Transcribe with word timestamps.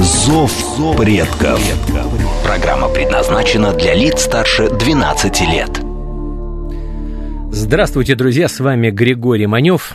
«Зов 0.00 0.96
предков». 0.96 1.60
Программа 2.42 2.88
предназначена 2.88 3.74
для 3.74 3.92
лиц 3.92 4.22
старше 4.22 4.70
12 4.70 5.40
лет. 5.42 5.68
Здравствуйте, 7.52 8.14
друзья, 8.14 8.48
с 8.48 8.60
вами 8.60 8.88
Григорий 8.88 9.46
Манев. 9.46 9.94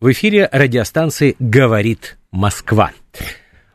В 0.00 0.10
эфире 0.10 0.48
радиостанции 0.50 1.36
«Говорит 1.38 2.18
Москва». 2.32 2.90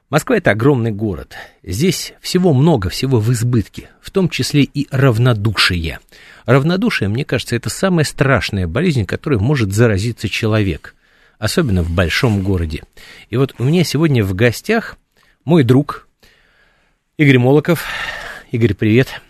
Москва– 0.10 0.36
это 0.38 0.52
огромный 0.52 0.92
город. 0.92 1.36
Здесь 1.64 2.12
всего 2.20 2.52
много, 2.52 2.90
всего 2.90 3.22
в 3.22 3.32
избытке, 3.32 3.88
в 4.02 4.12
том 4.12 4.28
числе 4.28 4.64
и 4.64 4.90
равнодушие. 4.92 6.00
Равнодушие, 6.46 7.08
мне 7.08 7.24
кажется, 7.24 7.56
это 7.56 7.70
самая 7.70 8.04
страшная 8.04 8.68
болезнь, 8.68 9.06
которой 9.06 9.40
может 9.40 9.72
заразиться 9.72 10.28
человек, 10.28 10.94
особенно 11.40 11.84
в 11.84 11.90
большом 11.90 12.44
городе. 12.44 12.84
И 13.30 13.38
вот 13.38 13.56
у 13.60 13.64
меня 13.64 13.86
сегодня 13.86 14.26
в 14.26 14.34
гостях 14.34 14.98
мой 15.46 15.64
друг 15.64 16.08
Игорь 17.18 17.40
Молоков. 17.40 17.86
Игорь, 18.52 18.74
привет. 18.74 19.22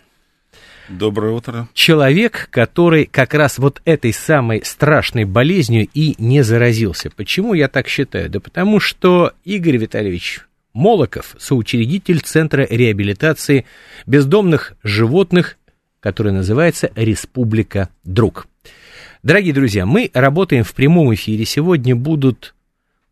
Доброе 0.89 1.33
утро. 1.33 1.69
Человек, 1.73 2.49
который 2.51 3.05
как 3.05 3.33
раз 3.33 3.57
вот 3.59 3.81
этой 3.85 4.11
самой 4.11 4.63
страшной 4.65 5.23
болезнью 5.23 5.87
и 5.93 6.15
не 6.17 6.41
заразился. 6.41 7.09
Почему 7.09 7.53
я 7.53 7.69
так 7.69 7.87
считаю? 7.87 8.29
Да 8.29 8.39
потому 8.39 8.79
что 8.79 9.33
Игорь 9.45 9.77
Витальевич 9.77 10.41
Молоков, 10.73 11.35
соучредитель 11.39 12.19
Центра 12.21 12.67
реабилитации 12.69 13.65
бездомных 14.05 14.73
животных, 14.83 15.57
который 15.99 16.33
называется 16.33 16.91
«Республика 16.95 17.89
Друг». 18.03 18.47
Дорогие 19.23 19.53
друзья, 19.53 19.85
мы 19.85 20.09
работаем 20.13 20.63
в 20.63 20.73
прямом 20.73 21.13
эфире. 21.13 21.45
Сегодня 21.45 21.95
будут 21.95 22.55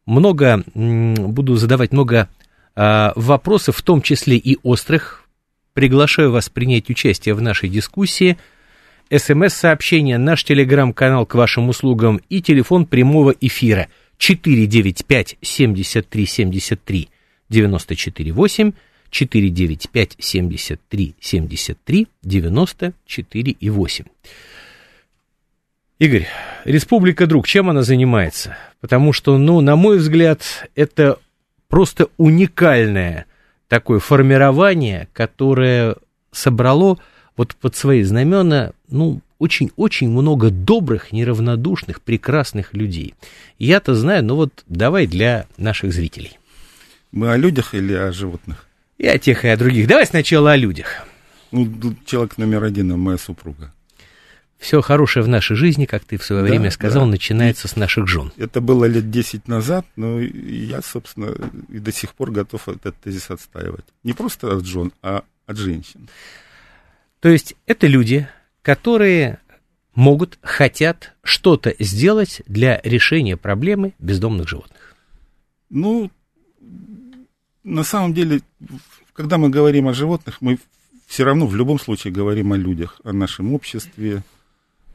много, 0.06 0.64
буду 0.74 1.56
задавать 1.56 1.92
много 1.92 2.28
а, 2.76 3.14
вопросов, 3.16 3.78
в 3.78 3.82
том 3.82 4.02
числе 4.02 4.38
и 4.38 4.58
острых. 4.64 5.26
Приглашаю 5.74 6.32
вас 6.32 6.50
принять 6.50 6.90
участие 6.90 7.36
в 7.36 7.42
нашей 7.42 7.70
дискуссии. 7.70 8.38
СМС-сообщение, 9.12 10.18
наш 10.18 10.44
телеграм-канал 10.44 11.26
к 11.26 11.36
вашим 11.36 11.70
услугам 11.70 12.22
и 12.30 12.42
телефон 12.42 12.86
прямого 12.86 13.34
эфира 13.40 13.88
495 14.18 15.38
73 15.42 16.26
73 16.26 17.10
94,8, 17.50 18.74
495 19.10 20.16
73 20.20 21.16
73 21.20 22.08
94,8. 22.24 24.06
Игорь, 26.00 26.28
Республика 26.64 27.28
Друг, 27.28 27.48
чем 27.48 27.70
она 27.70 27.82
занимается? 27.82 28.56
Потому 28.80 29.12
что, 29.12 29.38
ну, 29.38 29.60
на 29.60 29.76
мой 29.76 29.98
взгляд, 29.98 30.42
это 30.76 31.20
просто 31.70 32.10
уникальное 32.18 33.26
такое 33.70 34.00
формирование, 34.00 35.08
которое 35.14 35.96
собрало 36.32 36.98
вот 37.38 37.56
под 37.56 37.76
свои 37.76 38.04
знамена, 38.04 38.74
ну, 38.90 39.22
очень-очень 39.38 40.10
много 40.10 40.50
добрых, 40.50 41.14
неравнодушных, 41.14 42.02
прекрасных 42.02 42.74
людей. 42.74 43.16
Я-то 43.58 43.96
знаю, 43.96 44.26
но 44.26 44.36
вот 44.36 44.66
давай 44.68 45.08
для 45.08 45.46
наших 45.56 45.94
зрителей. 45.94 46.38
Мы 47.12 47.32
о 47.32 47.38
людях 47.38 47.74
или 47.74 47.94
о 47.94 48.12
животных? 48.12 48.68
И 48.98 49.08
о 49.08 49.18
тех, 49.18 49.46
и 49.46 49.48
о 49.48 49.56
других. 49.56 49.88
Давай 49.88 50.06
сначала 50.06 50.52
о 50.52 50.58
людях. 50.58 51.08
Ну, 51.52 51.96
человек 52.06 52.38
номер 52.38 52.66
один, 52.66 52.92
а 52.92 52.98
моя 52.98 53.18
супруга. 53.18 53.74
Все 54.60 54.82
хорошее 54.82 55.24
в 55.24 55.30
нашей 55.30 55.56
жизни, 55.56 55.86
как 55.86 56.04
ты 56.04 56.18
в 56.18 56.24
свое 56.24 56.44
да, 56.44 56.50
время 56.50 56.70
сказал, 56.70 57.06
да. 57.06 57.12
начинается 57.12 57.68
и 57.68 57.72
с 57.72 57.78
наших 57.78 58.08
жен. 58.08 58.34
Это 58.36 58.60
было 58.60 58.84
лет 58.86 59.10
10 59.10 59.48
назад, 59.48 59.86
но 59.96 60.20
я, 60.20 60.82
собственно, 60.82 61.34
и 61.70 61.80
до 61.80 61.94
сих 61.94 62.14
пор 62.14 62.32
готов 62.32 62.68
этот 62.68 62.98
тезис 62.98 63.32
отстаивать. 63.32 63.86
Не 64.04 64.12
просто 64.12 64.54
от 64.54 64.66
жен, 64.66 64.92
а 65.02 65.24
от 65.46 65.58
женщин. 65.58 66.10
То 67.22 67.30
есть 67.30 67.56
это 67.68 67.88
люди, 67.88 68.28
которые 68.62 69.40
могут, 69.96 70.38
хотят 70.42 71.16
что-то 71.24 71.74
сделать 71.80 72.42
для 72.46 72.82
решения 72.84 73.38
проблемы 73.38 73.94
бездомных 73.98 74.50
животных. 74.50 74.96
Ну, 75.70 76.12
на 77.64 77.84
самом 77.84 78.14
деле, 78.14 78.42
когда 79.14 79.38
мы 79.38 79.50
говорим 79.50 79.88
о 79.88 79.94
животных, 79.94 80.42
мы 80.42 80.60
все 81.08 81.24
равно 81.24 81.48
в 81.48 81.56
любом 81.56 81.80
случае 81.80 82.12
говорим 82.12 82.52
о 82.52 82.58
людях, 82.58 83.00
о 83.06 83.14
нашем 83.14 83.54
обществе. 83.54 84.22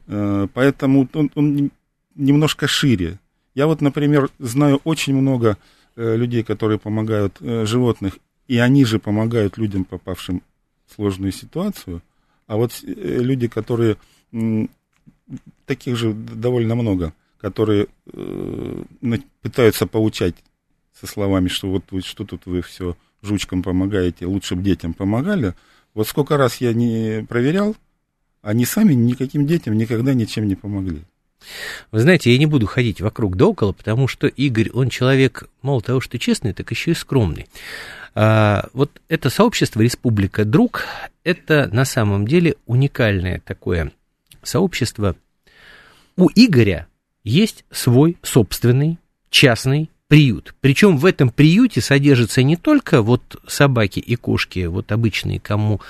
Э, 0.07 0.47
поэтому 0.53 1.07
он, 1.13 1.31
он 1.35 1.71
немножко 2.15 2.67
шире. 2.67 3.19
Я 3.53 3.67
вот, 3.67 3.81
например, 3.81 4.29
знаю 4.39 4.81
очень 4.83 5.15
много 5.15 5.57
э, 5.95 6.15
людей, 6.15 6.43
которые 6.43 6.79
помогают 6.79 7.37
э, 7.39 7.65
животных, 7.65 8.19
и 8.47 8.57
они 8.57 8.85
же 8.85 8.99
помогают 8.99 9.57
людям, 9.57 9.85
попавшим 9.85 10.43
в 10.87 10.93
сложную 10.93 11.31
ситуацию. 11.31 12.01
А 12.47 12.57
вот 12.57 12.71
люди, 12.83 13.47
которые 13.47 13.97
таких 15.65 15.95
же 15.95 16.13
довольно 16.13 16.75
много, 16.75 17.13
которые 17.39 17.87
пытаются 19.41 19.87
поучать 19.87 20.35
со 20.93 21.07
словами, 21.07 21.47
что 21.47 21.71
вот 21.71 22.05
что 22.05 22.23
тут 22.23 22.45
вы 22.45 22.61
все 22.61 22.95
жучкам 23.23 23.63
помогаете, 23.63 24.27
лучше 24.27 24.55
бы 24.55 24.61
детям 24.61 24.93
помогали. 24.93 25.55
Вот 25.95 26.07
сколько 26.07 26.37
раз 26.37 26.57
я 26.57 26.73
не 26.73 27.25
проверял, 27.27 27.75
они 28.45 28.63
сами 28.63 28.93
никаким 28.93 29.47
детям 29.47 29.75
никогда 29.75 30.13
ничем 30.13 30.47
не 30.47 30.55
помогли. 30.55 31.01
Вы 31.91 31.99
знаете, 31.99 32.31
я 32.31 32.37
не 32.37 32.45
буду 32.45 32.67
ходить 32.67 33.01
вокруг 33.01 33.35
да 33.35 33.47
около, 33.47 33.71
потому 33.71 34.07
что 34.07 34.27
Игорь, 34.27 34.69
он 34.71 34.89
человек, 34.89 35.49
мало 35.61 35.81
того, 35.81 35.99
что 35.99 36.19
честный, 36.19 36.53
так 36.53 36.69
еще 36.69 36.91
и 36.91 36.95
скромный. 36.95 37.47
А, 38.13 38.69
вот 38.73 39.01
это 39.09 39.29
сообщество 39.29 39.81
«Республика 39.81 40.45
Друг»— 40.45 40.85
это 41.23 41.69
на 41.73 41.85
самом 41.85 42.27
деле 42.27 42.55
уникальное 42.67 43.41
такое 43.43 43.91
сообщество. 44.43 45.15
У 46.15 46.29
Игоря 46.33 46.87
есть 47.23 47.65
свой 47.71 48.17
собственный 48.21 48.99
частный 49.31 49.89
приют. 50.07 50.53
Причем 50.61 50.97
в 50.97 51.05
этом 51.05 51.29
приюте 51.29 51.81
содержатся 51.81 52.43
не 52.43 52.57
только 52.57 53.01
вот 53.01 53.41
собаки 53.47 53.99
и 53.99 54.15
кошки, 54.15 54.65
вот 54.65 54.91
обычные, 54.91 55.39
кому, 55.39 55.81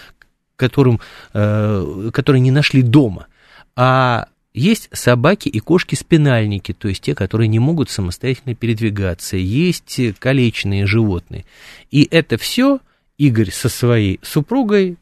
которым, 0.56 1.00
э, 1.34 2.10
которые 2.14 2.42
не 2.42 2.52
нашли 2.52 2.82
дома, 2.82 3.28
а 3.76 4.28
есть 4.54 4.90
собаки 4.94 5.50
и 5.50 5.60
кошки-спинальники, 5.60 6.74
то 6.74 6.88
есть 6.88 7.02
те, 7.02 7.14
которые 7.14 7.50
не 7.50 7.60
могут 7.60 7.90
самостоятельно 7.90 8.56
передвигаться, 8.56 9.36
есть 9.36 10.00
калечные 10.20 10.86
животные. 10.86 11.46
И 11.92 12.08
это 12.10 12.38
все 12.38 12.80
Игорь 13.18 13.52
со 13.52 13.70
своей 13.70 14.20
супругой 14.24 14.98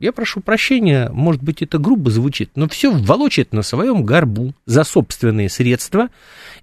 я 0.00 0.12
прошу 0.12 0.40
прощения, 0.40 1.10
может 1.12 1.42
быть, 1.42 1.60
это 1.60 1.76
грубо 1.76 2.10
звучит, 2.10 2.52
но 2.54 2.66
все 2.68 2.90
волочит 2.90 3.52
на 3.52 3.60
своем 3.60 4.02
горбу 4.02 4.54
за 4.64 4.82
собственные 4.82 5.50
средства. 5.50 6.08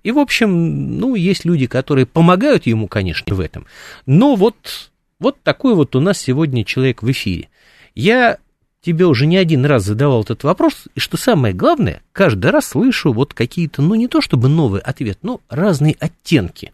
И, 0.02 0.12
в 0.12 0.18
общем, 0.18 0.98
ну, 0.98 1.14
есть 1.14 1.46
люди, 1.46 1.68
которые 1.68 2.08
помогают 2.08 2.66
ему, 2.66 2.88
конечно, 2.88 3.36
в 3.36 3.40
этом. 3.40 3.68
Но 4.08 4.36
вот, 4.36 4.90
вот 5.20 5.40
такой 5.44 5.76
вот 5.76 5.96
у 5.96 6.00
нас 6.00 6.18
сегодня 6.18 6.66
человек 6.66 7.04
в 7.04 7.12
эфире. 7.12 7.50
Я 7.98 8.38
тебе 8.84 9.08
уже 9.08 9.26
не 9.26 9.38
один 9.38 9.66
раз 9.66 9.84
задавал 9.84 10.22
этот 10.22 10.44
вопрос, 10.44 10.88
и 10.94 11.00
что 11.00 11.18
самое 11.18 11.56
главное, 11.56 12.04
каждый 12.12 12.52
раз 12.52 12.68
слышу 12.68 13.12
вот 13.12 13.34
какие-то, 13.34 13.82
ну, 13.82 13.96
не 13.96 14.08
то 14.08 14.22
чтобы 14.22 14.50
новый 14.50 14.82
ответ, 14.82 15.18
но 15.24 15.42
разные 15.50 15.96
оттенки 16.00 16.74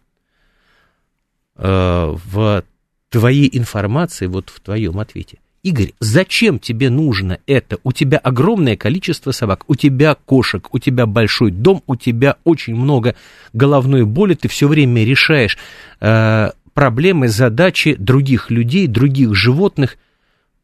э, 1.56 2.14
в 2.26 2.62
твоей 3.08 3.48
информации, 3.56 4.26
вот 4.26 4.50
в 4.50 4.60
твоем 4.60 4.98
ответе. 5.00 5.38
Игорь, 5.62 5.94
зачем 5.98 6.58
тебе 6.58 6.90
нужно 6.90 7.38
это? 7.46 7.78
У 7.84 7.92
тебя 7.92 8.18
огромное 8.18 8.76
количество 8.76 9.30
собак, 9.30 9.64
у 9.66 9.76
тебя 9.76 10.16
кошек, 10.26 10.68
у 10.74 10.78
тебя 10.78 11.06
большой 11.06 11.52
дом, 11.52 11.82
у 11.86 11.96
тебя 11.96 12.36
очень 12.44 12.76
много 12.76 13.16
головной 13.54 14.04
боли, 14.04 14.34
ты 14.34 14.48
все 14.48 14.68
время 14.68 15.04
решаешь 15.04 15.56
э, 16.00 16.50
проблемы, 16.74 17.28
задачи 17.28 17.94
других 17.98 18.50
людей, 18.50 18.86
других 18.88 19.34
животных. 19.34 19.96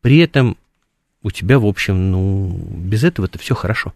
При 0.01 0.19
этом 0.19 0.57
у 1.23 1.31
тебя, 1.31 1.59
в 1.59 1.67
общем, 1.67 2.11
ну, 2.11 2.49
без 2.77 3.05
этого 3.05 3.27
это 3.27 3.39
все 3.39 3.55
хорошо. 3.55 3.93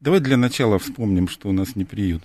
Давай 0.00 0.20
для 0.20 0.36
начала 0.36 0.78
вспомним, 0.78 1.28
что 1.28 1.48
у 1.48 1.52
нас 1.52 1.76
не 1.76 1.84
приют. 1.84 2.22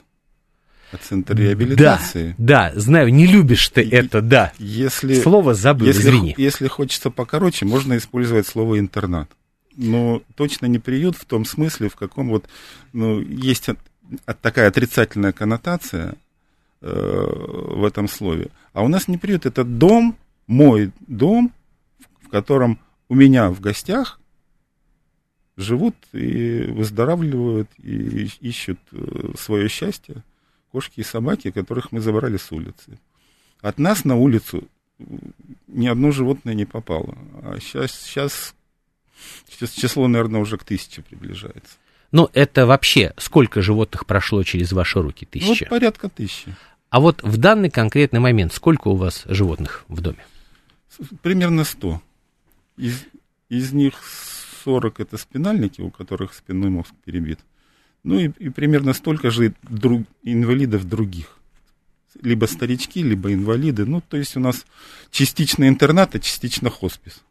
А 0.92 0.98
центр 0.98 1.36
реабилитации? 1.36 2.36
Да, 2.38 2.72
да, 2.72 2.80
знаю, 2.80 3.14
не 3.14 3.26
любишь 3.26 3.68
ты 3.70 3.82
и, 3.82 3.90
это, 3.90 4.22
да. 4.22 4.54
Если, 4.60 5.20
слово 5.20 5.54
забыл, 5.54 5.88
если, 5.88 6.02
извини. 6.02 6.36
Если 6.38 6.68
хочется 6.68 7.10
покороче, 7.10 7.66
можно 7.66 7.98
использовать 7.98 8.48
слово 8.48 8.80
интернат. 8.80 9.30
Но 9.76 10.22
точно 10.36 10.68
не 10.68 10.80
приют 10.80 11.18
в 11.18 11.26
том 11.26 11.44
смысле, 11.44 11.90
в 11.90 11.96
каком 11.96 12.30
вот, 12.30 12.46
ну, 12.94 13.20
есть 13.20 13.68
от, 13.68 13.80
от 14.26 14.40
такая 14.40 14.70
отрицательная 14.70 15.34
коннотация 15.34 16.16
э, 16.82 16.88
в 16.88 17.84
этом 17.84 18.08
слове. 18.08 18.48
А 18.72 18.84
у 18.84 18.88
нас 18.88 19.10
не 19.10 19.18
приют, 19.18 19.46
это 19.46 19.66
дом, 19.66 20.16
мой 20.48 20.92
дом, 21.08 21.54
в 22.22 22.30
котором 22.30 22.80
у 23.10 23.16
меня 23.16 23.50
в 23.50 23.60
гостях 23.62 24.20
живут 25.58 25.96
и 26.12 26.66
выздоравливают, 26.70 27.70
и 27.78 28.30
ищут 28.42 28.80
э, 28.92 29.34
свое 29.38 29.70
счастье 29.70 30.24
кошки 30.72 31.00
и 31.00 31.04
собаки, 31.04 31.52
которых 31.52 31.92
мы 31.92 32.02
забрали 32.02 32.38
с 32.38 32.52
улицы. 32.52 33.00
От 33.62 33.80
нас 33.80 34.04
на 34.04 34.18
улицу 34.18 34.68
ни 35.68 35.88
одно 35.88 36.12
животное 36.12 36.54
не 36.54 36.66
попало. 36.66 37.18
А 37.44 37.58
сейчас, 37.60 37.92
сейчас, 37.92 38.54
сейчас 39.50 39.72
число, 39.72 40.08
наверное, 40.08 40.42
уже 40.42 40.58
к 40.58 40.64
тысяче 40.64 41.02
приближается. 41.02 41.78
Ну, 42.12 42.30
это 42.34 42.66
вообще 42.66 43.14
сколько 43.18 43.62
животных 43.62 44.06
прошло 44.06 44.44
через 44.44 44.72
ваши 44.74 45.02
руки? 45.02 45.26
Тысяча? 45.26 45.66
Вот 45.66 45.70
порядка 45.70 46.10
тысячи. 46.10 46.56
А 46.90 47.00
вот 47.00 47.24
в 47.24 47.38
данный 47.38 47.70
конкретный 47.70 48.20
момент 48.20 48.54
сколько 48.54 48.90
у 48.90 48.96
вас 48.96 49.24
животных 49.26 49.86
в 49.88 50.02
доме? 50.02 50.26
Примерно 51.22 51.64
100. 51.64 52.02
Из, 52.78 53.06
из 53.50 53.74
них 53.74 53.94
40 54.64 55.00
это 55.00 55.18
спинальники, 55.18 55.82
у 55.82 55.92
которых 55.92 56.34
спинной 56.34 56.70
мозг 56.70 56.94
перебит. 57.04 57.40
Ну 58.04 58.20
и, 58.20 58.30
и 58.38 58.50
примерно 58.50 58.94
столько 58.94 59.32
же 59.32 59.54
друг, 59.64 60.04
инвалидов 60.24 60.88
других. 60.88 61.38
Либо 62.22 62.46
старички, 62.46 63.04
либо 63.04 63.34
инвалиды. 63.34 63.86
Ну, 63.86 64.02
то 64.02 64.18
есть 64.18 64.38
у 64.38 64.40
нас 64.40 64.66
частично 65.12 65.68
интернат, 65.68 66.16
а 66.16 66.20
частично 66.20 66.70
хоспис. 66.70 67.24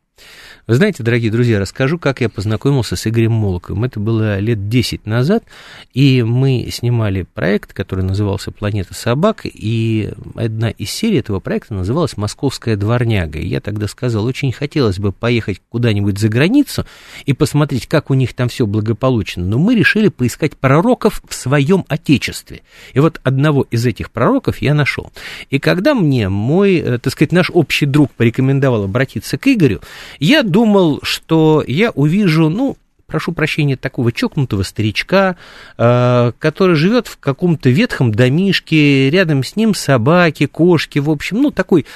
Вы 0.66 0.76
знаете, 0.76 1.02
дорогие 1.02 1.30
друзья, 1.30 1.60
расскажу, 1.60 1.98
как 1.98 2.22
я 2.22 2.30
познакомился 2.30 2.96
с 2.96 3.06
Игорем 3.06 3.32
Молоковым. 3.32 3.84
Это 3.84 4.00
было 4.00 4.38
лет 4.38 4.70
10 4.70 5.04
назад, 5.04 5.44
и 5.92 6.22
мы 6.22 6.70
снимали 6.72 7.26
проект, 7.34 7.74
который 7.74 8.02
назывался 8.02 8.50
«Планета 8.50 8.94
собак», 8.94 9.42
и 9.44 10.10
одна 10.34 10.70
из 10.70 10.90
серий 10.90 11.18
этого 11.18 11.40
проекта 11.40 11.74
называлась 11.74 12.16
«Московская 12.16 12.76
дворняга». 12.76 13.38
И 13.38 13.46
я 13.46 13.60
тогда 13.60 13.86
сказал, 13.88 14.24
очень 14.24 14.52
хотелось 14.52 14.98
бы 14.98 15.12
поехать 15.12 15.60
куда-нибудь 15.68 16.18
за 16.18 16.30
границу 16.30 16.86
и 17.26 17.34
посмотреть, 17.34 17.86
как 17.86 18.08
у 18.08 18.14
них 18.14 18.32
там 18.32 18.48
все 18.48 18.66
благополучно, 18.66 19.44
но 19.44 19.58
мы 19.58 19.74
решили 19.74 20.08
поискать 20.08 20.56
пророков 20.56 21.22
в 21.28 21.34
своем 21.34 21.84
отечестве. 21.88 22.62
И 22.94 23.00
вот 23.00 23.20
одного 23.22 23.66
из 23.70 23.84
этих 23.84 24.10
пророков 24.10 24.62
я 24.62 24.72
нашел. 24.72 25.12
И 25.50 25.58
когда 25.58 25.94
мне 25.94 26.30
мой, 26.30 26.76
э, 26.76 26.96
так 26.96 27.12
сказать, 27.12 27.32
наш 27.32 27.50
общий 27.52 27.84
друг 27.84 28.10
порекомендовал 28.12 28.84
обратиться 28.84 29.36
к 29.36 29.46
Игорю, 29.46 29.82
я 30.20 30.42
думал, 30.54 31.00
что 31.02 31.64
я 31.66 31.90
увижу, 31.90 32.48
ну, 32.48 32.76
прошу 33.08 33.32
прощения, 33.32 33.76
такого 33.76 34.12
чокнутого 34.12 34.62
старичка, 34.62 35.34
э, 35.76 36.32
который 36.38 36.76
живет 36.76 37.08
в 37.08 37.18
каком-то 37.18 37.70
ветхом 37.70 38.14
домишке, 38.14 39.10
рядом 39.10 39.42
с 39.42 39.56
ним 39.56 39.74
собаки, 39.74 40.46
кошки, 40.46 41.00
в 41.00 41.10
общем, 41.10 41.42
ну, 41.42 41.50
такой, 41.50 41.86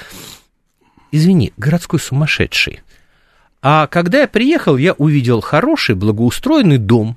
извини, 1.13 1.53
городской 1.55 2.01
сумасшедший. 2.01 2.81
А 3.61 3.87
когда 3.87 4.19
я 4.21 4.27
приехал, 4.27 4.75
я 4.75 4.91
увидел 4.91 5.39
хороший, 5.39 5.95
благоустроенный 5.95 6.77
дом, 6.77 7.15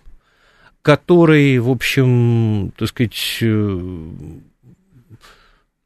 который, 0.81 1.59
в 1.59 1.71
общем, 1.71 2.73
так 2.79 2.89
сказать, 2.89 3.39
э, 3.41 3.81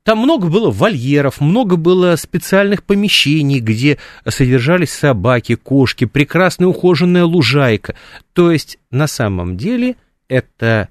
там 0.07 0.19
много 0.19 0.47
было 0.47 0.71
вольеров, 0.71 1.41
много 1.41 1.75
было 1.77 2.15
специальных 2.15 2.85
помещений, 2.85 3.59
где 3.59 3.99
содержались 4.25 4.93
собаки, 4.93 5.57
кошки, 5.57 6.05
прекрасная 6.05 6.69
ухоженная 6.69 7.25
лужайка. 7.25 7.97
То 8.33 8.53
есть, 8.53 8.79
на 8.93 9.09
самом 9.09 9.57
деле, 9.57 9.97
это 10.29 10.89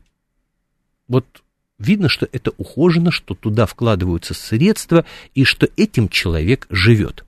вот 1.08 1.26
видно, 1.80 2.10
что 2.10 2.28
это 2.30 2.52
ухожено, 2.58 3.10
что 3.10 3.36
туда 3.36 3.66
вкладываются 3.66 4.34
средства 4.34 5.06
и 5.34 5.46
что 5.46 5.70
этим 5.78 6.10
человек 6.10 6.68
живет. 6.70 7.24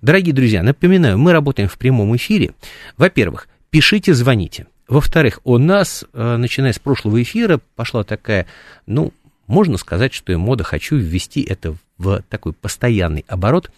Дорогие 0.00 0.34
друзья, 0.34 0.62
напоминаю, 0.62 1.18
мы 1.18 1.32
работаем 1.32 1.68
в 1.68 1.76
прямом 1.76 2.14
эфире. 2.14 2.52
Во-первых, 2.96 3.48
пишите, 3.70 4.14
звоните. 4.14 4.68
Во-вторых, 4.86 5.40
у 5.42 5.58
нас, 5.58 6.04
э, 6.12 6.36
начиная 6.36 6.72
с 6.72 6.78
прошлого 6.78 7.20
эфира, 7.20 7.60
пошла 7.74 8.04
такая, 8.04 8.46
ну, 8.86 9.12
можно 9.52 9.76
сказать, 9.76 10.14
что 10.14 10.32
я 10.32 10.38
мода 10.38 10.64
хочу 10.64 10.96
ввести 10.96 11.42
это 11.42 11.76
в 11.98 12.22
такой 12.30 12.54
постоянный 12.54 13.24
оборот. 13.28 13.70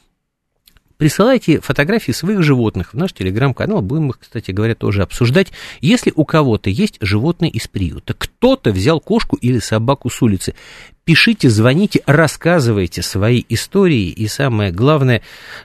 Присылайте 0.98 1.60
фотографии 1.60 2.12
своих 2.12 2.44
животных 2.44 2.94
в 2.94 2.96
наш 2.96 3.12
телеграм-канал, 3.12 3.82
будем 3.82 4.10
их, 4.10 4.20
кстати 4.20 4.52
говоря, 4.52 4.76
тоже 4.76 5.02
обсуждать. 5.02 5.48
Если 5.80 6.12
у 6.14 6.24
кого-то 6.24 6.70
есть 6.70 6.98
животные 7.00 7.50
из 7.50 7.66
приюта, 7.66 8.14
кто-то 8.14 8.70
взял 8.70 9.00
кошку 9.00 9.34
или 9.34 9.58
собаку 9.58 10.10
с 10.10 10.22
улицы, 10.22 10.54
пишите, 11.02 11.50
звоните, 11.50 12.02
рассказывайте 12.06 13.02
свои 13.02 13.42
истории 13.48 14.10
и 14.10 14.28
самое 14.28 14.70
главное, 14.70 15.22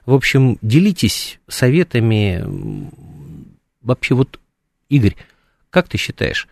в 0.07 0.13
общем, 0.15 0.57
делитесь 0.63 1.39
советами. 1.47 2.89
Вообще 3.83 4.15
вот, 4.15 4.39
Игорь, 4.89 5.15
как 5.69 5.87
ты 5.87 5.99
считаешь, 5.99 6.47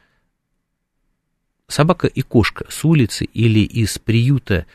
собака 1.68 2.08
и 2.08 2.22
кошка 2.22 2.66
с 2.70 2.84
улицы 2.86 3.26
или 3.26 3.60
из 3.60 4.00
приюта, 4.00 4.66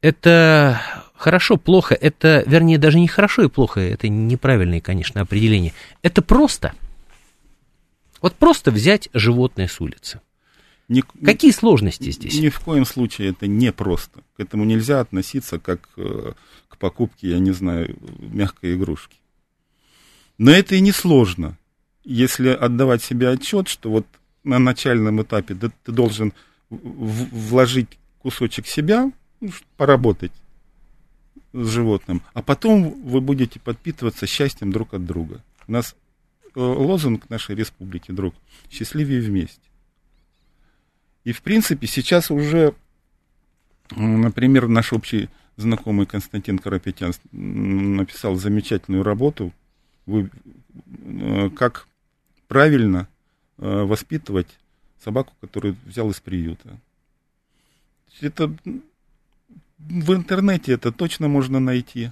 это 0.00 0.80
хорошо, 1.14 1.56
плохо, 1.56 1.94
это, 1.94 2.44
вернее, 2.46 2.78
даже 2.78 3.00
не 3.00 3.08
хорошо 3.08 3.42
и 3.42 3.48
плохо, 3.48 3.80
это 3.80 4.08
неправильное, 4.08 4.80
конечно, 4.80 5.20
определение. 5.20 5.72
Это 6.02 6.22
просто. 6.22 6.72
Вот 8.20 8.34
просто 8.34 8.70
взять 8.70 9.08
животное 9.12 9.68
с 9.68 9.80
улицы. 9.80 10.20
Ни, 10.88 11.02
Какие 11.22 11.50
сложности 11.50 12.10
здесь? 12.10 12.38
Ни 12.38 12.48
в 12.48 12.60
коем 12.60 12.86
случае 12.86 13.30
это 13.30 13.46
не 13.46 13.72
просто. 13.72 14.20
К 14.36 14.40
этому 14.40 14.64
нельзя 14.64 15.00
относиться 15.00 15.58
как 15.58 15.88
э, 15.96 16.32
к 16.68 16.78
покупке, 16.78 17.30
я 17.30 17.38
не 17.38 17.50
знаю, 17.50 17.96
мягкой 18.18 18.74
игрушки. 18.74 19.18
Но 20.38 20.50
это 20.50 20.76
и 20.76 20.80
не 20.80 20.92
сложно, 20.92 21.58
если 22.04 22.48
отдавать 22.48 23.02
себе 23.02 23.28
отчет, 23.28 23.68
что 23.68 23.90
вот 23.90 24.06
на 24.48 24.58
начальном 24.58 25.22
этапе 25.22 25.54
ты, 25.54 25.70
ты 25.84 25.92
должен 25.92 26.32
вложить 26.70 27.98
кусочек 28.20 28.66
себя, 28.66 29.12
ну, 29.40 29.50
поработать 29.76 30.32
с 31.52 31.68
животным, 31.68 32.22
а 32.34 32.42
потом 32.42 32.90
вы 33.02 33.20
будете 33.20 33.60
подпитываться 33.60 34.26
счастьем 34.26 34.72
друг 34.72 34.94
от 34.94 35.04
друга. 35.04 35.42
У 35.66 35.72
нас 35.72 35.94
э, 36.54 36.60
лозунг 36.60 37.28
нашей 37.30 37.54
республики, 37.54 38.10
друг, 38.10 38.34
счастливее 38.70 39.20
вместе. 39.20 39.60
И, 41.24 41.32
в 41.32 41.42
принципе, 41.42 41.86
сейчас 41.86 42.30
уже, 42.30 42.74
например, 43.96 44.68
наш 44.68 44.92
общий 44.92 45.28
знакомый 45.56 46.06
Константин 46.06 46.58
Карапетян 46.58 47.12
написал 47.32 48.36
замечательную 48.36 49.02
работу, 49.02 49.52
э, 50.06 51.50
как 51.56 51.86
правильно 52.46 53.08
воспитывать 53.58 54.48
собаку, 55.02 55.32
которую 55.40 55.76
взял 55.84 56.10
из 56.10 56.20
приюта. 56.20 56.78
Это 58.20 58.52
в 59.78 60.12
интернете 60.12 60.72
это 60.72 60.90
точно 60.90 61.28
можно 61.28 61.60
найти. 61.60 62.10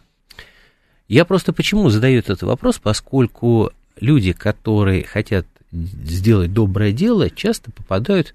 Я 1.09 1.25
просто 1.25 1.53
почему 1.53 1.89
задаю 1.89 2.19
этот 2.19 2.43
вопрос, 2.43 2.79
поскольку 2.79 3.71
люди, 4.01 4.33
которые 4.33 5.05
хотят 5.05 5.47
сделать 5.73 6.53
доброе 6.53 6.93
дело, 6.93 7.31
часто 7.31 7.71
попадают 7.71 8.35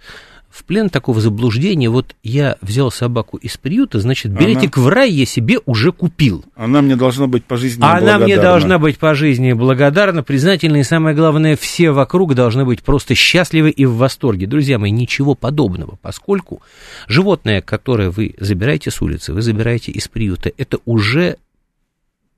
в 0.51 0.65
плен 0.65 0.89
такого 0.89 1.21
заблуждения, 1.21 1.89
вот 1.89 2.15
я 2.23 2.57
взял 2.61 2.91
собаку 2.91 3.37
из 3.37 3.57
приюта, 3.57 3.99
значит, 3.99 4.33
билетик 4.33 4.77
она... 4.77 4.85
в 4.85 4.89
рай 4.89 5.09
я 5.09 5.25
себе 5.25 5.59
уже 5.65 5.93
купил. 5.93 6.43
Она 6.55 6.81
мне 6.81 6.97
должна 6.97 7.27
быть 7.27 7.45
по 7.45 7.55
жизни 7.55 7.81
Она 7.83 8.19
мне 8.19 8.37
должна 8.37 8.77
быть 8.77 8.99
по 8.99 9.15
жизни 9.15 9.53
благодарна, 9.53 10.23
признательна, 10.23 10.77
и 10.77 10.83
самое 10.83 11.15
главное, 11.15 11.55
все 11.55 11.91
вокруг 11.91 12.35
должны 12.35 12.65
быть 12.65 12.83
просто 12.83 13.15
счастливы 13.15 13.69
и 13.69 13.85
в 13.85 13.95
восторге. 13.95 14.45
Друзья 14.45 14.77
мои, 14.77 14.91
ничего 14.91 15.35
подобного, 15.35 15.97
поскольку 16.01 16.61
животное, 17.07 17.61
которое 17.61 18.09
вы 18.09 18.35
забираете 18.37 18.91
с 18.91 19.01
улицы, 19.01 19.33
вы 19.33 19.41
забираете 19.41 19.91
из 19.91 20.09
приюта, 20.09 20.51
это 20.57 20.79
уже 20.83 21.37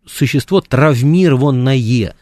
существо 0.06 0.62
травмированное. 0.62 2.14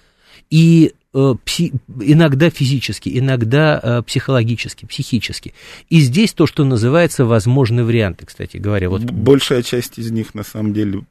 И 0.49 0.93
пси, 1.13 1.73
иногда 1.99 2.49
физически, 2.49 3.17
иногда 3.17 3.79
э, 3.81 4.01
психологически, 4.03 4.85
психически. 4.85 5.53
И 5.89 5.99
здесь 5.99 6.33
то, 6.33 6.47
что 6.47 6.63
называется 6.63 7.25
возможные 7.25 7.83
варианты, 7.83 8.25
кстати 8.25 8.57
говоря. 8.57 8.89
Вот... 8.89 9.01
Большая 9.03 9.61
часть 9.61 9.97
из 9.99 10.11
них, 10.11 10.33
на 10.33 10.43
самом 10.43 10.73
деле, 10.73 11.01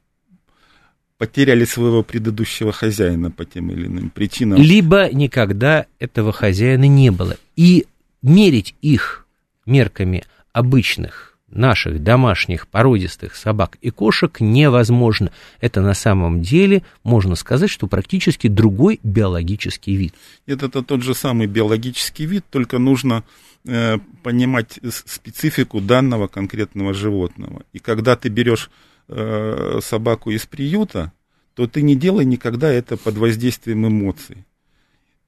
потеряли 1.17 1.65
своего 1.65 2.01
предыдущего 2.01 2.71
хозяина 2.71 3.29
по 3.29 3.45
тем 3.45 3.69
или 3.71 3.85
иным 3.85 4.09
причинам. 4.09 4.59
Либо 4.59 5.09
никогда 5.11 5.85
этого 5.99 6.31
хозяина 6.31 6.87
не 6.87 7.11
было. 7.11 7.37
И 7.55 7.85
мерить 8.23 8.75
их 8.81 9.27
мерками 9.67 10.23
обычных 10.51 11.30
наших 11.51 12.03
домашних 12.03 12.67
породистых 12.67 13.35
собак 13.35 13.77
и 13.81 13.89
кошек 13.89 14.39
невозможно. 14.39 15.31
Это 15.59 15.81
на 15.81 15.93
самом 15.93 16.41
деле, 16.41 16.83
можно 17.03 17.35
сказать, 17.35 17.69
что 17.69 17.87
практически 17.87 18.47
другой 18.47 18.99
биологический 19.03 19.95
вид. 19.95 20.13
Это, 20.45 20.67
это 20.67 20.81
тот 20.81 21.03
же 21.03 21.13
самый 21.13 21.47
биологический 21.47 22.25
вид, 22.25 22.45
только 22.49 22.79
нужно 22.79 23.23
э, 23.65 23.97
понимать 24.23 24.79
специфику 24.89 25.81
данного 25.81 26.27
конкретного 26.27 26.93
животного. 26.93 27.63
И 27.73 27.79
когда 27.79 28.15
ты 28.15 28.29
берешь 28.29 28.69
э, 29.07 29.79
собаку 29.81 30.31
из 30.31 30.45
приюта, 30.45 31.11
то 31.53 31.67
ты 31.67 31.81
не 31.81 31.95
делай 31.95 32.25
никогда 32.25 32.71
это 32.71 32.97
под 32.97 33.17
воздействием 33.17 33.87
эмоций. 33.87 34.45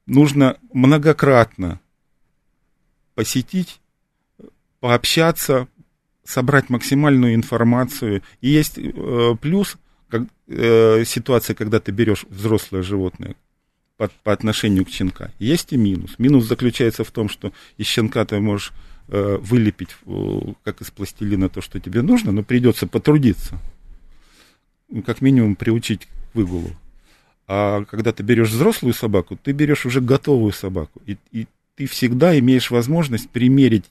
Нужно 0.05 0.57
многократно 0.73 1.79
посетить, 3.15 3.79
пообщаться, 4.79 5.67
собрать 6.23 6.69
максимальную 6.69 7.35
информацию. 7.35 8.21
И 8.41 8.49
есть 8.49 8.77
э, 8.77 9.35
плюс 9.41 9.77
как, 10.09 10.23
э, 10.47 11.03
ситуация, 11.05 11.55
когда 11.55 11.79
ты 11.79 11.91
берешь 11.91 12.25
взрослое 12.29 12.83
животное 12.83 13.35
по, 13.97 14.09
по 14.23 14.31
отношению 14.31 14.85
к 14.85 14.89
щенка. 14.89 15.31
Есть 15.39 15.73
и 15.73 15.77
минус. 15.77 16.15
Минус 16.17 16.45
заключается 16.45 17.03
в 17.03 17.11
том, 17.11 17.29
что 17.29 17.51
из 17.77 17.87
щенка 17.87 18.25
ты 18.25 18.39
можешь 18.39 18.71
э, 19.07 19.37
вылепить, 19.41 19.95
э, 20.05 20.39
как 20.63 20.81
из 20.81 20.91
пластилина, 20.91 21.49
то, 21.49 21.61
что 21.61 21.79
тебе 21.79 22.01
нужно, 22.01 22.31
но 22.31 22.43
придется 22.43 22.87
потрудиться. 22.87 23.59
Ну, 24.89 25.01
как 25.01 25.21
минимум 25.21 25.55
приучить 25.55 26.05
к 26.05 26.35
выгулу. 26.35 26.71
А 27.47 27.83
когда 27.85 28.11
ты 28.11 28.23
берешь 28.23 28.49
взрослую 28.49 28.93
собаку, 28.93 29.35
ты 29.35 29.51
берешь 29.51 29.85
уже 29.85 29.99
готовую 29.99 30.53
собаку. 30.53 31.01
И, 31.05 31.17
и 31.31 31.47
ты 31.75 31.85
всегда 31.87 32.37
имеешь 32.39 32.71
возможность 32.71 33.29
примерить 33.29 33.85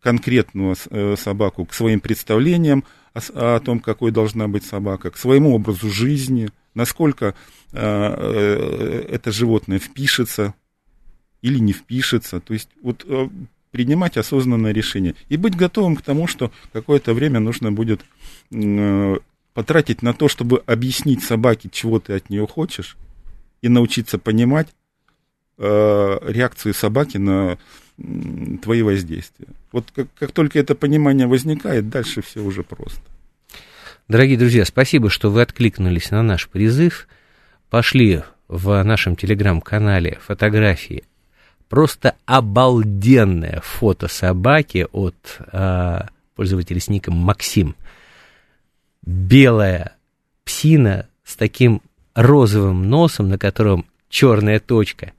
конкретную 0.00 0.76
э, 0.90 1.16
собаку 1.18 1.64
к 1.64 1.74
своим 1.74 2.00
представлениям 2.00 2.84
о, 3.14 3.56
о 3.56 3.60
том, 3.60 3.80
какой 3.80 4.12
должна 4.12 4.48
быть 4.48 4.64
собака, 4.64 5.10
к 5.10 5.16
своему 5.16 5.54
образу 5.54 5.90
жизни, 5.90 6.50
насколько 6.74 7.34
э, 7.72 7.78
э, 7.78 9.06
это 9.10 9.32
животное 9.32 9.78
впишется 9.78 10.54
или 11.42 11.58
не 11.58 11.72
впишется. 11.72 12.40
То 12.40 12.54
есть 12.54 12.68
вот 12.82 13.04
э, 13.08 13.28
принимать 13.72 14.16
осознанное 14.16 14.72
решение 14.72 15.14
и 15.28 15.36
быть 15.36 15.56
готовым 15.56 15.96
к 15.96 16.02
тому, 16.02 16.26
что 16.26 16.52
какое-то 16.72 17.14
время 17.14 17.40
нужно 17.40 17.72
будет 17.72 18.02
э, 18.52 19.16
потратить 19.54 20.02
на 20.02 20.12
то, 20.14 20.28
чтобы 20.28 20.62
объяснить 20.66 21.24
собаке, 21.24 21.68
чего 21.72 21.98
ты 21.98 22.12
от 22.14 22.30
нее 22.30 22.46
хочешь, 22.46 22.96
и 23.62 23.68
научиться 23.68 24.18
понимать 24.18 24.68
э, 25.58 26.18
реакцию 26.26 26.74
собаки 26.74 27.18
на 27.18 27.58
твои 28.62 28.82
воздействия. 28.82 29.48
Вот 29.72 29.86
как, 29.94 30.08
как 30.18 30.32
только 30.32 30.58
это 30.58 30.74
понимание 30.74 31.26
возникает, 31.26 31.88
дальше 31.88 32.22
все 32.22 32.40
уже 32.40 32.62
просто. 32.62 33.00
Дорогие 34.08 34.38
друзья, 34.38 34.64
спасибо, 34.64 35.10
что 35.10 35.30
вы 35.30 35.42
откликнулись 35.42 36.10
на 36.10 36.22
наш 36.22 36.48
призыв, 36.48 37.08
пошли 37.70 38.22
в 38.48 38.82
нашем 38.84 39.16
телеграм-канале 39.16 40.18
фотографии 40.24 41.04
просто 41.68 42.14
обалденное 42.26 43.60
фото 43.64 44.08
собаки 44.08 44.86
от 44.92 45.40
э, 45.52 46.00
пользователя 46.34 46.80
с 46.80 46.88
ником 46.88 47.16
Максим. 47.16 47.74
Белая 49.02 49.96
псина 50.44 51.08
с 51.24 51.36
таким 51.36 51.82
розовым 52.14 52.88
носом, 52.88 53.28
на 53.28 53.38
котором 53.38 53.86
черная 54.08 54.60
точка. 54.60 55.12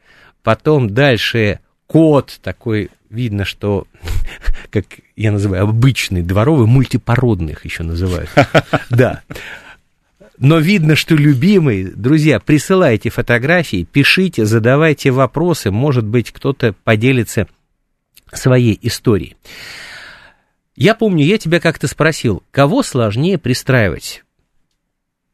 Потом 0.43 0.89
дальше 0.93 1.59
кот 1.87 2.39
такой, 2.41 2.89
видно, 3.09 3.45
что, 3.45 3.87
как 4.69 4.85
я 5.15 5.31
называю, 5.31 5.63
обычный, 5.63 6.21
дворовый, 6.21 6.67
мультипородных 6.67 7.65
еще 7.65 7.83
называют. 7.83 8.29
Да. 8.89 9.21
Но 10.39 10.59
видно, 10.59 10.95
что 10.95 11.15
любимый. 11.15 11.85
Друзья, 11.85 12.39
присылайте 12.39 13.09
фотографии, 13.09 13.87
пишите, 13.91 14.45
задавайте 14.45 15.09
вопросы. 15.09 15.71
Может 15.71 16.05
быть, 16.05 16.31
кто-то 16.31 16.75
поделится 16.83 17.47
своей 18.31 18.77
историей. 18.83 19.35
Я 20.75 20.93
помню, 20.93 21.25
я 21.25 21.39
тебя 21.39 21.59
как-то 21.59 21.87
спросил, 21.87 22.43
кого 22.51 22.83
сложнее 22.83 23.39
пристраивать? 23.39 24.23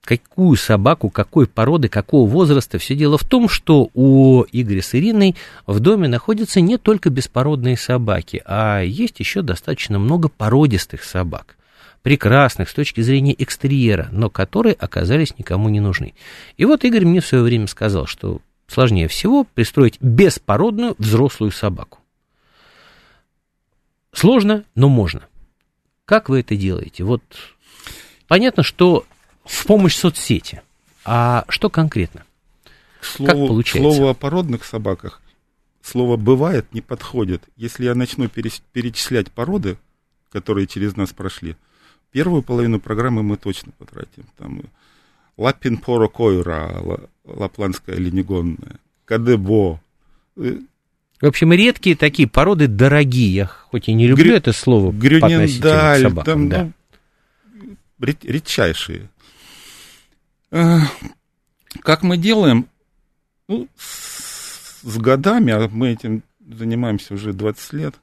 Какую 0.03 0.57
собаку, 0.57 1.09
какой 1.09 1.47
породы, 1.47 1.87
какого 1.87 2.29
возраста. 2.29 2.77
Все 2.77 2.95
дело 2.95 3.17
в 3.17 3.23
том, 3.23 3.47
что 3.47 3.89
у 3.93 4.43
Игоря 4.51 4.81
с 4.81 4.93
Ириной 4.95 5.35
в 5.65 5.79
доме 5.79 6.07
находятся 6.07 6.61
не 6.61 6.77
только 6.77 7.09
беспородные 7.09 7.77
собаки, 7.77 8.41
а 8.45 8.81
есть 8.81 9.19
еще 9.19 9.41
достаточно 9.41 9.99
много 9.99 10.29
породистых 10.29 11.03
собак. 11.03 11.57
Прекрасных 12.01 12.69
с 12.69 12.73
точки 12.73 12.99
зрения 12.99 13.33
экстерьера, 13.37 14.09
но 14.11 14.29
которые 14.29 14.73
оказались 14.73 15.37
никому 15.37 15.69
не 15.69 15.79
нужны. 15.79 16.13
И 16.57 16.65
вот 16.65 16.83
Игорь 16.83 17.05
мне 17.05 17.21
в 17.21 17.25
свое 17.25 17.43
время 17.43 17.67
сказал, 17.67 18.05
что 18.05 18.41
сложнее 18.67 19.07
всего 19.07 19.45
пристроить 19.45 20.01
беспородную 20.01 20.95
взрослую 20.97 21.51
собаку. 21.51 21.99
Сложно, 24.11 24.65
но 24.75 24.89
можно. 24.89 25.21
Как 26.03 26.27
вы 26.27 26.41
это 26.41 26.57
делаете? 26.57 27.05
Вот 27.05 27.23
понятно, 28.27 28.63
что 28.63 29.05
в 29.45 29.65
помощь 29.65 29.95
соцсети. 29.95 30.61
А 31.05 31.45
что 31.49 31.69
конкретно? 31.69 32.23
К 33.01 33.05
слову, 33.05 33.31
как 33.31 33.47
получается? 33.47 33.91
Слово 33.95 34.11
о 34.11 34.13
породных 34.13 34.63
собаках, 34.63 35.21
слово 35.81 36.17
«бывает» 36.17 36.65
не 36.73 36.81
подходит. 36.81 37.43
Если 37.57 37.85
я 37.85 37.95
начну 37.95 38.29
перечислять 38.29 39.31
породы, 39.31 39.77
которые 40.31 40.67
через 40.67 40.95
нас 40.95 41.11
прошли, 41.11 41.55
первую 42.11 42.43
половину 42.43 42.79
программы 42.79 43.23
мы 43.23 43.37
точно 43.37 43.73
потратим. 43.77 44.25
Там 44.37 44.61
Лапин 45.37 45.77
Поро 45.77 46.07
Койра, 46.07 46.81
лапландская 47.25 47.97
ленигонная, 47.97 48.79
Кадебо. 49.05 49.81
Э, 50.37 50.59
в 51.21 51.25
общем, 51.25 51.53
редкие 51.53 51.95
такие 51.95 52.27
породы 52.27 52.67
дорогие. 52.67 53.33
Я 53.33 53.45
хоть 53.47 53.87
и 53.87 53.93
не 53.93 54.07
люблю 54.07 54.25
Грю... 54.25 54.35
это 54.35 54.53
слово 54.53 54.91
Грюнендаль, 54.91 56.01
собакам, 56.01 56.23
там, 56.23 56.49
да. 56.49 56.71
ну, 57.53 57.75
редчайшие. 57.99 59.09
Как 60.53 62.03
мы 62.03 62.17
делаем? 62.17 62.67
Ну, 63.47 63.67
с 63.75 64.97
годами, 64.97 65.51
а 65.51 65.67
мы 65.67 65.89
этим 65.89 66.21
занимаемся 66.39 67.15
уже 67.15 67.33
20 67.33 67.73
лет. 67.73 67.95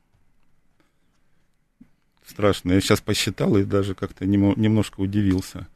Страшно. 2.27 2.73
Я 2.73 2.81
сейчас 2.81 3.01
посчитал 3.01 3.57
и 3.57 3.65
даже 3.65 3.95
как-то 3.95 4.27
немножко 4.27 5.01
удивился. 5.01 5.69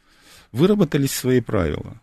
Выработались 0.51 1.13
свои 1.13 1.41
правила. 1.41 2.01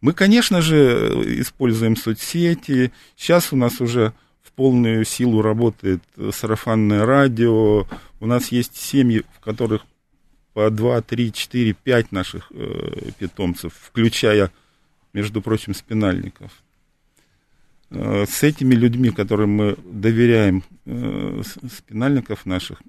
Мы, 0.00 0.12
конечно 0.12 0.60
же, 0.60 1.40
используем 1.40 1.96
соцсети. 1.96 2.92
Сейчас 3.16 3.52
у 3.52 3.56
нас 3.56 3.80
уже 3.80 4.12
в 4.42 4.50
полную 4.52 5.04
силу 5.04 5.40
работает 5.42 6.02
сарафанное 6.32 7.06
радио. 7.06 7.86
У 8.18 8.26
нас 8.26 8.50
есть 8.50 8.76
семьи, 8.76 9.24
в 9.36 9.40
которых 9.40 9.86
по 10.52 10.70
2, 10.70 11.02
3, 11.02 11.32
4, 11.32 11.72
5 11.72 12.12
наших 12.12 12.50
э, 12.50 13.10
питомцев, 13.18 13.74
включая, 13.80 14.50
между 15.12 15.40
прочим, 15.42 15.74
спинальников. 15.74 16.52
Э, 17.90 18.24
с 18.28 18.42
этими 18.42 18.74
людьми, 18.74 19.10
которым 19.10 19.50
мы 19.50 19.76
доверяем 19.84 20.62
э, 20.84 21.42
спинальников 21.70 22.46
наших, 22.46 22.82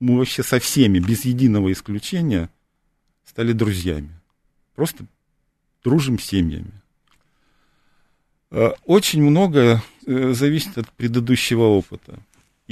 мы 0.00 0.18
вообще 0.18 0.42
со 0.42 0.58
всеми, 0.58 0.98
без 0.98 1.24
единого 1.24 1.70
исключения, 1.72 2.50
стали 3.24 3.52
друзьями. 3.52 4.10
Просто 4.74 5.06
дружим 5.84 6.18
семьями. 6.18 6.72
Э, 8.50 8.72
очень 8.84 9.22
многое 9.22 9.82
э, 10.06 10.32
зависит 10.32 10.76
от 10.76 10.90
предыдущего 10.92 11.62
опыта. 11.62 12.18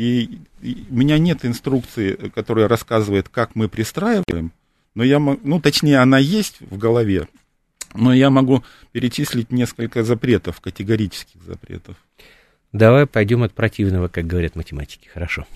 И, 0.01 0.39
и 0.63 0.87
у 0.89 0.95
меня 0.95 1.19
нет 1.19 1.45
инструкции, 1.45 2.15
которая 2.35 2.69
рассказывает, 2.69 3.29
как 3.29 3.55
мы 3.55 3.69
пристраиваем, 3.69 4.51
но 4.95 5.05
я 5.05 5.19
могу, 5.19 5.39
ну, 5.45 5.61
точнее, 5.61 5.99
она 5.99 6.17
есть 6.17 6.63
в 6.63 6.79
голове, 6.79 7.29
но 7.93 8.15
я 8.15 8.31
могу 8.31 8.65
перечислить 8.93 9.53
несколько 9.53 10.03
запретов, 10.03 10.63
категорических 10.63 11.43
запретов. 11.43 11.97
Давай 12.73 13.05
пойдем 13.05 13.43
от 13.43 13.53
противного, 13.53 14.09
как 14.09 14.27
говорят 14.27 14.57
математики. 14.57 15.07
Хорошо. 15.13 15.47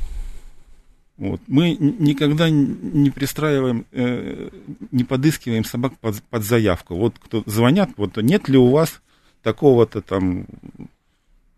Вот. 1.17 1.41
Мы 1.47 1.75
никогда 1.79 2.51
не 2.51 3.11
пристраиваем, 3.11 3.87
э, 3.93 4.51
не 4.91 5.05
подыскиваем 5.05 5.65
собак 5.65 5.99
под, 6.01 6.23
под 6.25 6.45
заявку. 6.45 6.97
Вот 6.97 7.15
кто 7.19 7.45
звонят, 7.47 7.93
вот 7.97 8.19
нет 8.19 8.51
ли 8.51 8.59
у 8.59 8.69
вас 8.69 9.01
такого-то 9.43 10.03
там 10.03 10.45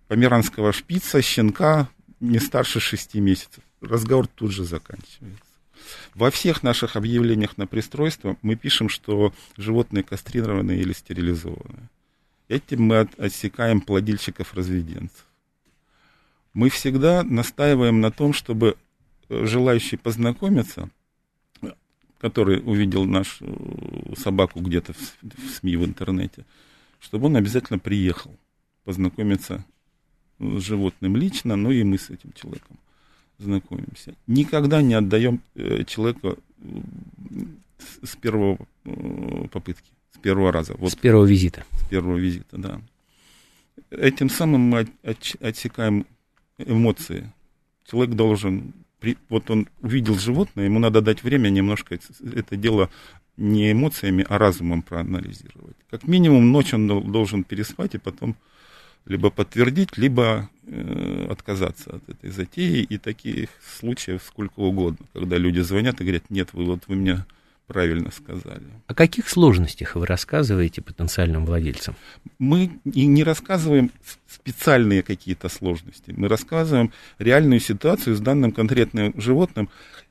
померанского 0.06 0.72
шпица, 0.72 1.20
щенка, 1.20 1.88
не 2.20 2.38
старше 2.38 2.80
6 2.80 3.14
месяцев. 3.16 3.62
Разговор 3.80 4.26
тут 4.26 4.52
же 4.52 4.64
заканчивается. 4.64 5.44
Во 6.14 6.30
всех 6.30 6.62
наших 6.62 6.96
объявлениях 6.96 7.58
на 7.58 7.66
пристройство 7.66 8.36
мы 8.42 8.56
пишем, 8.56 8.88
что 8.88 9.32
животные 9.56 10.02
кастрированы 10.02 10.72
или 10.72 10.92
стерилизованы. 10.92 11.88
Этим 12.48 12.82
мы 12.82 13.08
отсекаем 13.18 13.80
плодильщиков-разведенцев. 13.80 15.26
Мы 16.54 16.70
всегда 16.70 17.22
настаиваем 17.22 18.00
на 18.00 18.10
том, 18.10 18.32
чтобы 18.32 18.76
желающий 19.28 19.96
познакомиться, 19.96 20.88
который 22.18 22.60
увидел 22.64 23.04
нашу 23.04 23.44
собаку 24.16 24.60
где-то 24.60 24.94
в 24.94 25.50
СМИ, 25.58 25.76
в 25.76 25.84
интернете, 25.84 26.44
чтобы 26.98 27.26
он 27.26 27.36
обязательно 27.36 27.78
приехал 27.78 28.34
познакомиться 28.84 29.64
с 30.38 30.62
животным 30.62 31.16
лично, 31.16 31.56
ну 31.56 31.70
и 31.70 31.82
мы 31.82 31.98
с 31.98 32.10
этим 32.10 32.32
человеком 32.32 32.78
знакомимся. 33.38 34.14
Никогда 34.26 34.82
не 34.82 34.94
отдаем 34.94 35.40
э, 35.54 35.84
человека 35.84 36.36
с 38.02 38.16
первого 38.16 38.58
э, 38.84 39.48
попытки, 39.50 39.90
с 40.14 40.18
первого 40.18 40.52
раза. 40.52 40.74
Вот, 40.78 40.92
с 40.92 40.96
первого 40.96 41.26
визита. 41.26 41.64
С 41.72 41.88
первого 41.88 42.16
визита, 42.16 42.56
да. 42.56 42.80
Этим 43.90 44.30
самым 44.30 44.62
мы 44.62 44.88
отсекаем 45.40 46.06
эмоции. 46.58 47.32
Человек 47.88 48.14
должен, 48.14 48.72
вот 49.28 49.50
он 49.50 49.68
увидел 49.80 50.18
животное, 50.18 50.64
ему 50.64 50.78
надо 50.78 51.00
дать 51.02 51.22
время 51.22 51.50
немножко 51.50 51.98
это 52.34 52.56
дело 52.56 52.90
не 53.36 53.72
эмоциями, 53.72 54.24
а 54.28 54.38
разумом 54.38 54.82
проанализировать. 54.82 55.76
Как 55.90 56.08
минимум 56.08 56.50
ночь 56.52 56.72
он 56.72 56.88
должен 57.12 57.44
переспать 57.44 57.94
и 57.94 57.98
потом 57.98 58.34
либо 59.06 59.30
подтвердить, 59.30 59.96
либо 59.96 60.50
э, 60.66 61.26
отказаться 61.30 61.96
от 61.96 62.08
этой 62.08 62.30
затеи. 62.30 62.82
И 62.82 62.98
таких 62.98 63.48
случаев 63.78 64.22
сколько 64.26 64.60
угодно, 64.60 65.06
когда 65.12 65.38
люди 65.38 65.60
звонят 65.60 66.00
и 66.00 66.04
говорят, 66.04 66.24
нет, 66.28 66.48
вы 66.52 66.64
вот 66.64 66.80
вы 66.88 66.96
мне 66.96 67.24
правильно 67.66 68.10
сказали. 68.10 68.64
О 68.86 68.94
каких 68.94 69.28
сложностях 69.28 69.96
вы 69.96 70.06
рассказываете 70.06 70.82
потенциальным 70.82 71.46
владельцам? 71.46 71.96
Мы 72.38 72.78
не 72.84 73.24
рассказываем 73.24 73.90
специальные 74.28 75.02
какие-то 75.02 75.48
сложности. 75.48 76.14
Мы 76.16 76.28
рассказываем 76.28 76.92
реальную 77.18 77.60
ситуацию 77.60 78.14
с 78.16 78.20
данным 78.20 78.52
конкретным 78.52 79.18
животным 79.20 79.68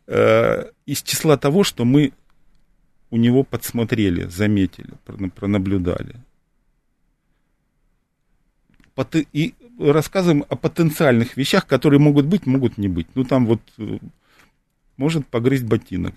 э, 0.07 0.65
из 0.85 1.01
числа 1.01 1.37
того, 1.37 1.63
что 1.63 1.85
мы 1.85 2.11
у 3.09 3.17
него 3.17 3.43
подсмотрели, 3.43 4.23
заметили, 4.23 4.91
пронаблюдали 5.35 6.15
и 9.33 9.53
рассказываем 9.79 10.45
о 10.49 10.55
потенциальных 10.55 11.37
вещах, 11.37 11.67
которые 11.67 11.99
могут 11.99 12.25
быть, 12.25 12.45
могут 12.45 12.77
не 12.77 12.87
быть. 12.87 13.07
Ну, 13.15 13.23
там 13.23 13.45
вот 13.45 13.61
э, 13.77 13.97
может 14.97 15.27
погрызть 15.27 15.65
ботинок. 15.65 16.15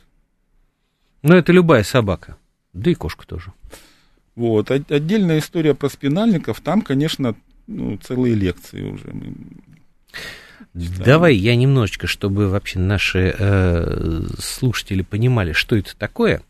Ну, 1.23 1.35
это 1.35 1.52
любая 1.52 1.82
собака, 1.82 2.37
да 2.73 2.90
и 2.90 2.94
кошка 2.94 3.26
тоже. 3.26 3.52
Вот, 4.37 4.70
отдельная 4.70 5.40
история 5.40 5.75
про 5.75 5.88
спинальников, 5.88 6.61
там, 6.61 6.82
конечно, 6.82 7.35
ну, 7.66 7.97
целые 7.99 8.35
лекции 8.35 8.82
уже. 8.82 9.08
Мы 9.12 9.35
Давай 10.75 11.35
я 11.35 11.56
немножечко, 11.56 12.06
чтобы 12.06 12.49
вообще 12.49 12.78
наши 12.78 13.35
э, 13.37 14.23
слушатели 14.38 15.02
понимали, 15.02 15.52
что 15.52 15.76
это 15.76 15.97
такое. 15.97 16.42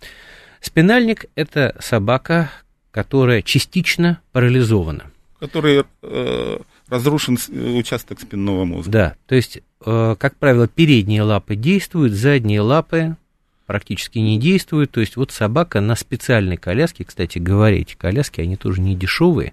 Спинальник– 0.61 1.27
это 1.35 1.77
собака, 1.81 2.51
которая 2.91 3.41
частично 3.43 4.21
парализована 4.33 5.11
который 5.41 5.85
э, 6.03 6.59
разрушен 6.89 7.39
участок 7.77 8.21
спинного 8.21 8.65
мозга. 8.65 8.91
Да, 8.91 9.17
то 9.27 9.35
есть, 9.35 9.61
э, 9.85 10.17
как 10.19 10.37
правило, 10.37 10.69
передние 10.69 11.23
лапы 11.23 11.55
действуют, 11.57 12.13
задние 12.13 12.61
лапы 12.61 13.17
практически 13.69 14.19
не 14.19 14.39
действуют. 14.39 14.91
То 14.93 15.01
есть 15.01 15.17
вот 15.17 15.31
собака 15.31 15.81
на 15.81 15.95
специальной 15.95 16.57
коляске, 16.57 17.05
кстати 17.05 17.39
говоря, 17.39 17.79
эти 17.79 17.95
коляски, 17.95 18.41
они 18.41 18.57
тоже 18.57 18.81
не 18.81 18.97
дешевые 18.97 19.53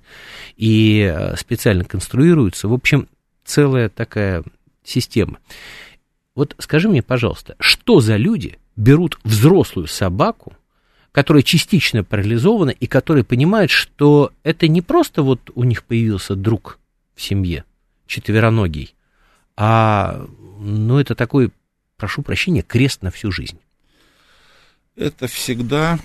и 0.55 1.11
э, 1.13 1.35
специально 1.35 1.83
конструируются. 1.83 2.67
В 2.67 2.73
общем, 2.73 3.07
целая 3.43 3.89
такая 3.89 4.43
система. 4.83 5.39
Вот 6.33 6.55
скажи 6.59 6.87
мне, 6.89 7.03
пожалуйста, 7.03 7.55
что 7.59 7.99
за 7.99 8.15
люди 8.15 8.57
берут 8.75 9.19
взрослую 9.23 9.87
собаку, 9.87 10.53
которая 11.15 11.43
частично 11.43 12.03
парализована 12.03 12.71
и 12.71 12.87
которые 12.87 13.23
понимают, 13.23 13.71
что 13.71 14.33
это 14.43 14.67
не 14.67 14.81
просто 14.81 15.23
вот 15.23 15.49
у 15.55 15.63
них 15.63 15.85
появился 15.85 16.35
друг 16.35 16.77
в 17.15 17.21
семье, 17.21 17.63
четвероногий, 18.05 18.95
а 19.55 20.27
ну, 20.59 20.99
это 20.99 21.15
такой, 21.15 21.51
прошу 21.95 22.21
прощения, 22.21 22.63
крест 22.63 23.01
на 23.01 23.11
всю 23.11 23.31
жизнь. 23.31 23.57
Это 24.97 25.27
всегда... 25.27 25.99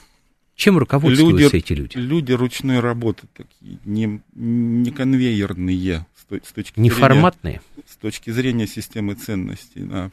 Чем 0.54 0.78
руководствуются 0.78 1.56
люди, 1.56 1.56
эти 1.56 1.72
люди? 1.72 1.96
Люди 1.96 2.30
ручной 2.30 2.78
работы 2.78 3.26
такие, 3.34 3.80
не, 3.84 4.20
не 4.36 4.92
конвейерные 4.92 6.06
с, 6.14 6.52
точки 6.52 6.78
не 6.78 6.88
зрения... 6.88 7.60
С 7.84 7.96
точки 7.96 8.30
зрения 8.30 8.68
системы 8.68 9.14
ценностей, 9.14 9.80
да. 9.80 10.12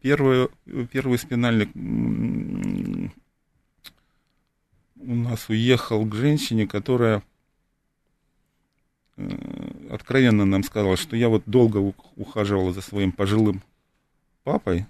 Первый, 0.00 0.48
первый 0.90 1.18
спинальник 1.18 1.68
у 5.00 5.14
нас 5.14 5.48
уехал 5.48 6.04
к 6.06 6.14
женщине, 6.14 6.66
которая 6.66 7.22
э, 9.16 9.28
откровенно 9.90 10.44
нам 10.44 10.62
сказала, 10.62 10.96
что 10.96 11.16
я 11.16 11.28
вот 11.28 11.44
долго 11.46 11.94
ухаживала 12.16 12.72
за 12.72 12.80
своим 12.80 13.12
пожилым 13.12 13.62
папой, 14.44 14.86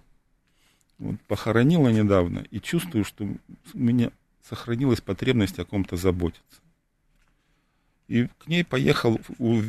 вот, 0.99 1.21
похоронила 1.23 1.89
недавно, 1.89 2.45
и 2.51 2.61
чувствую, 2.61 3.05
что 3.05 3.25
у 3.25 3.79
меня 3.79 4.11
сохранилась 4.49 5.01
потребность 5.01 5.59
о 5.59 5.65
ком-то 5.65 5.97
заботиться. 5.97 6.61
И 8.09 8.27
к 8.39 8.47
ней 8.47 8.65
поехал 8.65 9.21
у, 9.39 9.61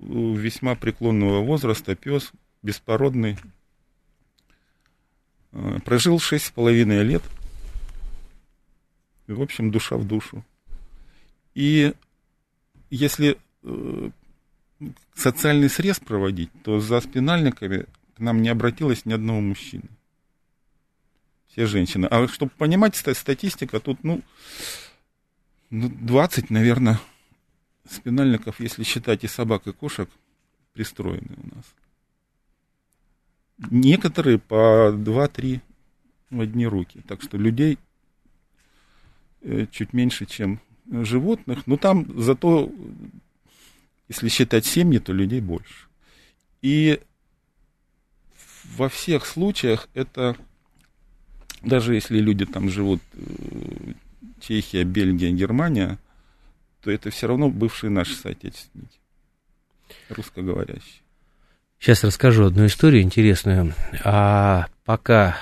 у 0.00 0.34
весьма 0.34 0.74
преклонного 0.74 1.44
возраста 1.44 1.94
пес, 1.94 2.32
беспородный, 2.62 3.38
э, 5.52 5.78
прожил 5.84 6.18
шесть 6.18 6.46
с 6.46 6.50
половиной 6.50 7.02
лет– 7.04 7.22
в 9.32 9.42
общем, 9.42 9.70
душа 9.70 9.96
в 9.96 10.06
душу. 10.06 10.44
И 11.54 11.94
если 12.90 13.38
э, 13.62 14.10
социальный 15.14 15.70
срез 15.70 16.00
проводить, 16.00 16.50
то 16.62 16.80
за 16.80 17.00
спинальниками 17.00 17.86
к 18.16 18.20
нам 18.20 18.42
не 18.42 18.48
обратилось 18.48 19.06
ни 19.06 19.12
одного 19.12 19.40
мужчины. 19.40 19.88
Все 21.48 21.66
женщины. 21.66 22.06
А 22.06 22.26
чтобы 22.28 22.52
понимать, 22.58 22.96
статистика 22.96 23.80
тут, 23.80 24.02
ну, 24.02 24.22
20, 25.70 26.50
ну, 26.50 26.54
наверное, 26.54 27.00
спинальников, 27.88 28.60
если 28.60 28.82
считать 28.82 29.24
и 29.24 29.28
собак, 29.28 29.66
и 29.66 29.72
кошек, 29.72 30.10
пристроены 30.72 31.36
у 31.36 31.56
нас. 31.56 31.64
Некоторые 33.70 34.38
по 34.38 34.92
2-3 34.92 35.60
в 36.30 36.40
одни 36.40 36.66
руки. 36.66 37.02
Так 37.06 37.22
что 37.22 37.38
людей 37.38 37.78
чуть 39.70 39.92
меньше, 39.92 40.26
чем 40.26 40.60
животных, 40.90 41.66
но 41.66 41.76
там 41.76 42.06
зато, 42.20 42.70
если 44.08 44.28
считать 44.28 44.66
семьи, 44.66 44.98
то 44.98 45.12
людей 45.12 45.40
больше. 45.40 45.86
И 46.62 47.00
во 48.76 48.88
всех 48.88 49.26
случаях 49.26 49.88
это, 49.94 50.36
даже 51.62 51.94
если 51.94 52.18
люди 52.18 52.46
там 52.46 52.68
живут, 52.68 53.00
э, 53.14 53.92
Чехия, 54.40 54.84
Бельгия, 54.84 55.30
Германия, 55.30 55.98
то 56.82 56.90
это 56.90 57.10
все 57.10 57.26
равно 57.26 57.48
бывшие 57.48 57.90
наши 57.90 58.14
соотечественники, 58.14 58.98
русскоговорящие. 60.10 61.02
Сейчас 61.78 62.04
расскажу 62.04 62.46
одну 62.46 62.66
историю 62.66 63.02
интересную. 63.02 63.74
А 64.04 64.68
пока 64.84 65.36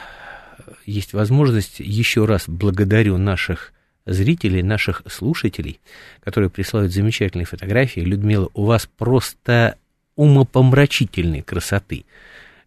есть 0.86 1.12
возможность, 1.12 1.80
еще 1.80 2.24
раз 2.24 2.48
благодарю 2.48 3.18
наших 3.18 3.72
зрителей, 4.06 4.62
наших 4.62 5.02
слушателей, 5.08 5.80
которые 6.20 6.50
присылают 6.50 6.92
замечательные 6.92 7.46
фотографии. 7.46 8.00
Людмила, 8.00 8.48
у 8.54 8.64
вас 8.64 8.88
просто 8.98 9.76
умопомрачительной 10.16 11.42
красоты. 11.42 12.04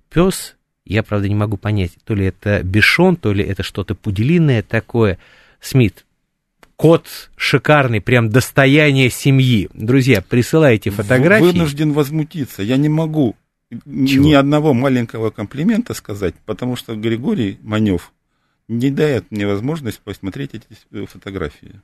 Пес, 0.10 0.56
я, 0.86 1.04
правда, 1.04 1.28
не 1.28 1.36
могу 1.36 1.58
понять, 1.58 1.91
то 2.04 2.13
ли 2.13 2.26
это 2.26 2.62
бешон, 2.63 3.15
то 3.15 3.34
ли 3.34 3.43
это 3.43 3.63
что-то 3.63 3.95
пуделиное 3.95 4.63
такое. 4.63 5.17
Смит, 5.60 6.06
кот 6.76 7.08
шикарный, 7.36 8.02
прям 8.02 8.30
достояние 8.30 9.10
семьи. 9.10 9.69
Друзья, 9.74 10.21
присылайте 10.21 10.89
фотографии. 10.89 11.45
Вынужден 11.45 11.93
возмутиться. 11.93 12.63
Я 12.63 12.78
не 12.78 12.89
могу 12.89 13.36
Чего? 13.71 14.26
ни 14.26 14.34
одного 14.34 14.74
маленького 14.74 15.32
комплимента 15.32 15.93
сказать, 15.93 16.36
потому 16.45 16.76
что 16.76 16.95
Григорий 16.95 17.58
Манев 17.62 18.12
не 18.67 18.91
дает 18.91 19.32
мне 19.32 19.47
возможность 19.47 19.99
посмотреть 19.99 20.51
эти 20.54 20.65
э, 20.91 21.06
фотографии. 21.06 21.80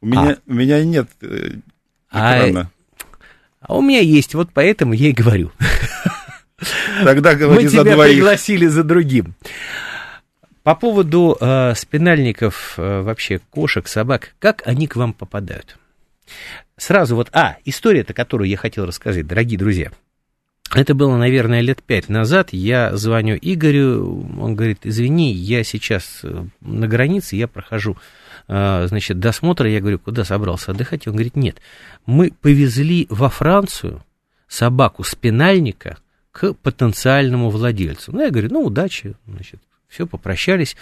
У 0.00 0.06
меня, 0.06 0.30
а. 0.30 0.38
у 0.46 0.52
меня 0.54 0.84
нет 0.84 1.08
э, 1.20 1.56
экрана. 2.10 2.70
А, 3.60 3.66
а 3.68 3.76
у 3.76 3.82
меня 3.82 4.00
есть, 4.00 4.34
вот 4.34 4.50
поэтому 4.52 4.92
я 4.92 5.08
и 5.08 5.12
говорю. 5.12 5.52
Тогда 7.04 7.34
говори 7.34 7.64
Мы 7.64 7.68
за 7.68 7.82
тебя 7.82 7.94
двоих. 7.94 8.16
пригласили 8.16 8.66
за 8.66 8.84
другим. 8.84 9.34
По 10.62 10.74
поводу 10.74 11.36
э, 11.40 11.74
спинальников, 11.74 12.74
э, 12.76 13.02
вообще 13.02 13.40
кошек, 13.50 13.88
собак, 13.88 14.34
как 14.38 14.62
они 14.64 14.86
к 14.86 14.96
вам 14.96 15.12
попадают? 15.12 15.76
Сразу 16.76 17.16
вот, 17.16 17.30
а, 17.32 17.56
история-то, 17.64 18.14
которую 18.14 18.48
я 18.48 18.56
хотел 18.56 18.86
рассказать, 18.86 19.26
дорогие 19.26 19.58
друзья. 19.58 19.90
Это 20.74 20.94
было, 20.94 21.16
наверное, 21.16 21.60
лет 21.60 21.82
пять 21.82 22.08
назад. 22.08 22.50
Я 22.52 22.96
звоню 22.96 23.38
Игорю, 23.40 24.26
он 24.40 24.54
говорит, 24.54 24.80
извини, 24.84 25.32
я 25.32 25.64
сейчас 25.64 26.20
э, 26.22 26.46
на 26.62 26.88
границе, 26.88 27.36
я 27.36 27.46
прохожу 27.46 27.98
э, 28.48 28.86
значит, 28.88 29.18
досмотр, 29.18 29.66
я 29.66 29.80
говорю, 29.80 29.98
куда 29.98 30.24
собрался 30.24 30.70
отдыхать? 30.70 31.06
Он 31.06 31.12
говорит, 31.12 31.36
нет, 31.36 31.60
мы 32.06 32.32
повезли 32.40 33.06
во 33.10 33.28
Францию 33.28 34.02
собаку 34.48 35.04
спинальника 35.04 35.98
к 36.30 36.54
потенциальному 36.54 37.50
владельцу. 37.50 38.12
Ну, 38.12 38.22
я 38.22 38.30
говорю, 38.30 38.48
ну, 38.50 38.62
удачи, 38.62 39.14
значит, 39.26 39.60
все, 39.88 40.06
попрощались. 40.06 40.74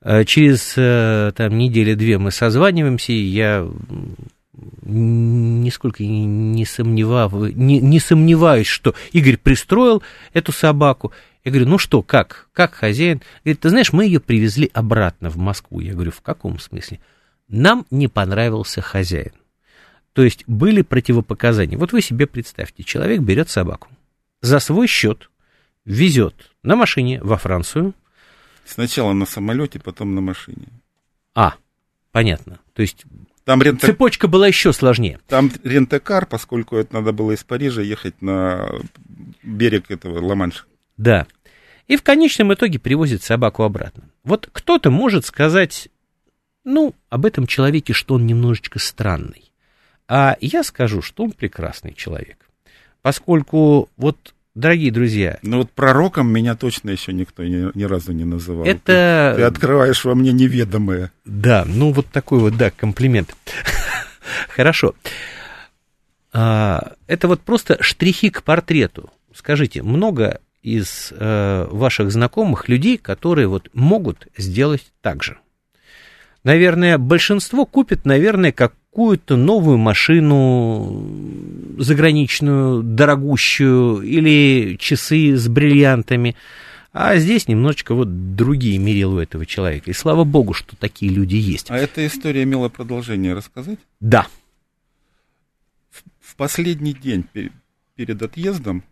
Э, 0.00 0.24
через 0.24 0.74
там 1.34 1.58
недели-две 1.58 2.18
мы 2.18 2.30
созваниваемся, 2.30 3.12
и 3.12 3.16
я 3.16 3.68
нисколько 4.54 6.04
не, 6.04 6.64
сомневав, 6.64 7.32
не, 7.32 7.80
не 7.80 8.00
сомневаюсь, 8.00 8.66
что 8.66 8.94
Игорь 9.12 9.36
пристроил 9.36 10.02
эту 10.32 10.52
собаку. 10.52 11.12
Я 11.44 11.50
говорю, 11.50 11.68
ну 11.68 11.78
что, 11.78 12.02
как? 12.02 12.48
Как 12.52 12.74
хозяин? 12.74 13.22
Говорит, 13.44 13.60
ты 13.60 13.68
знаешь, 13.70 13.92
мы 13.92 14.04
ее 14.04 14.20
привезли 14.20 14.70
обратно 14.72 15.30
в 15.30 15.36
Москву. 15.36 15.80
Я 15.80 15.94
говорю, 15.94 16.10
в 16.10 16.20
каком 16.20 16.58
смысле? 16.58 17.00
Нам 17.48 17.86
не 17.90 18.08
понравился 18.08 18.80
хозяин. 18.80 19.32
То 20.12 20.22
есть 20.22 20.44
были 20.46 20.82
противопоказания. 20.82 21.78
Вот 21.78 21.92
вы 21.92 22.02
себе 22.02 22.26
представьте, 22.26 22.84
человек 22.84 23.20
берет 23.20 23.48
собаку 23.48 23.88
за 24.42 24.58
свой 24.58 24.86
счет, 24.86 25.30
везет 25.84 26.34
на 26.62 26.76
машине 26.76 27.20
во 27.22 27.38
Францию. 27.38 27.94
Сначала 28.64 29.12
на 29.12 29.26
самолете, 29.26 29.80
потом 29.80 30.14
на 30.14 30.20
машине. 30.20 30.68
А, 31.34 31.54
понятно. 32.12 32.60
То 32.74 32.82
есть 32.82 33.06
там 33.44 33.60
рента... 33.62 33.86
Цепочка 33.86 34.28
была 34.28 34.46
еще 34.46 34.72
сложнее. 34.72 35.18
Там 35.28 35.50
рентекар, 35.64 36.26
поскольку 36.26 36.76
это 36.76 36.94
надо 36.94 37.12
было 37.12 37.32
из 37.32 37.42
Парижа 37.42 37.82
ехать 37.82 38.20
на 38.22 38.68
берег 39.42 39.90
этого 39.90 40.20
Ла-Манша. 40.24 40.64
Да. 40.96 41.26
И 41.88 41.96
в 41.96 42.02
конечном 42.02 42.54
итоге 42.54 42.78
привозит 42.78 43.22
собаку 43.22 43.64
обратно. 43.64 44.04
Вот 44.24 44.48
кто-то 44.52 44.90
может 44.90 45.26
сказать, 45.26 45.88
ну, 46.64 46.94
об 47.08 47.26
этом 47.26 47.46
человеке, 47.46 47.92
что 47.92 48.14
он 48.14 48.26
немножечко 48.26 48.78
странный. 48.78 49.52
А 50.08 50.36
я 50.40 50.62
скажу, 50.62 51.02
что 51.02 51.24
он 51.24 51.32
прекрасный 51.32 51.94
человек. 51.94 52.38
Поскольку 53.02 53.88
вот 53.96 54.34
Дорогие 54.54 54.92
друзья. 54.92 55.38
Ну 55.42 55.58
вот 55.58 55.70
пророком 55.70 56.30
меня 56.30 56.54
точно 56.54 56.90
еще 56.90 57.14
никто 57.14 57.42
ни, 57.42 57.76
ни 57.76 57.84
разу 57.84 58.12
не 58.12 58.24
называл. 58.24 58.66
Это... 58.66 59.32
Ты, 59.34 59.40
ты 59.40 59.46
открываешь 59.46 60.04
во 60.04 60.14
мне 60.14 60.32
неведомое. 60.32 61.10
Да, 61.24 61.64
ну 61.66 61.90
вот 61.90 62.06
такой 62.08 62.38
вот, 62.38 62.56
да, 62.58 62.70
комплимент. 62.70 63.34
Хорошо. 64.50 64.94
А, 66.34 66.92
это 67.06 67.28
вот 67.28 67.40
просто 67.40 67.82
штрихи 67.82 68.28
к 68.28 68.42
портрету. 68.42 69.10
Скажите, 69.34 69.82
много 69.82 70.40
из 70.62 71.12
э, 71.12 71.66
ваших 71.70 72.12
знакомых 72.12 72.68
людей, 72.68 72.98
которые 72.98 73.48
вот 73.48 73.70
могут 73.72 74.28
сделать 74.36 74.92
так 75.00 75.22
же? 75.22 75.38
Наверное, 76.44 76.98
большинство 76.98 77.66
купит, 77.66 78.04
наверное, 78.04 78.52
как 78.52 78.74
какую-то 78.92 79.36
новую 79.36 79.78
машину 79.78 81.08
заграничную, 81.78 82.82
дорогущую, 82.82 84.02
или 84.02 84.76
часы 84.78 85.34
с 85.34 85.48
бриллиантами. 85.48 86.36
А 86.92 87.16
здесь 87.16 87.48
немножечко 87.48 87.94
вот 87.94 88.36
другие 88.36 88.76
мерила 88.76 89.14
у 89.14 89.18
этого 89.18 89.46
человека. 89.46 89.90
И 89.90 89.94
слава 89.94 90.24
богу, 90.24 90.52
что 90.52 90.76
такие 90.76 91.10
люди 91.10 91.36
есть. 91.36 91.70
А 91.70 91.78
эта 91.78 92.06
история 92.06 92.42
имела 92.42 92.68
продолжение 92.68 93.32
рассказать? 93.32 93.78
Да. 94.00 94.26
В, 95.90 96.02
в 96.20 96.36
последний 96.36 96.92
день 96.92 97.24
перед 97.96 98.20
отъездом 98.20 98.84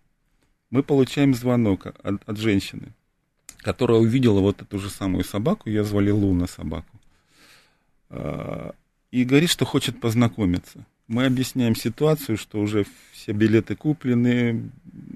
мы 0.71 0.83
получаем 0.83 1.35
звонок 1.35 1.85
от, 2.03 2.23
от 2.27 2.39
женщины, 2.39 2.95
которая 3.59 3.99
увидела 3.99 4.41
вот 4.41 4.63
эту 4.63 4.79
же 4.79 4.89
самую 4.89 5.25
собаку, 5.25 5.69
ее 5.69 5.85
звали 5.85 6.11
Луна 6.11 6.47
собаку. 6.47 7.00
И 8.11 9.25
говорит, 9.25 9.51
что 9.51 9.65
хочет 9.65 10.01
познакомиться. 10.01 10.85
Мы 11.09 11.27
объясняем 11.27 11.75
ситуацию, 11.75 12.37
что 12.37 12.61
уже 12.61 12.87
все 13.13 13.33
билеты 13.33 13.75
куплены, 13.75 14.71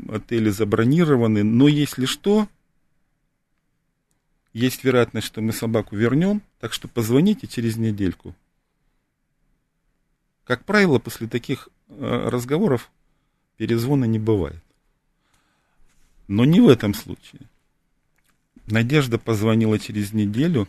отели 0.09 0.51
забронированы, 0.51 1.45
но 1.45 1.69
если 1.69 2.07
что, 2.07 2.49
есть 4.53 4.85
вероятность, 4.85 5.27
что 5.27 5.41
мы 5.41 5.53
собаку 5.53 5.97
вернем, 5.97 6.43
так 6.61 6.73
что 6.73 6.89
позвоните 6.89 7.47
через 7.47 7.77
недельку. 7.77 8.35
Как 10.45 10.65
правило, 10.65 10.99
после 10.99 11.27
таких 11.27 11.69
э, 11.89 12.29
разговоров 12.29 12.91
перезвона 13.57 14.05
не 14.05 14.19
бывает. 14.19 14.63
Но 16.29 16.45
не 16.45 16.61
в 16.61 16.69
этом 16.69 16.95
случае. 16.95 17.43
Надежда 18.67 19.19
позвонила 19.19 19.79
через 19.79 20.13
неделю, 20.13 20.69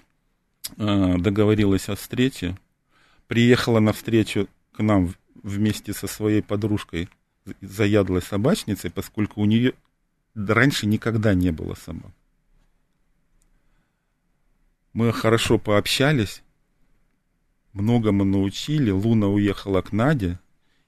договорилась 0.77 1.89
о 1.89 1.95
встрече, 1.95 2.57
приехала 3.27 3.79
на 3.79 3.93
встречу 3.93 4.47
к 4.73 4.81
нам 4.81 5.13
вместе 5.43 5.93
со 5.93 6.07
своей 6.07 6.41
подружкой, 6.41 7.09
заядлой 7.61 8.21
собачницей, 8.21 8.89
поскольку 8.89 9.41
у 9.41 9.45
нее 9.45 9.73
раньше 10.33 10.87
никогда 10.87 11.33
не 11.33 11.51
было 11.51 11.75
собак. 11.75 12.11
Мы 14.93 15.11
хорошо 15.11 15.59
пообщались, 15.59 16.41
многому 17.73 18.23
научили. 18.23 18.91
Луна 18.91 19.27
уехала 19.27 19.81
к 19.81 19.91
Наде, 19.91 20.39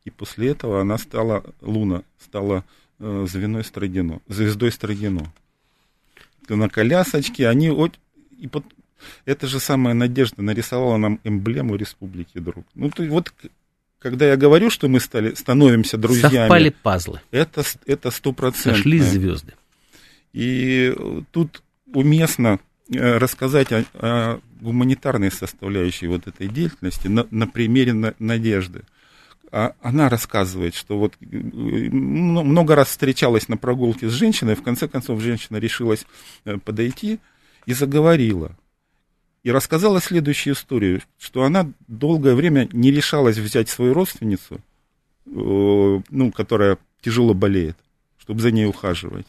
и 0.06 0.10
после 0.10 0.50
этого 0.50 0.82
она 0.82 0.98
стала, 0.98 1.44
Луна 1.62 2.04
стала 2.18 2.64
э, 3.00 3.26
звеной 3.30 3.64
Строгино, 3.64 4.22
звездой 4.28 4.72
Строгино. 4.72 5.32
На 6.48 6.70
колясочке 6.70 7.48
они... 7.48 7.70
И 8.38 8.48
эта 9.26 9.48
же 9.48 9.60
самая 9.60 9.94
Надежда 9.94 10.42
нарисовала 10.42 10.98
нам 10.98 11.20
эмблему 11.24 11.76
Республики 11.76 12.40
Друг. 12.40 12.66
Ну, 12.76 12.90
то, 12.90 13.04
вот 13.04 13.32
когда 14.00 14.28
я 14.28 14.38
говорю, 14.38 14.70
что 14.70 14.88
мы 14.88 15.00
стали, 15.00 15.34
становимся 15.34 15.98
друзьями... 15.98 16.32
Совпали 16.32 16.70
пазлы. 16.70 17.22
Это, 17.32 17.64
это 17.86 18.12
стопроцентно. 18.12 18.76
Сошлись 18.76 19.04
звезды. 19.04 19.54
И 20.34 20.96
тут 21.32 21.64
уместно 21.94 22.60
э, 22.94 23.18
рассказать 23.18 23.72
о, 23.72 23.86
о 23.94 24.40
гуманитарной 24.62 25.32
составляющей 25.32 26.08
вот 26.08 26.28
этой 26.28 26.48
деятельности 26.48 27.08
на, 27.08 27.26
на 27.32 27.48
примере 27.48 27.94
на, 27.94 28.14
Надежды. 28.20 28.84
А 29.52 29.74
она 29.82 30.10
рассказывает, 30.10 30.76
что 30.76 31.00
вот 31.00 31.14
э, 31.22 31.26
много 31.26 32.76
раз 32.76 32.90
встречалась 32.90 33.48
на 33.48 33.58
прогулке 33.58 34.10
с 34.10 34.14
женщиной, 34.14 34.56
в 34.56 34.64
конце 34.64 34.88
концов 34.88 35.22
женщина 35.22 35.58
решилась 35.58 36.06
э, 36.46 36.58
подойти 36.58 37.20
и 37.66 37.74
заговорила 37.74 38.56
и 39.48 39.52
рассказала 39.52 40.02
следующую 40.02 40.56
историю, 40.56 41.02
что 41.18 41.46
она 41.46 41.72
долгое 41.88 42.36
время 42.36 42.68
не 42.74 42.92
решалась 42.92 43.38
взять 43.38 43.70
свою 43.70 43.94
родственницу, 43.94 44.56
э, 44.56 44.60
ну, 45.26 46.32
которая 46.34 46.78
тяжело 47.00 47.34
болеет, 47.34 47.78
чтобы 48.18 48.42
за 48.42 48.52
ней 48.52 48.66
ухаживать. 48.66 49.26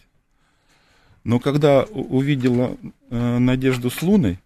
Но 1.22 1.38
когда 1.38 1.84
увидела 1.84 2.76
э, 3.10 3.38
Надежду 3.38 3.90
с 3.90 4.02
Луной, 4.02 4.40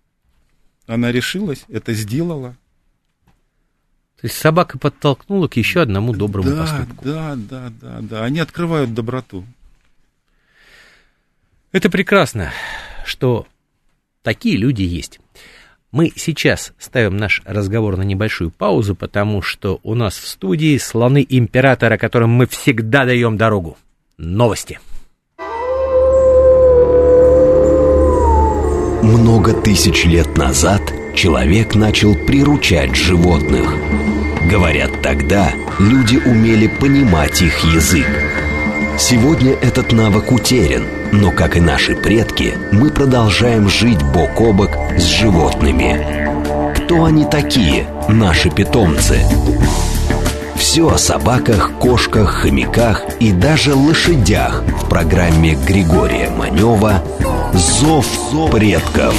она 0.87 1.11
решилась, 1.11 1.65
это 1.71 1.95
сделала. 1.95 2.55
То 4.21 4.27
есть 4.27 4.37
собака 4.37 4.77
подтолкнула 4.77 5.49
к 5.49 5.57
еще 5.57 5.81
одному 5.81 6.13
доброму 6.13 6.51
да, 6.51 6.61
поступку. 6.61 7.03
Да, 7.03 7.35
да, 7.35 7.73
да, 7.81 7.99
да. 8.03 8.25
Они 8.25 8.41
открывают 8.41 8.93
доброту. 8.93 9.47
Это 11.73 11.89
прекрасно, 11.89 12.53
что 13.07 13.47
такие 14.23 14.59
люди 14.59 14.83
есть. 14.83 15.19
Мы 15.93 16.11
сейчас 16.17 16.73
ставим 16.79 17.19
наш 17.19 17.43
разговор 17.45 17.99
на 17.99 18.03
небольшую 18.03 18.51
паузу, 18.51 18.95
потому 18.95 19.43
что 19.43 19.79
у 19.83 19.95
нас 19.95 20.17
в 20.17 20.27
студии 20.27 20.79
слоны 20.79 21.25
императора, 21.29 21.99
которым 21.99 22.31
мы 22.31 22.47
всегда 22.47 23.05
даем 23.05 23.37
дорогу. 23.37 23.77
Новости. 24.17 24.81
Много 29.03 29.53
тысяч 29.53 30.07
лет 30.07 30.39
назад 30.39 30.81
человек 31.15 31.75
начал 31.75 32.15
приручать 32.15 32.97
животных. 32.97 33.75
Говорят, 34.51 35.03
тогда 35.03 35.53
люди 35.79 36.17
умели 36.17 36.69
понимать 36.69 37.43
их 37.43 37.65
язык. 37.65 38.07
Сегодня 38.99 39.53
этот 39.53 39.93
навык 39.93 40.33
утерян– 40.33 40.85
но, 41.13 41.31
как 41.31 41.59
и 41.59 41.61
наши 41.61 41.95
предки, 41.95 42.55
мы 42.73 42.91
продолжаем 42.91 43.69
жить 43.69 44.03
бок 44.03 44.41
о 44.41 44.53
бок 44.55 44.71
с 44.97 45.03
животными. 45.03 46.75
Кто 46.75 47.05
они 47.05 47.27
такие, 47.27 47.87
наши 48.09 48.49
питомцы? 48.49 49.21
Все 50.57 50.89
о 50.89 50.97
собаках, 50.97 51.73
кошках, 51.79 52.31
хомяках 52.31 53.05
и 53.21 53.31
даже 53.31 53.75
лошадях 53.75 54.65
в 54.65 54.89
программе 54.89 55.55
Григория 55.55 56.31
Манева 56.31 57.03
«Зов 57.53 58.07
предков». 58.51 59.15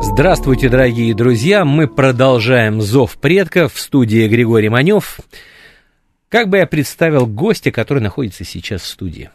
Здравствуйте, 0.00 0.70
дорогие 0.70 1.14
друзья! 1.14 1.66
Мы 1.66 1.86
продолжаем 1.86 2.80
«Зов 2.80 3.18
предков» 3.18 3.74
в 3.74 3.80
студии 3.80 4.26
Григорий 4.26 4.70
Манев. 4.70 5.18
Как 6.28 6.50
бы 6.50 6.58
я 6.58 6.66
представил 6.66 7.26
гостя, 7.26 7.70
который 7.70 8.02
находится 8.02 8.44
сейчас 8.44 8.82
в 8.82 8.86
студии? 8.86 9.30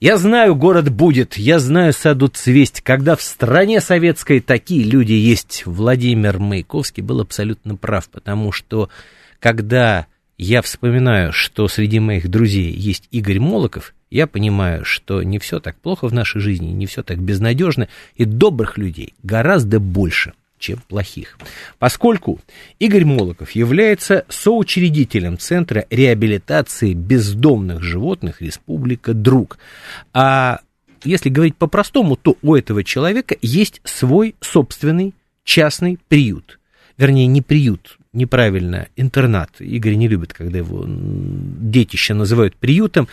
Я 0.00 0.16
знаю, 0.16 0.56
город 0.56 0.90
будет, 0.90 1.36
я 1.36 1.58
знаю, 1.58 1.92
саду 1.92 2.26
цвесть. 2.28 2.80
Когда 2.80 3.14
в 3.14 3.22
стране 3.22 3.80
советской 3.80 4.40
такие 4.40 4.82
люди 4.82 5.12
есть, 5.12 5.64
Владимир 5.66 6.38
Маяковский 6.38 7.02
был 7.02 7.20
абсолютно 7.20 7.76
прав, 7.76 8.08
потому 8.08 8.50
что 8.50 8.88
когда 9.38 10.06
я 10.36 10.62
вспоминаю, 10.62 11.32
что 11.32 11.68
среди 11.68 12.00
моих 12.00 12.28
друзей 12.28 12.72
есть 12.72 13.06
Игорь 13.10 13.38
Молоков, 13.38 13.94
я 14.10 14.26
понимаю, 14.26 14.84
что 14.84 15.22
не 15.22 15.38
все 15.38 15.60
так 15.60 15.76
плохо 15.76 16.08
в 16.08 16.14
нашей 16.14 16.40
жизни, 16.40 16.68
не 16.68 16.86
все 16.86 17.02
так 17.04 17.18
безнадежно, 17.18 17.88
и 18.16 18.24
добрых 18.24 18.78
людей 18.78 19.14
гораздо 19.22 19.78
больше 19.78 20.32
чем 20.60 20.78
плохих. 20.86 21.38
Поскольку 21.80 22.38
Игорь 22.78 23.04
Молоков 23.04 23.50
является 23.52 24.24
соучредителем 24.28 25.38
Центра 25.38 25.86
реабилитации 25.90 26.92
бездомных 26.92 27.82
животных 27.82 28.40
Республика 28.40 29.14
Друг, 29.14 29.58
а 30.12 30.60
если 31.02 31.30
говорить 31.30 31.56
по-простому, 31.56 32.14
то 32.16 32.36
у 32.42 32.54
этого 32.54 32.84
человека 32.84 33.34
есть 33.42 33.80
свой 33.84 34.36
собственный 34.40 35.14
частный 35.44 35.98
приют. 36.08 36.60
Вернее, 36.98 37.26
не 37.26 37.40
приют, 37.40 37.98
неправильно, 38.12 38.88
интернат. 38.96 39.50
Игорь 39.60 39.94
не 39.94 40.08
любит, 40.08 40.34
когда 40.34 40.58
его 40.58 40.84
детище 40.86 42.12
называют 42.12 42.54
приютом. 42.56 43.08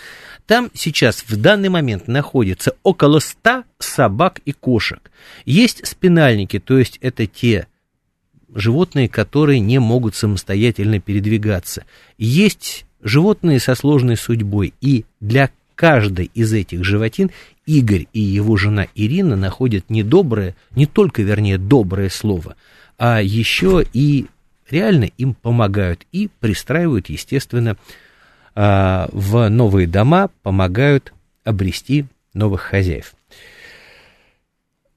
Там 0.47 0.71
сейчас 0.73 1.25
в 1.27 1.35
данный 1.35 1.67
момент 1.67 2.07
находится 2.07 2.73
около 2.81 3.19
100 3.19 3.65
собак 3.79 4.39
и 4.45 4.53
кошек. 4.53 5.11
Есть 5.45 5.85
спинальники, 5.85 6.57
то 6.57 6.79
есть 6.79 6.97
это 7.01 7.27
те 7.27 7.67
животные, 8.55 9.09
которые 9.09 9.59
не 9.59 9.79
могут 9.79 10.15
самостоятельно 10.15 11.01
передвигаться. 11.01 11.83
Есть 12.17 12.85
животные 13.01 13.59
со 13.59 13.75
сложной 13.75 14.15
судьбой, 14.15 14.73
и 14.79 15.03
для 15.19 15.51
каждой 15.75 16.31
из 16.33 16.53
этих 16.53 16.83
животин 16.83 17.29
Игорь 17.65 18.07
и 18.13 18.21
его 18.21 18.55
жена 18.55 18.87
Ирина 18.95 19.35
находят 19.35 19.89
не 19.89 20.01
доброе, 20.01 20.55
не 20.71 20.85
только, 20.85 21.23
вернее, 21.23 21.57
доброе 21.57 22.09
слово, 22.09 22.55
а 22.97 23.21
еще 23.21 23.85
и 23.93 24.27
реально 24.69 25.09
им 25.17 25.33
помогают 25.33 26.07
и 26.13 26.29
пристраивают, 26.39 27.09
естественно, 27.09 27.75
а, 28.59 29.07
в 29.11 29.49
новые 29.49 29.85
дома 29.85 30.31
помогают 30.41 31.13
обрести 31.43 32.05
новых 32.33 32.61
хозяев. 32.61 33.13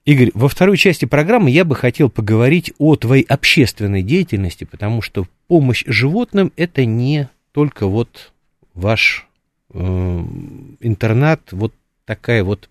Игорь, 0.03 0.31
во 0.33 0.49
второй 0.49 0.77
части 0.77 1.05
программы 1.05 1.51
я 1.51 1.63
бы 1.63 1.75
хотел 1.75 2.09
поговорить 2.09 2.73
о 2.79 2.95
твоей 2.95 3.21
общественной 3.21 4.01
деятельности, 4.01 4.63
потому 4.63 5.03
что 5.03 5.27
помощь 5.47 5.83
животным 5.85 6.51
это 6.55 6.85
не 6.85 7.29
только 7.51 7.85
вот 7.85 8.31
ваш 8.73 9.27
э, 9.71 9.77
интернат, 9.77 11.41
вот 11.51 11.71
такая 12.05 12.43
вот 12.43 12.67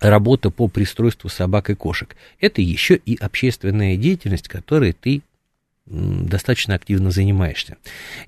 работа 0.00 0.48
по 0.48 0.66
пристройству 0.68 1.28
собак 1.28 1.68
и 1.68 1.74
кошек. 1.74 2.16
Это 2.40 2.62
еще 2.62 2.96
и 2.96 3.16
общественная 3.16 3.98
деятельность, 3.98 4.48
которой 4.48 4.94
ты 4.94 5.20
достаточно 5.86 6.74
активно 6.74 7.10
занимаешься. 7.10 7.76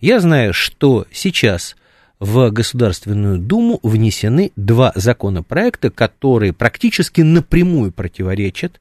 Я 0.00 0.20
знаю, 0.20 0.54
что 0.54 1.06
сейчас 1.12 1.76
в 2.20 2.50
Государственную 2.50 3.38
Думу 3.38 3.80
внесены 3.82 4.52
два 4.56 4.92
законопроекта, 4.94 5.90
которые 5.90 6.52
практически 6.52 7.20
напрямую 7.20 7.92
противоречат 7.92 8.80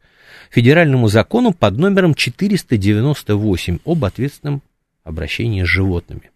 федеральному 0.50 1.08
закону 1.08 1.54
под 1.54 1.78
номером 1.78 2.13
498 2.13 3.80
об 3.86 4.06
ответственном 4.06 4.62
обращении 5.04 5.63
с 5.63 5.68
животными. 5.68 6.32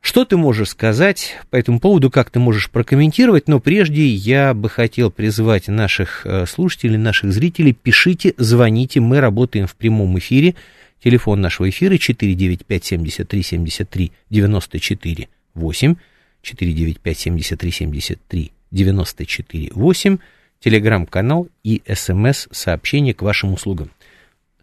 Что 0.00 0.24
ты 0.24 0.36
можешь 0.36 0.70
сказать 0.70 1.36
по 1.50 1.56
этому 1.56 1.80
поводу, 1.80 2.10
как 2.10 2.30
ты 2.30 2.38
можешь 2.38 2.70
прокомментировать, 2.70 3.48
но 3.48 3.58
прежде 3.58 4.06
я 4.06 4.54
бы 4.54 4.68
хотел 4.68 5.10
призвать 5.10 5.68
наших 5.68 6.24
э, 6.24 6.46
слушателей, 6.46 6.96
наших 6.96 7.32
зрителей, 7.32 7.72
пишите, 7.72 8.32
звоните, 8.36 9.00
мы 9.00 9.20
работаем 9.20 9.66
в 9.66 9.74
прямом 9.74 10.18
эфире, 10.18 10.54
телефон 11.02 11.40
нашего 11.40 11.68
эфира 11.68 11.96
495 11.98 12.84
73 12.84 13.42
73 13.42 14.12
94 14.30 15.28
8, 15.54 15.94
495 16.42 17.18
73 17.18 17.70
73 17.70 18.52
94 18.70 19.70
8, 19.74 20.18
телеграм-канал 20.60 21.48
и 21.64 21.82
смс-сообщение 21.86 23.14
к 23.14 23.22
вашим 23.22 23.52
услугам. 23.52 23.90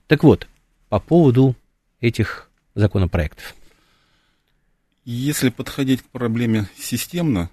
Так 0.07 0.23
вот, 0.23 0.47
по 0.89 0.99
поводу 0.99 1.55
этих 2.01 2.49
законопроектов. 2.75 3.55
Если 5.05 5.49
подходить 5.49 6.01
к 6.01 6.05
проблеме 6.05 6.67
системно, 6.77 7.49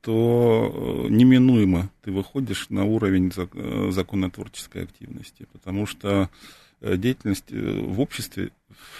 то 0.00 1.06
э, 1.06 1.08
неминуемо 1.08 1.90
ты 2.02 2.12
выходишь 2.12 2.68
на 2.68 2.84
уровень 2.84 3.32
э, 3.34 3.90
законотворческой 3.90 4.84
активности, 4.84 5.46
потому 5.52 5.86
что 5.86 6.30
деятельность 6.80 7.50
в 7.50 8.00
обществе, 8.00 8.50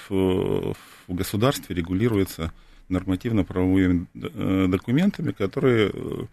в, 0.08 0.74
в 1.08 1.14
государстве 1.14 1.74
регулируется 1.74 2.52
нормативно-правовыми 2.88 4.06
э, 4.14 4.66
документами, 4.68 5.32
которые 5.32 5.90
э, 5.92 6.26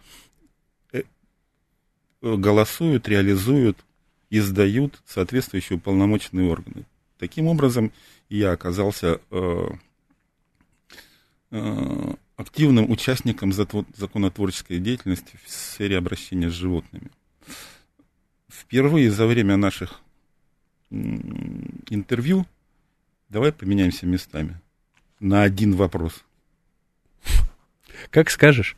э, 0.92 1.02
голосуют, 2.36 3.08
реализуют, 3.08 3.78
издают 4.30 5.00
соответствующие 5.06 5.78
уполномоченные 5.78 6.50
органы. 6.50 6.84
Таким 7.18 7.46
образом, 7.46 7.92
я 8.28 8.52
оказался 8.52 9.20
активным 12.36 12.90
участником 12.90 13.52
законотворческой 13.52 14.80
деятельности 14.80 15.38
в 15.44 15.50
сфере 15.50 15.96
обращения 15.96 16.50
с 16.50 16.52
животными. 16.52 17.10
Впервые 18.50 19.10
за 19.12 19.26
время 19.26 19.56
наших 19.56 20.00
интервью 21.90 22.46
давай 23.28 23.52
поменяемся 23.52 24.06
местами 24.06 24.60
на 25.20 25.42
один 25.42 25.74
вопрос. 25.74 26.24
Как 28.10 28.30
скажешь. 28.30 28.76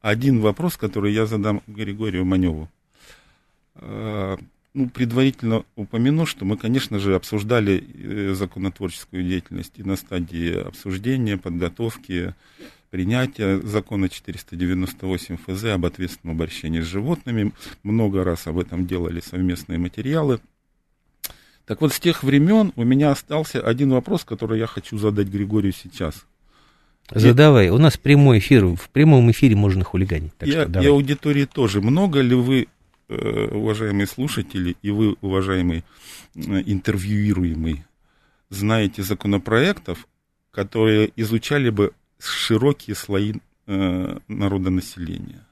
Один 0.00 0.40
вопрос, 0.40 0.76
который 0.76 1.12
я 1.12 1.26
задам 1.26 1.62
Григорию 1.66 2.24
Маневу. 2.24 2.70
А, 3.74 4.38
ну, 4.74 4.88
предварительно 4.88 5.64
упомяну, 5.76 6.24
что 6.24 6.44
мы, 6.44 6.56
конечно 6.56 6.98
же, 6.98 7.14
обсуждали 7.14 7.84
э, 7.94 8.34
законотворческую 8.34 9.24
деятельность 9.24 9.72
и 9.76 9.82
на 9.82 9.96
стадии 9.96 10.54
обсуждения, 10.54 11.36
подготовки, 11.36 12.34
принятия 12.90 13.60
закона 13.60 14.08
498 14.08 15.36
ФЗ 15.36 15.64
об 15.64 15.84
ответственном 15.84 16.36
обращении 16.36 16.80
с 16.80 16.86
животными. 16.86 17.52
Много 17.82 18.24
раз 18.24 18.46
об 18.46 18.58
этом 18.58 18.86
делали 18.86 19.20
совместные 19.20 19.78
материалы. 19.78 20.40
Так 21.68 21.80
вот, 21.80 21.92
с 21.92 22.00
тех 22.00 22.24
времен 22.24 22.72
у 22.74 22.82
меня 22.82 23.12
остался 23.12 23.60
один 23.60 23.90
вопрос, 23.90 24.24
который 24.24 24.58
я 24.58 24.66
хочу 24.66 24.98
задать 24.98 25.28
Григорию 25.28 25.72
сейчас– 25.72 26.24
Задавай. 27.10 27.70
У 27.70 27.78
нас 27.78 27.96
прямой 27.96 28.38
эфир. 28.38 28.66
В 28.66 28.90
прямом 28.90 29.30
эфире 29.30 29.56
можно 29.56 29.84
хулиганить. 29.84 30.34
Так 30.36 30.48
я, 30.48 30.68
что 30.68 30.80
и 30.80 30.86
аудитории 30.86 31.46
тоже. 31.46 31.80
Много 31.80 32.20
ли 32.20 32.34
вы, 32.34 32.68
э, 33.08 33.48
уважаемые 33.50 34.06
слушатели, 34.06 34.76
и 34.82 34.90
вы, 34.90 35.16
уважаемый 35.20 35.84
э, 36.34 36.40
интервьюируемый, 36.66 37.84
знаете 38.50 39.02
законопроектов, 39.02 40.06
которые 40.50 41.10
изучали 41.16 41.70
бы 41.70 41.92
широкие 42.18 42.94
слои 42.94 43.34
э, 43.66 44.18
народонаселения? 44.28 45.46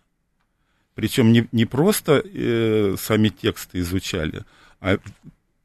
Причем 0.95 1.33
не, 1.33 1.47
не 1.53 1.65
просто 1.65 2.23
э, 2.25 2.97
сами 2.99 3.29
тексты 3.29 3.79
изучали, 3.81 4.45
а 4.81 4.99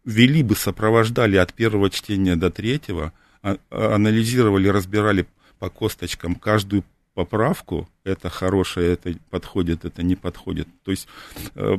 вели 0.06 0.44
бы, 0.44 0.56
сопровождали 0.56 1.38
от 1.38 1.54
первого 1.54 1.90
чтения 1.90 2.36
до 2.36 2.50
третьего, 2.50 3.14
а, 3.42 3.58
а 3.70 3.96
анализировали, 3.96 4.68
разбирали 4.68 5.28
по 5.60 5.70
косточкам 5.70 6.36
каждую 6.36 6.84
поправку, 7.14 7.90
это 8.04 8.30
хорошее, 8.30 8.94
это 8.94 9.14
подходит, 9.30 9.86
это 9.86 10.04
не 10.04 10.16
подходит. 10.16 10.68
То 10.84 10.92
есть 10.92 11.08
э, 11.56 11.78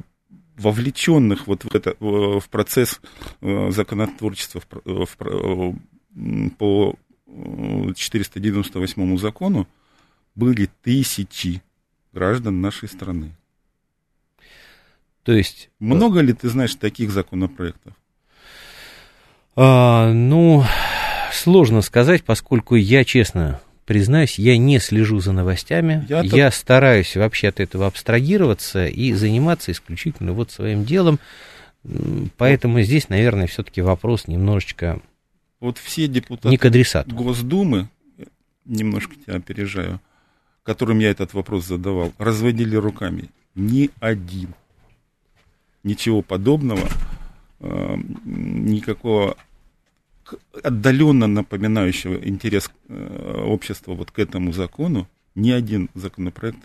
вовлеченных 0.57 1.47
вот 1.47 1.65
в, 1.65 1.75
это, 1.75 1.97
в 1.99 2.45
процесс 2.51 3.01
э, 3.41 3.71
законотворчества 3.71 4.63
в, 4.85 5.09
в, 5.19 5.77
по 6.59 6.97
498 7.97 9.19
закону 9.19 9.67
были 10.35 10.69
тысячи 10.83 11.63
граждан 12.13 12.61
нашей 12.61 12.89
страны. 12.89 13.35
То 15.23 15.33
есть... 15.33 15.71
Много 15.79 16.21
ли 16.21 16.33
ты 16.33 16.49
знаешь 16.49 16.75
таких 16.75 17.11
законопроектов? 17.11 17.95
А, 19.55 20.13
ну, 20.13 20.65
сложно 21.33 21.83
сказать, 21.83 22.25
поскольку 22.25 22.75
я, 22.75 23.05
честно, 23.05 23.61
признаюсь, 23.85 24.39
я 24.39 24.57
не 24.57 24.79
слежу 24.79 25.21
за 25.21 25.33
новостями. 25.33 26.07
Я, 26.09 26.21
я 26.23 26.51
стараюсь 26.51 27.17
вообще 27.17 27.49
от 27.49 27.61
этого 27.61 27.87
абстрагироваться 27.87 28.87
и 28.87 29.13
заниматься 29.13 29.73
исключительно 29.73 30.33
вот 30.33 30.51
своим 30.51 30.85
делом. 30.85 31.19
Поэтому 32.37 32.81
здесь, 32.83 33.09
наверное, 33.09 33.47
все-таки 33.47 33.83
вопрос 33.83 34.29
немножечко 34.29 35.01
вот 35.63 35.79
все 35.79 36.09
депутаты 36.09 36.49
не 36.49 36.57
к 36.59 36.65
адресату. 36.65 37.15
Госдумы 37.15 37.89
немножко 38.65 39.15
тебя 39.15 39.37
опережаю, 39.37 40.01
которым 40.65 40.99
я 40.99 41.09
этот 41.11 41.35
вопрос 41.35 41.67
задавал, 41.67 42.13
разводили 42.19 42.75
руками. 42.75 43.31
Ни 43.55 43.91
один. 44.01 44.55
Ничего 45.85 46.21
подобного, 46.21 46.89
никакого 47.63 49.37
отдаленно 50.63 51.27
напоминающего 51.27 52.27
интерес 52.27 52.71
э, 52.89 53.43
общества 53.45 53.95
вот 53.95 54.11
к 54.11 54.19
этому 54.19 54.53
закону, 54.53 55.09
ни 55.35 55.51
один 55.51 55.89
законопроект 55.95 56.59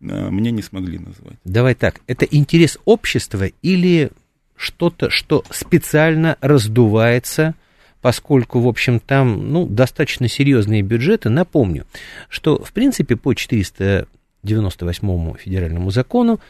э, 0.00 0.30
мне 0.30 0.50
не 0.50 0.62
смогли 0.62 0.98
назвать. 0.98 1.36
Давай 1.44 1.74
так, 1.74 2.00
это 2.06 2.24
интерес 2.24 2.78
общества 2.84 3.48
или 3.62 4.10
что-то, 4.56 5.10
что 5.10 5.44
специально 5.50 6.38
раздувается, 6.40 7.54
поскольку, 8.00 8.60
в 8.60 8.68
общем, 8.68 9.00
там, 9.00 9.52
ну, 9.52 9.66
достаточно 9.66 10.28
серьезные 10.28 10.82
бюджеты. 10.82 11.28
Напомню, 11.28 11.84
что, 12.28 12.62
в 12.62 12.72
принципе, 12.72 13.16
по 13.16 13.34
498 13.34 15.34
федеральному 15.36 15.90
закону 15.90 16.40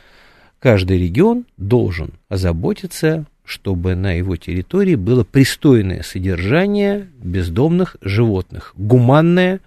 каждый 0.60 0.98
регион 0.98 1.46
должен 1.56 2.12
озаботиться 2.28 3.24
чтобы 3.46 3.94
на 3.94 4.12
его 4.12 4.37
территории 4.37 4.96
было 4.96 5.22
пристойное 5.22 6.02
содержание 6.02 7.09
бездомных 7.18 7.96
животных, 8.00 8.72
гуманное, 8.76 9.61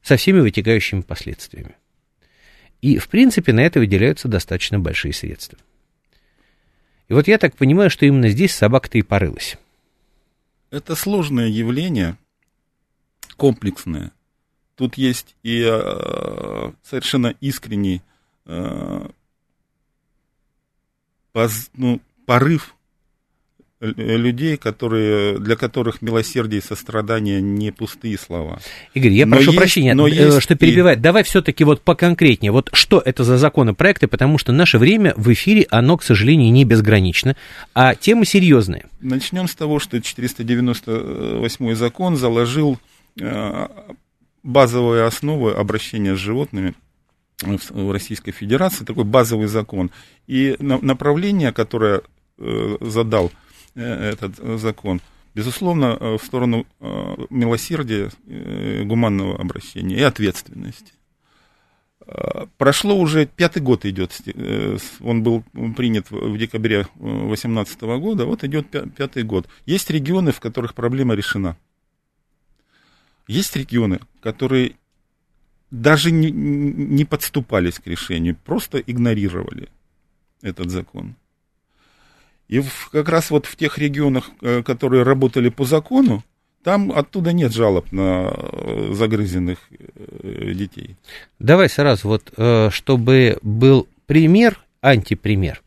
со 0.00 0.16
всеми 0.16 0.40
вытекающими 0.40 1.02
последствиями. 1.02 1.74
И, 2.80 2.98
в 2.98 3.08
принципе, 3.08 3.52
на 3.52 3.60
это 3.60 3.80
выделяются 3.80 4.28
достаточно 4.28 4.78
большие 4.78 5.12
средства. 5.12 5.58
И 7.08 7.12
вот 7.12 7.26
я 7.26 7.36
так 7.36 7.56
понимаю, 7.56 7.90
что 7.90 8.06
именно 8.06 8.28
здесь 8.28 8.54
собака-то 8.54 8.96
и 8.96 9.02
порылась. 9.02 9.58
Это 10.70 10.94
сложное 10.94 11.48
явление, 11.48 12.16
комплексное. 13.36 14.12
Тут 14.76 14.96
есть 14.96 15.34
и 15.42 15.62
э, 15.62 16.72
совершенно 16.84 17.34
искренний 17.40 18.00
э, 18.46 19.08
поз, 21.32 21.70
ну, 21.74 22.00
порыв 22.24 22.74
людей, 23.80 24.56
которые, 24.56 25.38
для 25.38 25.56
которых 25.56 26.02
милосердие 26.02 26.60
и 26.60 26.64
сострадание 26.64 27.40
не 27.40 27.72
пустые 27.72 28.18
слова. 28.18 28.60
Игорь, 28.92 29.12
я 29.12 29.26
но 29.26 29.36
прошу 29.36 29.50
есть, 29.50 29.58
прощения, 29.58 29.94
но 29.94 30.06
э, 30.06 30.10
есть 30.10 30.42
что 30.42 30.54
перебивать. 30.54 30.98
И... 30.98 31.00
Давай 31.00 31.22
все-таки 31.22 31.64
вот 31.64 31.80
поконкретнее. 31.82 32.52
Вот 32.52 32.68
что 32.72 33.00
это 33.04 33.24
за 33.24 33.38
законопроекты, 33.38 34.06
потому 34.06 34.36
что 34.36 34.52
наше 34.52 34.78
время 34.78 35.14
в 35.16 35.32
эфире, 35.32 35.66
оно, 35.70 35.96
к 35.96 36.02
сожалению, 36.02 36.52
не 36.52 36.64
безгранично, 36.64 37.36
а 37.74 37.94
тема 37.94 38.26
серьезная. 38.26 38.84
Начнем 39.00 39.48
с 39.48 39.54
того, 39.54 39.78
что 39.78 40.00
498 40.00 41.74
закон 41.74 42.16
заложил 42.16 42.78
э, 43.18 43.68
базовые 44.42 45.04
основы 45.04 45.52
обращения 45.52 46.14
с 46.16 46.18
животными 46.18 46.74
в 47.42 47.90
Российской 47.90 48.32
Федерации, 48.32 48.84
такой 48.84 49.04
базовый 49.04 49.46
закон. 49.46 49.90
И 50.26 50.56
направление, 50.58 51.52
которое 51.52 52.02
э, 52.38 52.76
задал 52.82 53.32
Э, 53.32 53.49
этот 53.74 54.36
закон, 54.60 55.00
безусловно, 55.34 55.96
э, 55.98 56.18
в 56.18 56.24
сторону 56.24 56.66
э, 56.80 57.16
милосердия, 57.30 58.10
гуманного 58.84 59.38
обращения 59.38 59.96
и 59.96 60.02
ответственности. 60.02 60.92
Прошло 62.58 62.96
уже 62.96 63.26
пятый 63.26 63.62
год 63.62 63.84
идет, 63.84 64.20
он 65.00 65.22
был 65.22 65.44
принят 65.76 66.10
в 66.10 66.36
декабре 66.38 66.88
2018 66.96 67.80
года, 67.82 68.24
вот 68.24 68.42
идет 68.42 68.66
пятый 68.96 69.22
год. 69.22 69.46
Есть 69.64 69.90
регионы, 69.90 70.32
в 70.32 70.40
которых 70.40 70.74
проблема 70.74 71.14
решена. 71.14 71.56
Есть 73.28 73.54
регионы, 73.54 74.00
которые 74.22 74.72
даже 75.70 76.10
не, 76.10 76.30
не 76.32 77.04
подступались 77.04 77.78
к 77.78 77.86
решению, 77.86 78.36
просто 78.36 78.78
игнорировали 78.78 79.68
этот 80.42 80.70
закон. 80.70 81.14
И 82.50 82.58
в, 82.58 82.88
как 82.90 83.08
раз 83.08 83.30
вот 83.30 83.46
в 83.46 83.54
тех 83.54 83.78
регионах, 83.78 84.28
э, 84.42 84.64
которые 84.64 85.04
работали 85.04 85.50
по 85.50 85.64
закону, 85.64 86.24
там 86.64 86.90
оттуда 86.90 87.32
нет 87.32 87.52
жалоб 87.52 87.92
на 87.92 88.28
э, 88.32 88.90
загрызенных 88.92 89.58
э, 89.70 90.52
детей. 90.54 90.96
Давай 91.38 91.68
сразу, 91.68 92.08
вот, 92.08 92.32
чтобы 92.74 93.38
был 93.42 93.86
пример, 94.06 94.58
антипример. 94.80 95.62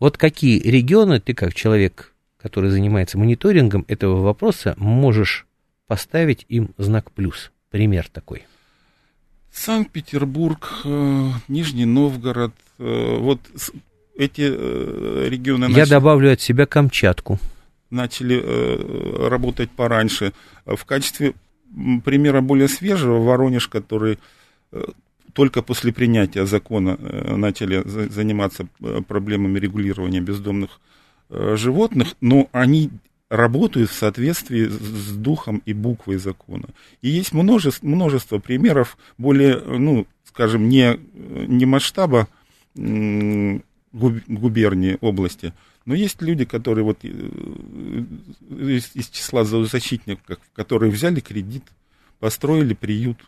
Вот 0.00 0.18
какие 0.18 0.58
регионы 0.58 1.20
ты, 1.20 1.34
как 1.34 1.54
человек, 1.54 2.12
который 2.36 2.70
занимается 2.70 3.16
мониторингом 3.16 3.84
этого 3.86 4.20
вопроса, 4.20 4.74
можешь 4.76 5.46
поставить 5.86 6.46
им 6.48 6.74
знак 6.78 7.12
плюс? 7.12 7.52
Пример 7.70 8.08
такой. 8.08 8.44
Санкт-Петербург, 9.52 10.82
Нижний 11.46 11.84
Новгород, 11.84 12.54
вот 12.78 13.40
эти 14.18 14.42
э, 14.42 15.28
регионы... 15.30 15.64
Я 15.64 15.68
начали, 15.68 15.90
добавлю 15.90 16.32
от 16.32 16.40
себя 16.40 16.66
Камчатку. 16.66 17.38
Начали 17.90 18.42
э, 18.42 19.28
работать 19.28 19.70
пораньше. 19.70 20.32
В 20.66 20.84
качестве 20.84 21.34
примера 22.04 22.40
более 22.40 22.68
свежего 22.68 23.20
Воронеж, 23.20 23.68
который 23.68 24.18
э, 24.72 24.84
только 25.32 25.62
после 25.62 25.92
принятия 25.92 26.46
закона 26.46 26.98
начали 27.36 27.82
заниматься 27.86 28.66
проблемами 29.06 29.58
регулирования 29.60 30.20
бездомных 30.20 30.80
животных, 31.28 32.16
но 32.20 32.48
они 32.50 32.90
работают 33.28 33.90
в 33.90 33.94
соответствии 33.94 34.66
с 34.66 35.12
духом 35.12 35.62
и 35.64 35.74
буквой 35.74 36.16
закона. 36.16 36.64
И 37.02 37.10
есть 37.10 37.32
множество, 37.32 37.86
множество 37.86 38.38
примеров 38.38 38.96
более, 39.16 39.58
ну, 39.60 40.06
скажем, 40.24 40.68
не, 40.68 40.98
не 41.46 41.66
масштаба 41.66 42.26
губернии, 43.92 44.98
области. 45.00 45.52
Но 45.84 45.94
есть 45.94 46.20
люди, 46.20 46.44
которые 46.44 46.84
вот 46.84 46.98
э, 47.02 47.08
из, 47.08 48.90
из 48.94 49.08
числа 49.08 49.44
зоозащитников, 49.44 50.38
которые 50.54 50.92
взяли 50.92 51.20
кредит, 51.20 51.64
построили 52.20 52.74
приют, 52.74 53.18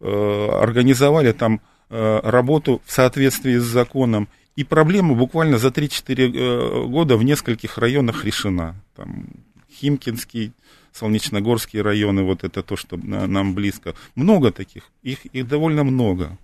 э, 0.00 0.48
организовали 0.62 1.32
там 1.32 1.60
э, 1.88 2.20
работу 2.22 2.80
в 2.84 2.92
соответствии 2.92 3.58
с 3.58 3.64
законом, 3.64 4.28
и 4.56 4.64
проблема 4.64 5.14
буквально 5.14 5.58
за 5.58 5.68
3-4 5.68 6.88
года 6.88 7.16
в 7.16 7.22
нескольких 7.22 7.78
районах 7.78 8.24
решена. 8.24 8.76
Там 8.94 9.26
Химкинский, 9.72 10.52
Солнечногорские 10.92 11.82
районы, 11.82 12.22
вот 12.22 12.44
это 12.44 12.62
то, 12.62 12.76
что 12.76 12.96
нам 12.96 13.54
близко. 13.54 13.94
Много 14.14 14.50
таких, 14.50 14.90
их, 15.02 15.24
их 15.26 15.48
довольно 15.48 15.84
много. 15.84 16.36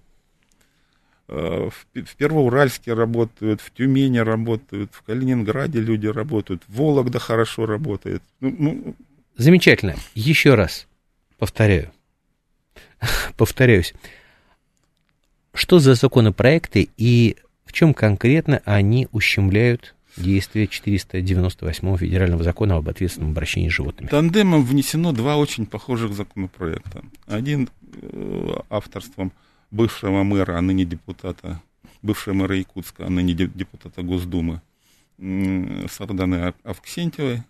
Э, 1.29 1.71
в 1.95 2.17
Первоуральске 2.17 2.93
работают, 2.95 3.61
в 3.61 3.73
Тюмени 3.73 4.19
работают, 4.19 4.93
в 4.93 5.03
Калининграде 5.03 5.81
люди 5.81 6.07
работают, 6.07 6.63
в 6.69 6.77
Вологда 6.77 7.19
хорошо 7.19 7.67
работает. 7.67 8.23
Ну, 8.41 8.55
ну... 8.59 8.95
Замечательно. 9.37 9.97
Еще 10.15 10.55
раз 10.55 10.87
повторяю. 11.39 11.91
Повторяюсь. 13.37 13.93
Что 15.53 15.79
за 15.79 15.95
законопроекты 15.95 16.89
и 16.97 17.37
в 17.65 17.73
чем 17.73 17.93
конкретно 17.93 18.63
они 18.65 19.09
ущемляют 19.11 19.95
действие 20.17 20.69
498 20.69 21.97
федерального 21.97 22.45
закона 22.45 22.77
об 22.77 22.89
ответственном 22.89 23.33
обращении 23.33 23.69
с 23.69 23.73
животными? 23.73 24.09
Тандемом 24.09 24.65
внесено 24.65 25.13
два 25.13 25.37
очень 25.37 25.67
похожих 25.67 26.13
законопроекта. 26.13 27.03
Один 27.27 27.69
э, 28.01 28.59
авторством 28.71 29.33
бывшего 29.77 30.23
мэра, 30.23 30.59
а 30.59 30.61
ныне 30.61 30.85
депутата, 30.85 31.63
бывшего 32.03 32.35
мэра 32.35 32.57
Якутска, 32.57 33.07
а 33.07 33.11
ныне 33.11 33.35
депутата 33.35 34.03
Госдумы 34.03 34.63
Сарданы 35.19 36.55
Авксентьевой. 36.65 37.43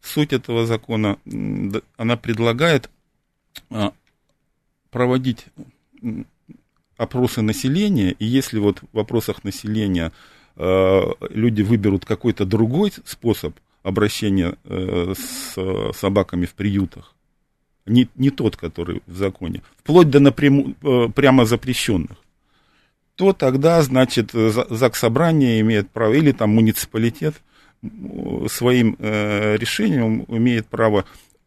Суть 0.00 0.32
этого 0.32 0.66
закона, 0.66 1.18
она 1.96 2.16
предлагает 2.16 2.90
а, 3.70 3.92
проводить 4.90 5.46
опросы 6.96 7.42
населения, 7.42 8.12
и 8.12 8.24
если 8.24 8.60
вот 8.60 8.80
в 8.80 8.86
вопросах 8.92 9.42
населения 9.42 10.12
а, 10.54 11.12
люди 11.30 11.62
выберут 11.62 12.04
какой-то 12.04 12.44
другой 12.44 12.92
способ 13.04 13.56
обращения 13.82 14.56
э, 14.64 15.14
с 15.16 15.56
собаками 15.96 16.44
в 16.44 16.54
приютах, 16.54 17.15
не, 17.86 18.08
не 18.16 18.30
тот, 18.30 18.56
который 18.56 19.02
в 19.06 19.16
законе, 19.16 19.62
вплоть 19.78 20.10
до 20.10 20.20
напрямую, 20.20 20.74
э, 20.82 21.08
прямо 21.14 21.44
запрещенных, 21.44 22.18
то 23.14 23.32
тогда, 23.32 23.80
значит, 23.82 24.32
ЗАГС 24.32 24.98
собрание 24.98 25.60
имеет 25.60 25.90
право, 25.90 26.12
или 26.12 26.32
там 26.32 26.50
муниципалитет 26.50 27.34
своим 28.48 28.96
э, 28.98 29.56
решением 29.56 30.24
имеет 30.28 30.66
право, 30.66 31.04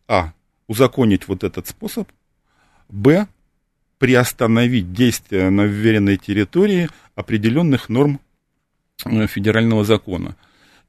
а, 0.07 0.33
узаконить 0.67 1.27
вот 1.27 1.43
этот 1.43 1.67
способ, 1.67 2.07
б, 2.89 3.27
приостановить 3.97 4.93
действие 4.93 5.49
на 5.49 5.63
вверенной 5.63 6.17
территории 6.17 6.89
определенных 7.15 7.89
норм 7.89 8.19
э, 9.05 9.27
федерального 9.27 9.83
закона. 9.83 10.35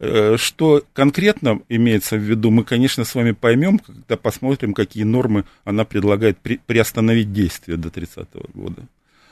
Э, 0.02 0.38
что 0.38 0.82
конкретно 0.94 1.60
имеется 1.68 2.16
в 2.16 2.20
виду, 2.20 2.50
мы, 2.50 2.64
конечно, 2.64 3.04
с 3.04 3.14
вами 3.14 3.32
поймем, 3.32 3.78
когда 3.78 4.16
посмотрим, 4.16 4.72
какие 4.72 5.02
нормы 5.04 5.44
она 5.64 5.84
предлагает 5.84 6.38
при, 6.38 6.56
приостановить 6.56 7.34
действие 7.34 7.76
до 7.76 7.90
30 7.90 8.28
года. 8.54 8.86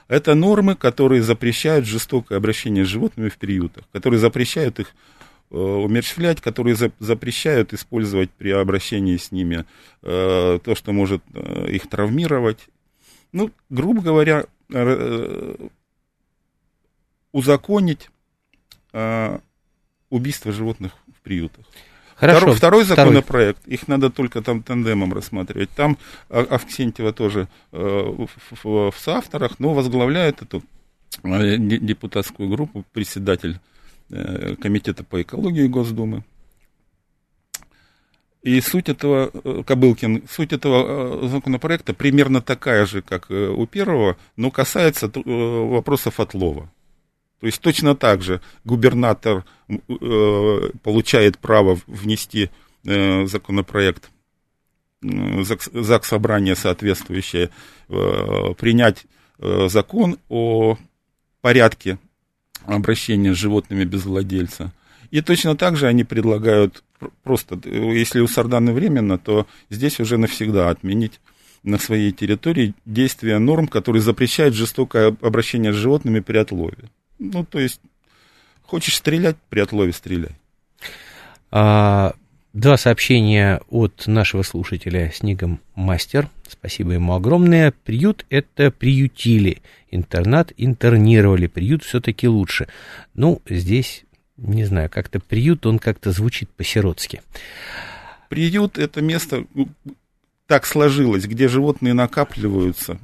Это 0.08 0.34
нормы, 0.34 0.76
которые 0.76 1.22
запрещают 1.22 1.86
жестокое 1.86 2.36
обращение 2.36 2.84
с 2.84 2.88
животными 2.88 3.30
в 3.30 3.38
приютах, 3.38 3.84
которые 3.92 4.20
запрещают 4.20 4.78
их 4.78 4.88
э, 5.50 5.56
умерщвлять, 5.56 6.42
которые 6.42 6.76
за, 6.76 6.92
запрещают 6.98 7.72
использовать 7.72 8.30
при 8.30 8.50
обращении 8.50 9.16
с 9.16 9.32
ними 9.32 9.64
э, 10.02 10.58
то, 10.62 10.74
что 10.74 10.92
может 10.92 11.22
э, 11.32 11.70
их 11.70 11.88
травмировать. 11.88 12.68
Ну, 13.32 13.50
грубо 13.70 14.02
говоря, 14.02 14.44
э, 14.70 15.68
узаконить 17.32 18.10
э, 18.92 19.38
убийство 20.11 20.52
животных 20.52 20.92
в 21.14 21.20
приютах. 21.22 21.64
Хорошо. 22.18 22.38
Второй, 22.38 22.56
второй 22.56 22.84
законопроект, 22.84 23.61
второй. 23.61 23.74
их 23.74 23.86
надо 23.86 24.11
только 24.11 24.42
там 24.42 24.62
тандемом 24.62 25.12
рассматривать. 25.12 25.70
Там 25.70 25.98
Авксентьева 26.28 27.12
тоже 27.12 27.48
э, 27.70 27.78
в, 27.78 28.28
в, 28.50 28.90
в 28.90 28.98
соавторах, 28.98 29.61
но 29.61 29.72
возглавляет 29.72 30.42
эту 30.42 30.64
э, 31.22 31.56
депутатскую 31.59 32.48
группу 32.48 32.84
председатель 32.92 33.61
э, 34.11 34.56
комитета 34.56 35.04
по 35.04 35.22
экологии 35.22 35.68
Госдумы. 35.68 36.24
И 38.42 38.61
суть 38.61 38.88
этого, 38.88 39.30
Кобылкин, 39.62 40.24
суть 40.28 40.52
этого 40.52 41.28
законопроекта 41.28 41.94
примерно 41.94 42.40
такая 42.40 42.86
же, 42.86 43.02
как 43.02 43.30
у 43.30 43.66
первого, 43.66 44.16
но 44.36 44.50
касается 44.50 45.11
вопросов 45.14 46.18
отлова. 46.18 46.70
То 47.41 47.47
есть 47.47 47.61
точно 47.61 47.95
так 47.95 48.22
же 48.22 48.41
губернатор 48.64 49.45
э, 49.68 50.70
получает 50.82 51.39
право 51.39 51.78
внести 51.86 52.51
э, 52.84 53.26
законопроект 53.26 54.11
э, 55.03 55.43
ЗАГС 55.45 56.09
собрание 56.09 56.57
соответствующее, 56.57 57.51
э, 57.89 58.55
принять 58.59 59.07
э, 59.39 59.68
закон 59.68 60.18
о 60.28 60.76
порядке 61.41 61.99
обращения 62.64 63.34
с 63.34 63.39
животными 63.39 63.84
без 63.84 64.05
владельца. 64.05 64.72
И 65.11 65.20
точно 65.22 65.57
так 65.57 65.76
же 65.76 65.86
они 65.86 66.05
предлагают 66.05 66.82
просто, 67.22 67.59
если 67.68 68.20
у 68.20 68.26
Сарданы 68.26 68.72
временно, 68.72 69.16
то 69.16 69.47
здесь 69.70 70.01
уже 70.01 70.18
навсегда 70.18 70.70
отменить 70.70 71.20
на 71.62 71.78
своей 71.78 72.12
территории 72.12 72.74
действия 72.84 73.39
норм, 73.39 73.68
которые 73.68 74.03
запрещают 74.03 74.55
жестокое 74.55 75.16
обращение 75.22 75.72
с 75.72 75.76
животными 75.76 76.20
при 76.20 76.39
отлове. 76.39 76.91
Ну, 77.18 77.44
то 77.44 77.58
есть, 77.58 77.80
хочешь 78.62 78.96
стрелять, 78.96 79.36
при 79.48 79.60
отлове 79.60 79.92
стреляй. 79.92 80.32
А, 81.50 82.14
два 82.52 82.76
сообщения 82.76 83.60
от 83.70 84.06
нашего 84.06 84.42
слушателя 84.42 85.10
Снегом 85.14 85.60
Мастер. 85.74 86.28
Спасибо 86.48 86.92
ему 86.92 87.14
огромное. 87.14 87.72
Приют– 87.84 88.26
это 88.30 88.70
приютили. 88.70 89.62
Интернат 89.90 90.52
интернировали. 90.56 91.46
Приют 91.46 91.84
все-таки 91.84 92.28
лучше. 92.28 92.68
Ну, 93.14 93.42
здесь, 93.48 94.04
не 94.36 94.64
знаю, 94.64 94.90
как-то 94.90 95.20
приют, 95.20 95.66
он 95.66 95.78
как-то 95.78 96.12
звучит 96.12 96.50
по-сиротски. 96.50 97.22
Приют– 98.28 98.78
это 98.78 99.00
место, 99.00 99.46
так 100.46 100.66
сложилось, 100.66 101.26
где 101.26 101.48
животные 101.48 101.94
накапливаются, 101.94 102.98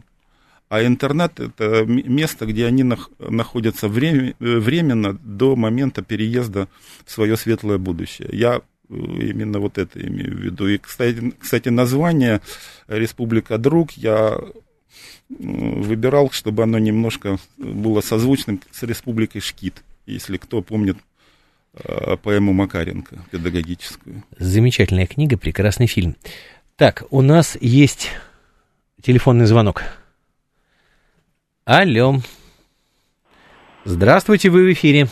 а 0.74 0.84
интернат 0.84 1.38
это 1.38 1.84
место, 1.86 2.46
где 2.46 2.66
они 2.66 2.82
находятся 3.20 3.86
время, 3.86 4.34
э, 4.40 4.58
временно 4.58 5.12
до 5.12 5.54
момента 5.54 6.02
переезда 6.02 6.66
в 7.04 7.12
свое 7.12 7.36
светлое 7.36 7.78
будущее. 7.78 8.28
Я 8.32 8.56
э, 8.56 8.60
именно 8.88 9.60
вот 9.60 9.78
это 9.78 10.04
имею 10.04 10.36
в 10.36 10.40
виду. 10.40 10.66
И, 10.66 10.78
кстати, 10.78 11.32
кстати 11.38 11.68
название 11.68 12.40
Республика 12.88 13.56
Друг 13.56 13.92
я 13.92 14.36
выбирал, 15.28 16.32
чтобы 16.32 16.64
оно 16.64 16.80
немножко 16.80 17.38
было 17.56 18.00
созвучным 18.00 18.60
с 18.72 18.82
Республикой 18.82 19.42
Шкит, 19.42 19.84
если 20.06 20.38
кто 20.38 20.60
помнит 20.60 20.96
э, 21.74 22.16
поэму 22.16 22.52
Макаренко 22.52 23.16
педагогическую. 23.30 24.24
Замечательная 24.40 25.06
книга, 25.06 25.38
прекрасный 25.38 25.86
фильм. 25.86 26.16
Так, 26.74 27.04
у 27.10 27.22
нас 27.22 27.56
есть 27.60 28.10
телефонный 29.02 29.46
звонок. 29.46 29.84
Алло. 31.66 32.20
Здравствуйте, 33.86 34.50
вы 34.50 34.64
в 34.66 34.72
эфире. 34.74 35.08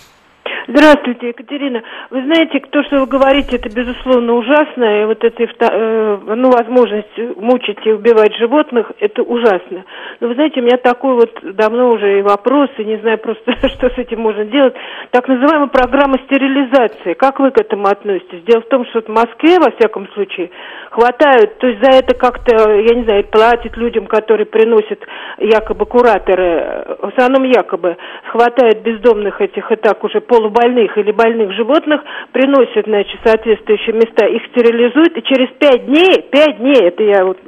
Здравствуйте, 0.68 1.28
Екатерина. 1.28 1.82
Вы 2.10 2.22
знаете, 2.22 2.60
то, 2.70 2.84
что 2.84 3.00
вы 3.00 3.06
говорите, 3.06 3.56
это 3.56 3.68
безусловно 3.68 4.34
ужасно, 4.34 5.02
и 5.02 5.04
вот 5.06 5.24
эта 5.24 5.42
э, 5.42 6.18
ну, 6.36 6.50
возможность 6.50 7.18
мучить 7.36 7.78
и 7.84 7.90
убивать 7.90 8.32
животных, 8.36 8.92
это 9.00 9.22
ужасно. 9.22 9.84
Но 10.20 10.28
вы 10.28 10.34
знаете, 10.34 10.60
у 10.60 10.62
меня 10.62 10.76
такой 10.76 11.14
вот 11.14 11.36
давно 11.56 11.88
уже 11.90 12.20
и 12.20 12.22
вопрос, 12.22 12.70
и 12.78 12.84
не 12.84 12.96
знаю 12.98 13.18
просто, 13.18 13.56
что 13.70 13.90
с 13.90 13.98
этим 13.98 14.20
можно 14.20 14.44
делать. 14.44 14.74
Так 15.10 15.26
называемая 15.26 15.66
программа 15.66 16.18
стерилизации. 16.26 17.14
Как 17.14 17.40
вы 17.40 17.50
к 17.50 17.60
этому 17.60 17.88
относитесь? 17.88 18.44
Дело 18.44 18.60
в 18.60 18.68
том, 18.68 18.86
что 18.86 19.02
в 19.02 19.08
Москве, 19.08 19.58
во 19.58 19.72
всяком 19.72 20.06
случае, 20.12 20.50
хватают, 20.90 21.58
то 21.58 21.66
есть 21.66 21.82
за 21.82 21.90
это 21.90 22.14
как-то, 22.14 22.70
я 22.70 22.94
не 22.94 23.02
знаю, 23.02 23.24
платят 23.24 23.76
людям, 23.76 24.06
которые 24.06 24.46
приносят 24.46 25.00
якобы 25.38 25.86
кураторы, 25.86 26.96
в 27.00 27.08
основном 27.08 27.50
якобы, 27.50 27.96
хватает 28.30 28.82
бездомных 28.82 29.40
этих 29.40 29.72
и 29.72 29.76
так 29.76 30.04
уже 30.04 30.20
полубольных 30.20 30.51
больных 30.52 30.96
или 30.96 31.10
больных 31.10 31.52
животных, 31.52 32.02
приносят, 32.32 32.86
значит, 32.86 33.18
соответствующие 33.24 33.94
места, 33.94 34.26
их 34.26 34.42
стерилизуют, 34.46 35.16
и 35.16 35.22
через 35.22 35.48
пять 35.58 35.86
дней, 35.86 36.22
пять 36.30 36.58
дней, 36.58 36.88
это 36.88 37.02
я 37.02 37.24
вот 37.24 37.38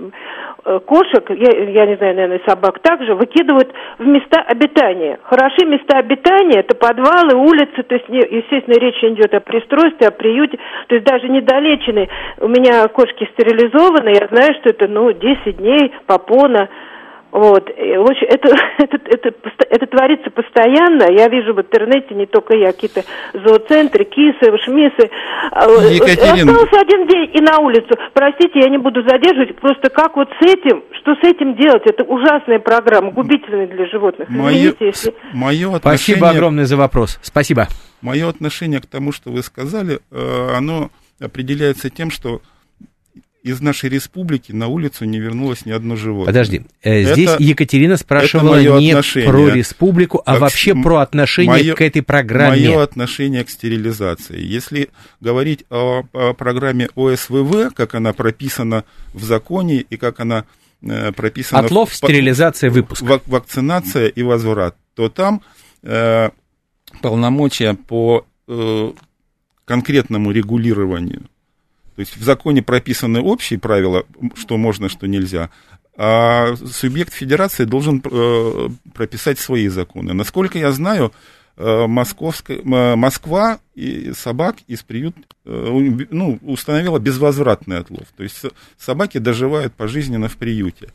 э, 0.64 0.80
кошек, 0.80 1.30
я, 1.30 1.64
я 1.70 1.86
не 1.86 1.96
знаю, 1.96 2.14
наверное, 2.14 2.40
собак 2.46 2.80
также, 2.80 3.14
выкидывают 3.14 3.72
в 3.98 4.07
места 4.07 4.40
обитания. 4.40 5.18
Хороши 5.24 5.66
места 5.66 5.98
обитания, 5.98 6.61
это 6.61 6.74
подвалы, 6.74 7.36
улицы, 7.36 7.82
то 7.82 7.94
есть, 7.94 8.07
естественно, 8.09 8.74
речь 8.78 9.02
идет 9.05 9.34
о 9.34 9.40
пристройстве, 9.40 10.09
о 10.09 10.11
приюте, 10.11 10.59
то 10.88 10.94
есть 10.94 11.07
даже 11.07 11.28
недолеченные. 11.28 12.09
У 12.40 12.48
меня 12.48 12.88
кошки 12.88 13.28
стерилизованы, 13.32 14.09
я 14.09 14.26
знаю, 14.28 14.55
что 14.61 14.70
это, 14.70 14.88
ну, 14.88 15.12
10 15.12 15.57
дней, 15.59 15.92
попона, 16.07 16.68
вот. 17.35 17.68
В 17.68 18.11
общем, 18.11 18.26
это, 18.30 18.49
это, 18.78 18.97
это, 19.09 19.35
это 19.68 19.87
творится 19.87 20.30
постоянно. 20.30 21.11
Я 21.11 21.26
вижу 21.28 21.53
в 21.53 21.61
интернете 21.61 22.14
не 22.14 22.26
только 22.26 22.57
я, 22.57 22.72
какие-то 22.72 23.03
зооцентры, 23.32 24.05
кисы, 24.05 24.57
шмисы. 24.62 25.11
А, 25.51 25.64
Екатерина... 25.82 26.53
Остался 26.53 26.80
один 26.80 27.09
день 27.09 27.30
и 27.35 27.41
на 27.41 27.59
улицу. 27.59 27.91
Простите, 28.12 28.61
я 28.61 28.68
не 28.68 28.78
буду 28.78 29.03
задерживать. 29.03 29.57
Просто 29.57 29.91
как 29.91 30.14
вот 30.14 30.28
с 30.41 30.47
этим, 30.47 30.85
что 31.01 31.16
с 31.16 31.24
этим 31.24 31.57
делать? 31.57 31.82
Это 31.87 32.05
ужасная 32.05 32.61
программа, 32.61 33.11
губительная 33.11 33.66
для 33.66 33.87
животных. 33.87 34.28
Мое, 34.28 34.55
Извините, 34.55 34.87
если... 34.87 35.14
Мое 35.32 35.74
отношение... 35.74 35.99
Спасибо 35.99 36.30
огромное 36.30 36.66
за 36.66 36.76
вопрос. 36.76 37.18
Спасибо. 37.20 37.66
Мое 38.01 38.28
отношение 38.28 38.80
к 38.80 38.87
тому, 38.87 39.11
что 39.11 39.30
вы 39.30 39.43
сказали, 39.43 39.99
э, 40.12 40.49
оно 40.57 40.91
определяется 41.20 41.91
тем, 41.91 42.12
что 42.12 42.43
из 43.45 43.61
нашей 43.61 43.90
республики 43.90 44.53
на 44.53 44.68
улицу 44.68 45.05
не 45.05 45.20
вернулось 45.20 45.66
ни 45.66 45.70
одно 45.70 45.97
животное. 45.97 46.32
Подожди, 46.32 46.62
э, 46.82 47.03
это, 47.03 47.12
здесь 47.12 47.30
Екатерина 47.38 47.99
спрашивала 47.99 48.59
не 48.80 48.90
отношение. 48.90 49.30
про 49.30 49.49
республику, 49.51 50.22
а 50.24 50.32
как, 50.32 50.40
вообще 50.40 50.74
про 50.74 50.97
отношение 50.97 51.51
мое, 51.51 51.74
к 51.74 51.82
этой 51.82 52.03
программе. 52.03 52.70
Мое 52.70 52.82
отношение 52.82 53.45
к 53.45 53.51
стерилизации. 53.51 54.40
Если 54.42 54.88
говорить 55.20 55.66
о, 55.68 56.05
о 56.14 56.32
программе 56.32 56.88
ОСВВ, 56.95 57.74
как 57.74 57.95
она 57.95 58.14
прописана 58.14 58.84
в 59.12 59.22
законе 59.22 59.80
и 59.80 59.97
как 59.99 60.20
она 60.20 60.47
э, 60.80 61.12
прописана... 61.12 61.61
Отлов, 61.61 61.90
в, 61.90 61.95
стерилизация, 61.97 62.70
выпуск. 62.70 63.03
Вак, 63.03 63.24
вакцинация 63.26 64.09
и 64.09 64.22
возврат. 64.22 64.74
То 64.95 65.11
там 65.11 65.42
э, 65.82 66.30
полномочия 67.03 67.74
по 67.74 68.24
э, 68.49 68.92
конкретному 69.66 70.30
регулированию 70.30 71.28
то 71.95 72.01
есть 72.01 72.16
в 72.16 72.22
законе 72.22 72.62
прописаны 72.62 73.20
общие 73.20 73.59
правила, 73.59 74.05
что 74.34 74.57
можно, 74.57 74.88
что 74.88 75.07
нельзя, 75.07 75.51
а 75.97 76.57
субъект 76.57 77.12
федерации 77.12 77.64
должен 77.64 78.03
э, 78.05 78.68
прописать 78.95 79.38
свои 79.38 79.68
законы. 79.68 80.12
Насколько 80.12 80.59
я 80.59 80.72
знаю, 80.72 81.12
э, 81.57 81.86
Московская, 81.86 82.61
Москва 82.64 83.61
и 83.76 84.12
собак 84.12 84.57
из 84.66 84.82
приют 84.82 85.14
э, 85.45 86.07
ну, 86.11 86.40
установила 86.42 86.99
безвозвратный 86.99 87.78
отлов. 87.78 88.09
То 88.16 88.24
есть 88.24 88.42
собаки 88.76 89.18
доживают 89.18 89.72
пожизненно 89.74 90.28
в 90.28 90.36
приюте. 90.36 90.88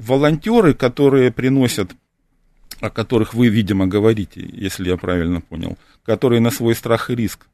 Волонтеры, 0.00 0.74
которые 0.74 1.30
приносят, 1.30 1.92
о 2.80 2.90
которых 2.90 3.34
вы, 3.34 3.46
видимо, 3.46 3.86
говорите, 3.86 4.44
если 4.52 4.88
я 4.88 4.96
правильно 4.96 5.40
понял, 5.40 5.78
которые 6.04 6.40
на 6.40 6.50
свой 6.50 6.74
страх 6.74 7.10
и 7.10 7.14
риск 7.14 7.46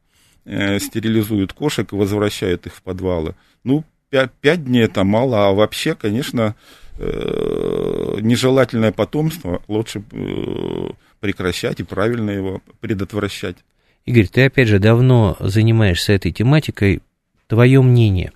э, 0.45 0.79
стерилизуют 0.79 1.53
кошек 1.53 1.91
и 1.91 1.95
возвращают 1.95 2.65
их 2.67 2.75
в 2.75 2.81
подвалы. 2.81 3.35
Ну, 3.63 3.83
пять, 4.09 4.31
пять 4.41 4.65
дней 4.65 4.83
это 4.83 5.03
мало, 5.03 5.47
а 5.47 5.53
вообще, 5.53 5.95
конечно, 5.95 6.55
э, 6.97 8.17
нежелательное 8.21 8.91
потомство 8.91 9.61
лучше 9.67 10.03
э, 10.11 10.89
прекращать 11.19 11.79
и 11.79 11.83
правильно 11.83 12.31
его 12.31 12.61
предотвращать. 12.79 13.57
Игорь, 14.05 14.27
ты 14.27 14.45
опять 14.45 14.67
же 14.67 14.79
давно 14.79 15.37
занимаешься 15.39 16.13
этой 16.13 16.31
тематикой. 16.31 17.01
Твое 17.47 17.81
мнение. 17.81 18.31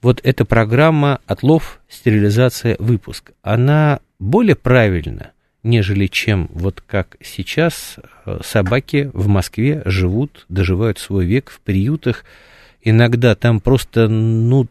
Вот 0.00 0.20
эта 0.22 0.44
программа 0.44 1.20
«Отлов, 1.26 1.80
стерилизация, 1.88 2.76
выпуск», 2.78 3.32
она 3.42 4.00
более 4.20 4.54
правильна, 4.54 5.32
нежели 5.68 6.06
чем 6.06 6.48
вот 6.52 6.80
как 6.80 7.16
сейчас 7.22 7.96
э, 8.26 8.40
собаки 8.44 9.10
в 9.12 9.28
Москве 9.28 9.82
живут, 9.84 10.46
доживают 10.48 10.98
свой 10.98 11.26
век 11.26 11.50
в 11.50 11.60
приютах. 11.60 12.24
Иногда 12.82 13.34
там 13.34 13.60
просто, 13.60 14.08
ну, 14.08 14.66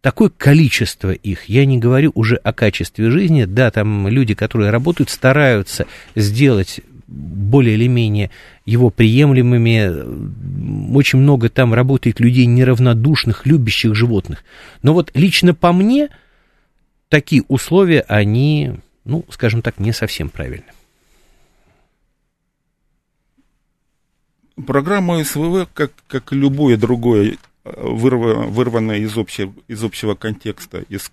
такое 0.00 0.30
количество 0.30 1.12
их, 1.12 1.46
я 1.46 1.64
не 1.64 1.78
говорю 1.78 2.12
уже 2.14 2.36
о 2.36 2.52
качестве 2.52 3.10
жизни, 3.10 3.44
да, 3.44 3.70
там 3.70 4.08
люди, 4.08 4.34
которые 4.34 4.70
работают, 4.70 5.10
стараются 5.10 5.86
сделать 6.14 6.80
более 7.06 7.74
или 7.74 7.86
менее 7.86 8.30
его 8.64 8.90
приемлемыми. 8.90 10.94
Очень 10.94 11.20
много 11.20 11.48
там 11.48 11.74
работает 11.74 12.20
людей 12.20 12.46
неравнодушных, 12.46 13.46
любящих 13.46 13.94
животных. 13.94 14.44
Но 14.82 14.94
вот 14.94 15.10
лично 15.14 15.54
по 15.54 15.72
мне 15.72 16.08
такие 17.08 17.44
условия, 17.48 18.04
они, 18.08 18.72
ну, 19.04 19.24
скажем 19.30 19.62
так, 19.62 19.78
не 19.78 19.92
совсем 19.92 20.28
правильны. 20.28 20.72
Программа 24.66 25.24
СВВ, 25.24 25.68
как, 25.72 25.92
как 26.06 26.32
любое 26.32 26.76
другое, 26.76 27.38
вырва, 27.64 28.46
вырванное 28.46 28.98
из 28.98 29.16
общего, 29.16 29.54
из 29.66 29.82
общего 29.82 30.14
контекста, 30.14 30.82
из 30.88 31.10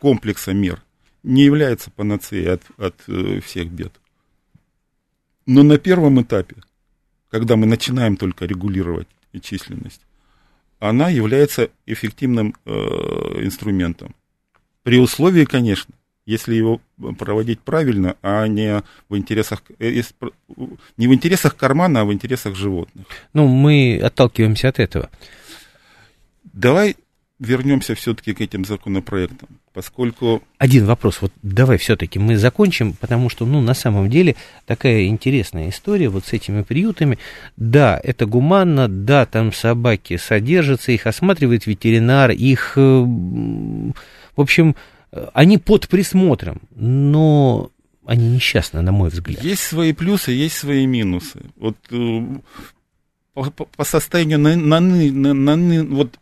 комплекса 0.00 0.52
мер, 0.52 0.82
не 1.22 1.44
является 1.44 1.90
панацеей 1.90 2.54
от, 2.54 2.62
от 2.78 2.96
э, 3.06 3.40
всех 3.40 3.70
бед. 3.70 3.92
Но 5.46 5.62
на 5.62 5.78
первом 5.78 6.20
этапе, 6.22 6.56
когда 7.30 7.56
мы 7.56 7.66
начинаем 7.66 8.16
только 8.16 8.46
регулировать 8.46 9.08
численность, 9.40 10.02
она 10.78 11.10
является 11.10 11.70
эффективным 11.86 12.54
э, 12.64 12.70
инструментом. 12.72 14.14
При 14.82 14.98
условии, 14.98 15.44
конечно, 15.44 15.94
если 16.30 16.54
его 16.54 16.80
проводить 17.18 17.60
правильно, 17.60 18.16
а 18.22 18.46
не 18.46 18.82
в 19.08 19.16
интересах, 19.16 19.62
э, 19.78 20.02
не 20.96 21.08
в 21.08 21.14
интересах 21.14 21.56
кармана, 21.56 22.00
а 22.00 22.04
в 22.04 22.12
интересах 22.12 22.54
животных. 22.54 23.06
Ну, 23.32 23.48
мы 23.48 24.00
отталкиваемся 24.02 24.68
от 24.68 24.78
этого. 24.78 25.10
Давай 26.52 26.96
вернемся 27.40 27.94
все-таки 27.94 28.34
к 28.34 28.40
этим 28.42 28.64
законопроектам, 28.64 29.48
поскольку... 29.72 30.42
Один 30.58 30.84
вопрос, 30.84 31.22
вот 31.22 31.32
давай 31.42 31.78
все-таки 31.78 32.18
мы 32.18 32.36
закончим, 32.36 32.92
потому 32.92 33.30
что, 33.30 33.46
ну, 33.46 33.60
на 33.62 33.74
самом 33.74 34.10
деле, 34.10 34.36
такая 34.66 35.06
интересная 35.06 35.70
история 35.70 36.10
вот 36.10 36.26
с 36.26 36.32
этими 36.34 36.62
приютами. 36.62 37.18
Да, 37.56 37.98
это 38.04 38.26
гуманно, 38.26 38.88
да, 38.88 39.24
там 39.24 39.52
собаки 39.52 40.18
содержатся, 40.18 40.92
их 40.92 41.06
осматривает 41.06 41.66
ветеринар, 41.66 42.30
их, 42.30 42.74
э, 42.76 42.80
в 42.80 43.94
общем, 44.40 44.76
они 45.32 45.58
под 45.58 45.88
присмотром, 45.88 46.62
но 46.70 47.70
они 48.04 48.28
несчастны, 48.28 48.80
на 48.80 48.92
мой 48.92 49.10
взгляд. 49.10 49.42
Есть 49.42 49.62
свои 49.62 49.92
плюсы, 49.92 50.32
есть 50.32 50.56
свои 50.56 50.86
минусы. 50.86 51.40
Вот 51.56 51.76
э, 51.90 52.20
по, 53.34 53.50
по 53.50 53.84
состоянию 53.84 54.38
на, 54.38 54.56
на, 54.56 54.80
на, 54.80 55.56
на, 55.56 55.84
вот 55.84 56.18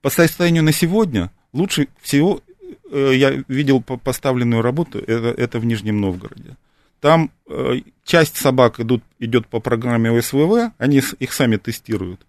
по 0.00 0.10
состоянию 0.10 0.62
на 0.62 0.72
сегодня 0.72 1.30
лучше 1.52 1.88
всего 2.00 2.40
э, 2.90 3.12
я 3.14 3.44
видел 3.48 3.82
поставленную 3.82 4.62
работу, 4.62 4.98
это, 4.98 5.34
это 5.36 5.58
в 5.58 5.64
Нижнем 5.64 6.00
Новгороде. 6.00 6.56
Там 7.00 7.30
э, 7.48 7.80
часть 8.04 8.36
собак 8.36 8.80
идут, 8.80 9.02
идет 9.18 9.46
по 9.46 9.60
программе 9.60 10.10
ОСВВ, 10.10 10.72
они 10.78 11.02
их 11.18 11.32
сами 11.32 11.56
тестируют. 11.56 12.26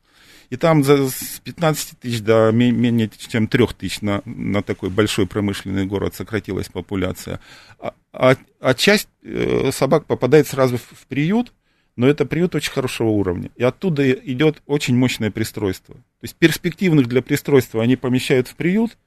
И 0.51 0.57
там 0.57 0.83
за, 0.83 1.09
с 1.09 1.39
15 1.45 1.99
тысяч 1.99 2.19
до 2.21 2.51
менее 2.51 3.09
чем 3.29 3.47
3 3.47 3.67
тысяч 3.79 4.01
на, 4.01 4.21
на 4.25 4.61
такой 4.61 4.89
большой 4.89 5.25
промышленный 5.25 5.85
город 5.85 6.13
сократилась 6.13 6.67
популяция. 6.67 7.39
А, 7.79 7.93
а, 8.11 8.35
а 8.59 8.73
часть 8.73 9.07
э, 9.23 9.71
собак 9.71 10.05
попадает 10.05 10.47
сразу 10.47 10.77
в, 10.77 10.81
в 10.81 11.07
приют, 11.07 11.53
но 11.95 12.05
это 12.05 12.25
приют 12.25 12.53
очень 12.53 12.73
хорошего 12.73 13.07
уровня. 13.07 13.49
И 13.55 13.63
оттуда 13.63 14.11
идет 14.11 14.61
очень 14.65 14.97
мощное 14.97 15.31
пристройство. 15.31 15.95
То 15.95 16.23
есть 16.23 16.35
перспективных 16.35 17.07
для 17.07 17.21
пристройства 17.21 17.81
они 17.81 17.95
помещают 17.95 18.49
в 18.49 18.55
приют, 18.55 18.97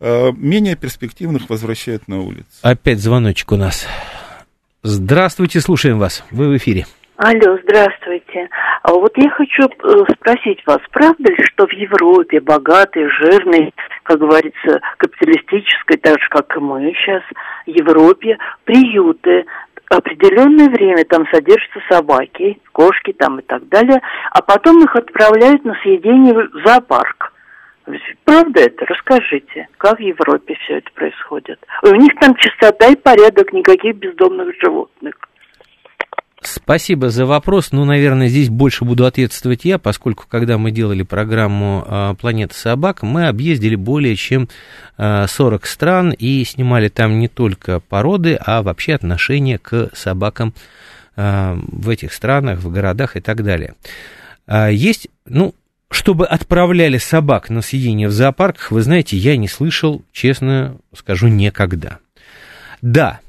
э, 0.00 0.32
менее 0.32 0.76
перспективных 0.76 1.48
возвращают 1.48 2.08
на 2.08 2.20
улицу. 2.20 2.44
Опять 2.60 3.00
звоночек 3.00 3.52
у 3.52 3.56
нас. 3.56 3.86
Здравствуйте, 4.82 5.62
слушаем 5.62 5.98
вас. 5.98 6.22
Вы 6.30 6.50
в 6.50 6.56
эфире. 6.58 6.86
Алло, 7.16 7.56
здравствуйте. 7.62 8.48
А 8.82 8.92
вот 8.92 9.16
я 9.16 9.30
хочу 9.30 9.62
э, 9.62 10.12
спросить 10.14 10.66
вас, 10.66 10.80
правда 10.90 11.30
ли, 11.30 11.44
что 11.44 11.64
в 11.64 11.72
Европе 11.72 12.40
богатой, 12.40 13.08
жирной, 13.08 13.72
как 14.02 14.18
говорится, 14.18 14.80
капиталистической, 14.96 15.96
так 15.96 16.20
же, 16.20 16.28
как 16.28 16.56
и 16.56 16.60
мы 16.60 16.92
сейчас, 16.92 17.22
Европе, 17.66 18.36
приюты 18.64 19.46
определенное 19.90 20.68
время 20.70 21.04
там 21.04 21.24
содержатся 21.32 21.78
собаки, 21.88 22.58
кошки 22.72 23.12
там 23.12 23.38
и 23.38 23.42
так 23.42 23.68
далее, 23.68 24.00
а 24.32 24.42
потом 24.42 24.82
их 24.82 24.96
отправляют 24.96 25.64
на 25.64 25.74
съедение 25.82 26.34
в 26.34 26.66
зоопарк. 26.66 27.32
Правда 28.24 28.60
это? 28.62 28.86
Расскажите, 28.86 29.68
как 29.78 29.98
в 29.98 30.02
Европе 30.02 30.56
все 30.64 30.78
это 30.78 30.90
происходит? 30.94 31.60
У 31.82 31.94
них 31.94 32.12
там 32.18 32.34
чистота 32.34 32.88
и 32.88 32.96
порядок, 32.96 33.52
никаких 33.52 33.94
бездомных 33.96 34.56
животных. 34.60 35.14
Спасибо 36.46 37.10
за 37.10 37.24
вопрос. 37.26 37.72
Ну, 37.72 37.84
наверное, 37.84 38.28
здесь 38.28 38.48
больше 38.48 38.84
буду 38.84 39.06
ответствовать 39.06 39.64
я, 39.64 39.78
поскольку 39.78 40.26
когда 40.28 40.58
мы 40.58 40.70
делали 40.70 41.02
программу 41.02 41.84
а, 41.86 42.14
«Планета 42.14 42.54
собак», 42.54 43.02
мы 43.02 43.28
объездили 43.28 43.76
более 43.76 44.14
чем 44.16 44.48
40 44.98 45.28
а, 45.64 45.66
стран 45.66 46.10
и 46.10 46.44
снимали 46.44 46.88
там 46.88 47.18
не 47.18 47.28
только 47.28 47.80
породы, 47.80 48.38
а 48.44 48.62
вообще 48.62 48.94
отношение 48.94 49.58
к 49.58 49.90
собакам 49.94 50.52
а, 51.16 51.58
в 51.66 51.88
этих 51.88 52.12
странах, 52.12 52.60
в 52.60 52.70
городах 52.70 53.16
и 53.16 53.20
так 53.20 53.42
далее. 53.42 53.74
Есть, 54.46 55.08
ну, 55.24 55.54
чтобы 55.90 56.26
отправляли 56.26 56.98
собак 56.98 57.48
на 57.48 57.62
съедение 57.62 58.08
в 58.08 58.12
зоопарках, 58.12 58.70
вы 58.70 58.82
знаете, 58.82 59.16
я 59.16 59.38
не 59.38 59.48
слышал, 59.48 60.04
честно 60.12 60.76
скажу, 60.94 61.28
никогда. 61.28 62.00
Да, 62.82 63.20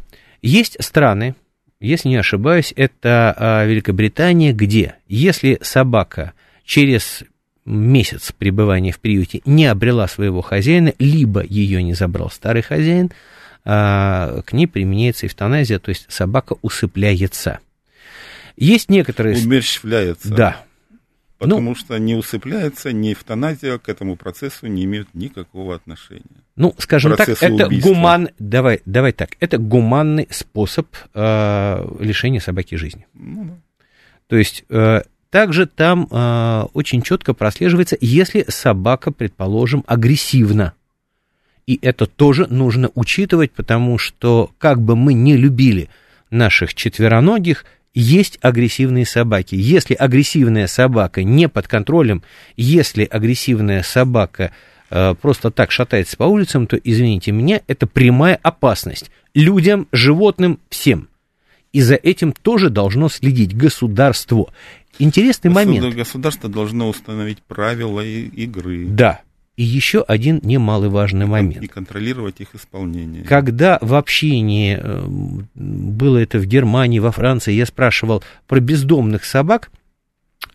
есть 0.42 0.76
страны, 0.84 1.36
если 1.80 2.10
не 2.10 2.18
ошибаюсь, 2.18 2.74
это 2.76 3.34
а, 3.38 3.66
Великобритания, 3.66 4.54
где 4.54 4.96
если 5.08 5.60
собака 5.62 6.34
через 6.64 7.24
месяц 7.66 8.32
пребывания 8.32 8.92
в 8.92 9.00
приюте 9.00 9.42
не 9.46 9.66
обрела 9.66 10.08
своего 10.08 10.42
хозяина, 10.42 10.94
либо 11.00 11.44
ее 11.44 11.82
не 11.84 11.94
забрал 11.94 12.30
старый 12.30 12.62
хозяин, 12.62 13.12
а, 13.64 14.42
к 14.46 14.54
ней 14.54 14.68
применяется 14.68 15.28
эвтаназия, 15.28 15.80
то 15.80 15.90
есть 15.90 16.06
собака 16.10 16.56
усыпляется. 16.62 17.60
Есть 18.56 18.90
некоторые... 18.90 19.38
Умерщвляется. 19.38 20.34
Да, 20.34 20.65
Потому 21.50 21.70
ну, 21.70 21.76
что 21.76 21.98
не 21.98 22.16
усыпляется, 22.16 22.92
ни 22.92 23.14
эвтаназия 23.14 23.78
к 23.78 23.90
этому 23.90 24.16
процессу 24.16 24.68
не 24.68 24.84
имеют 24.86 25.10
никакого 25.14 25.76
отношения. 25.76 26.24
Ну, 26.56 26.74
скажем 26.78 27.16
так, 27.16 27.30
это 27.30 27.70
гуман... 27.70 28.30
Давай, 28.40 28.82
давай 28.86 29.12
так, 29.12 29.32
это 29.40 29.58
гуманный 29.58 30.28
способ 30.32 30.88
э, 31.14 31.88
лишения 32.00 32.40
собаки 32.40 32.76
жизни. 32.76 33.06
Ну, 33.14 33.46
да. 33.46 33.54
То 34.28 34.38
есть 34.38 34.64
э, 34.70 35.02
также 35.30 35.66
там 35.66 36.08
э, 36.10 36.66
очень 36.74 37.02
четко 37.02 37.34
прослеживается, 37.34 37.98
если 38.00 38.46
собака, 38.48 39.12
предположим, 39.12 39.84
агрессивна. 39.88 40.74
И 41.68 41.80
это 41.82 42.06
тоже 42.06 42.48
нужно 42.48 42.90
учитывать, 42.96 43.52
потому 43.52 43.98
что 43.98 44.52
как 44.58 44.82
бы 44.82 44.96
мы 44.96 45.14
не 45.14 45.36
любили 45.36 45.90
наших 46.30 46.74
четвероногих, 46.74 47.66
есть 47.96 48.38
агрессивные 48.42 49.06
собаки. 49.06 49.56
Если 49.56 49.94
агрессивная 49.94 50.68
собака 50.68 51.24
не 51.24 51.50
под 51.50 51.68
контролем, 51.68 52.22
если 52.58 53.06
агрессивная 53.06 53.82
собака 53.82 54.52
э, 54.90 55.16
просто 55.20 55.50
так 55.50 55.72
шатается 55.72 56.18
по 56.18 56.26
улицам, 56.26 56.68
то, 56.68 56.78
извините 56.78 57.32
меня, 57.32 57.62
это 57.68 57.88
прямая 57.88 58.36
опасность 58.44 59.10
людям, 59.34 59.88
животным, 59.92 60.60
всем. 60.70 61.10
И 61.74 61.82
за 61.82 61.96
этим 61.96 62.32
тоже 62.34 62.70
должно 62.70 63.10
следить 63.10 63.56
государство. 63.56 64.54
Интересный 64.98 65.52
Государ- 65.52 65.66
момент. 65.66 65.96
Государство 65.96 66.50
должно 66.50 66.88
установить 66.88 67.42
правила 67.44 68.02
игры. 68.02 68.86
Да, 68.88 69.22
и 69.58 69.64
еще 69.64 70.02
один 70.02 70.40
немаловажный 70.44 71.26
момент. 71.26 71.64
И 71.64 71.68
контролировать 71.68 72.42
их 72.42 72.56
исполнение. 72.56 73.24
Когда 73.24 73.78
в 73.82 73.96
общении, 73.96 74.78
э, 74.80 75.06
было 75.56 76.18
это 76.18 76.40
в 76.40 76.46
Германии, 76.46 77.00
во 77.00 77.12
Франции, 77.12 77.54
я 77.54 77.66
спрашивал 77.66 78.24
про 78.48 78.60
бездомных 78.60 79.24
собак, 79.24 79.72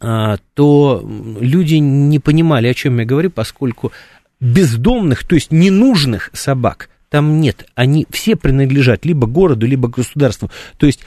а, 0.00 0.38
то 0.54 1.06
люди 1.40 1.74
не 1.76 2.18
понимали, 2.18 2.68
о 2.68 2.74
чем 2.74 2.98
я 2.98 3.04
говорю, 3.04 3.30
поскольку 3.30 3.92
бездомных, 4.40 5.24
то 5.24 5.34
есть 5.34 5.50
ненужных 5.50 6.30
собак 6.32 6.88
там 7.10 7.40
нет. 7.40 7.66
Они 7.74 8.06
все 8.10 8.36
принадлежат 8.36 9.04
либо 9.04 9.26
городу, 9.26 9.66
либо 9.66 9.88
государству. 9.88 10.50
То 10.78 10.86
есть 10.86 11.00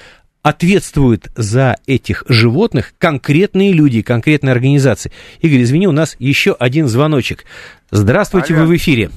ответствуют 0.43 1.29
за 1.35 1.77
этих 1.87 2.23
животных 2.27 2.93
конкретные 2.99 3.71
люди, 3.71 4.01
конкретные 4.01 4.51
организации. 4.51 5.11
Игорь, 5.41 5.63
извини, 5.63 5.87
у 5.87 5.91
нас 5.91 6.15
еще 6.19 6.55
один 6.59 6.87
звоночек. 6.87 7.45
Здравствуйте, 7.89 8.53
Алло. 8.53 8.65
вы 8.65 8.73
в 8.73 8.75
эфире. 8.75 9.09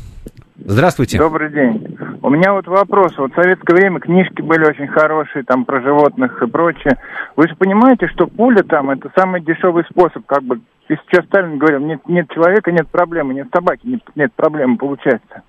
Здравствуйте. 0.58 1.18
Добрый 1.18 1.52
день. 1.52 1.98
У 2.22 2.30
меня 2.30 2.52
вот 2.52 2.66
вопрос. 2.66 3.12
Вот 3.18 3.32
в 3.32 3.34
советское 3.34 3.74
время 3.74 4.00
книжки 4.00 4.40
были 4.40 4.64
очень 4.64 4.86
хорошие, 4.88 5.44
там, 5.44 5.64
про 5.64 5.82
животных 5.82 6.42
и 6.42 6.46
прочее. 6.46 6.96
Вы 7.36 7.48
же 7.48 7.54
понимаете, 7.56 8.08
что 8.08 8.26
пуля 8.26 8.62
там, 8.62 8.90
это 8.90 9.10
самый 9.14 9.42
дешевый 9.42 9.84
способ, 9.90 10.24
как 10.24 10.42
бы, 10.42 10.60
если 10.88 11.02
сейчас 11.10 11.26
Сталин 11.26 11.58
говорил, 11.58 11.80
нет, 11.80 12.00
нет 12.08 12.30
человека, 12.32 12.72
нет 12.72 12.88
проблемы, 12.88 13.34
нет 13.34 13.48
собаки, 13.52 13.80
нет, 13.84 14.00
нет 14.14 14.32
проблемы, 14.34 14.78
получается. 14.78 15.42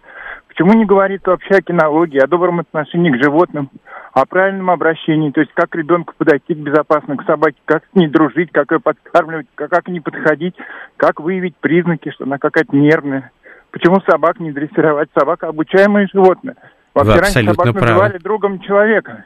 Почему 0.58 0.74
не 0.74 0.86
говорит 0.86 1.22
вообще 1.28 1.58
о 1.58 1.62
кинологии, 1.62 2.18
о 2.18 2.26
добром 2.26 2.62
отношении 2.62 3.12
к 3.12 3.24
животным, 3.24 3.70
о 4.12 4.26
правильном 4.26 4.72
обращении, 4.72 5.30
то 5.30 5.39
есть 5.39 5.53
как 5.53 5.76
ребенку 5.76 6.16
подойти 6.18 6.55
безопасно 6.55 7.16
к 7.16 7.26
собаке, 7.26 7.58
как 7.66 7.84
с 7.84 7.95
ней 7.95 8.08
дружить, 8.08 8.49
как 8.51 8.72
ее 8.72 8.80
подкармливать, 8.80 9.45
как, 9.53 9.70
как 9.70 9.88
не 9.88 9.99
подходить, 9.99 10.55
как 10.97 11.20
выявить 11.20 11.55
признаки, 11.58 12.10
что 12.10 12.24
она 12.24 12.39
какая-то 12.39 12.76
нервная. 12.76 13.30
Почему 13.70 14.01
собак 14.10 14.39
не 14.39 14.51
дрессировать? 14.51 15.10
Собака 15.16 15.49
обучаемое 15.49 16.08
животное. 16.12 16.55
Вообще 16.95 17.14
Вы 17.14 17.20
раньше 17.20 17.43
собак 17.43 17.74
правы. 17.74 17.82
называли 17.82 18.18
другом 18.18 18.60
человека. 18.62 19.26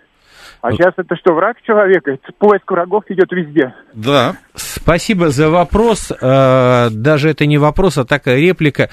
А 0.60 0.74
сейчас 0.74 0.94
это 0.98 1.16
что, 1.16 1.34
враг 1.34 1.62
человека? 1.66 2.18
Поиск 2.40 2.70
врагов 2.70 3.06
идет 3.08 3.32
везде. 3.32 3.74
Да. 3.94 4.36
Спасибо 4.54 5.30
за 5.30 5.50
вопрос. 5.50 6.12
Э, 6.12 6.90
даже 6.92 7.30
это 7.30 7.46
не 7.46 7.58
вопрос, 7.58 7.98
а 7.98 8.04
такая 8.04 8.38
реплика. 8.38 8.90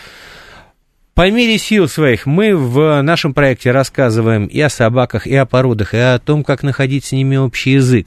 По 1.18 1.28
мере 1.32 1.58
сил 1.58 1.88
своих 1.88 2.26
мы 2.26 2.54
в 2.54 3.02
нашем 3.02 3.34
проекте 3.34 3.72
рассказываем 3.72 4.46
и 4.46 4.60
о 4.60 4.68
собаках, 4.68 5.26
и 5.26 5.34
о 5.34 5.46
породах, 5.46 5.92
и 5.92 5.96
о 5.96 6.20
том, 6.20 6.44
как 6.44 6.62
находить 6.62 7.06
с 7.06 7.10
ними 7.10 7.34
общий 7.34 7.72
язык. 7.72 8.06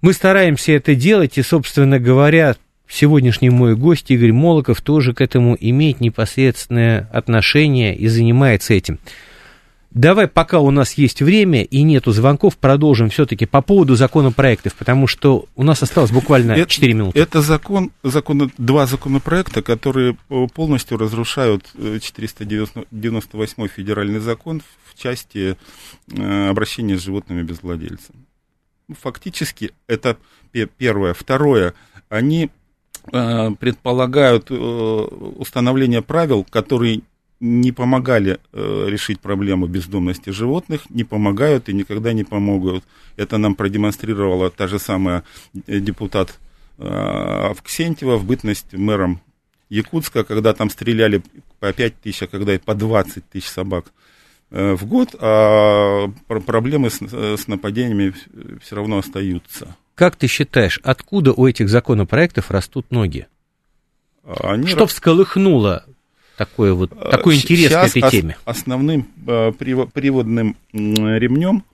Мы 0.00 0.12
стараемся 0.12 0.72
это 0.72 0.96
делать, 0.96 1.38
и, 1.38 1.42
собственно 1.42 2.00
говоря, 2.00 2.56
сегодняшний 2.88 3.50
мой 3.50 3.76
гость 3.76 4.10
Игорь 4.10 4.32
Молоков 4.32 4.80
тоже 4.80 5.14
к 5.14 5.20
этому 5.20 5.56
имеет 5.60 6.00
непосредственное 6.00 7.08
отношение 7.12 7.94
и 7.94 8.08
занимается 8.08 8.74
этим. 8.74 8.98
Давай, 9.90 10.28
пока 10.28 10.60
у 10.60 10.70
нас 10.70 10.94
есть 10.94 11.22
время 11.22 11.62
и 11.62 11.82
нету 11.82 12.12
звонков, 12.12 12.58
продолжим 12.58 13.08
все-таки 13.08 13.46
по 13.46 13.62
поводу 13.62 13.94
законопроектов, 13.94 14.74
потому 14.74 15.06
что 15.06 15.46
у 15.56 15.62
нас 15.62 15.82
осталось 15.82 16.10
буквально 16.10 16.52
это, 16.52 16.70
4 16.70 16.92
минуты. 16.92 17.18
Это 17.18 17.40
закон, 17.40 17.90
закон, 18.02 18.52
два 18.58 18.86
законопроекта, 18.86 19.62
которые 19.62 20.18
э, 20.28 20.46
полностью 20.52 20.98
разрушают 20.98 21.64
498 21.74 23.64
э, 23.64 23.68
федеральный 23.68 24.20
закон 24.20 24.62
в 24.84 25.00
части 25.00 25.56
э, 26.12 26.48
обращения 26.48 26.98
с 26.98 27.02
животными 27.02 27.42
без 27.42 27.62
владельца. 27.62 28.12
Фактически 29.00 29.72
это 29.86 30.18
первое. 30.52 31.14
Второе, 31.14 31.74
они 32.08 32.50
предполагают 33.04 34.50
установление 34.50 36.02
правил, 36.02 36.44
которые 36.44 37.02
не 37.40 37.72
помогали 37.72 38.38
э, 38.52 38.86
решить 38.88 39.20
проблему 39.20 39.66
бездомности 39.66 40.30
животных, 40.30 40.82
не 40.90 41.04
помогают 41.04 41.68
и 41.68 41.72
никогда 41.72 42.12
не 42.12 42.24
помогут. 42.24 42.84
Это 43.16 43.38
нам 43.38 43.54
продемонстрировала 43.54 44.50
та 44.50 44.66
же 44.66 44.78
самая 44.78 45.22
э, 45.66 45.78
депутат 45.78 46.38
э, 46.78 46.84
Авксентьева 47.50 48.16
в 48.16 48.24
бытность 48.24 48.72
мэром 48.72 49.20
Якутска, 49.68 50.24
когда 50.24 50.52
там 50.52 50.70
стреляли 50.70 51.22
по 51.60 51.72
5 51.72 52.00
тысяч, 52.00 52.22
а 52.22 52.26
когда 52.26 52.54
и 52.54 52.58
по 52.58 52.74
20 52.74 53.28
тысяч 53.28 53.48
собак 53.48 53.92
э, 54.50 54.74
в 54.74 54.86
год, 54.86 55.14
а 55.20 56.10
проблемы 56.26 56.90
с, 56.90 57.00
э, 57.02 57.36
с 57.36 57.46
нападениями 57.46 58.14
все 58.60 58.76
равно 58.76 58.98
остаются. 58.98 59.76
Как 59.94 60.16
ты 60.16 60.26
считаешь, 60.26 60.80
откуда 60.82 61.32
у 61.32 61.46
этих 61.46 61.68
законопроектов 61.68 62.50
растут 62.50 62.90
ноги? 62.90 63.26
Они 64.24 64.66
Что 64.66 64.80
рас... 64.80 64.90
всколыхнуло 64.90 65.84
такой 66.38 66.72
вот, 66.72 66.92
э, 66.92 67.10
такой 67.10 67.34
интерес 67.34 67.68
Сейчас 67.68 67.92
к 67.92 67.96
этой 67.96 68.10
теме? 68.10 68.36
основным 68.44 69.08
э, 69.26 69.52
приводным 69.52 70.56
ремнем 70.72 71.64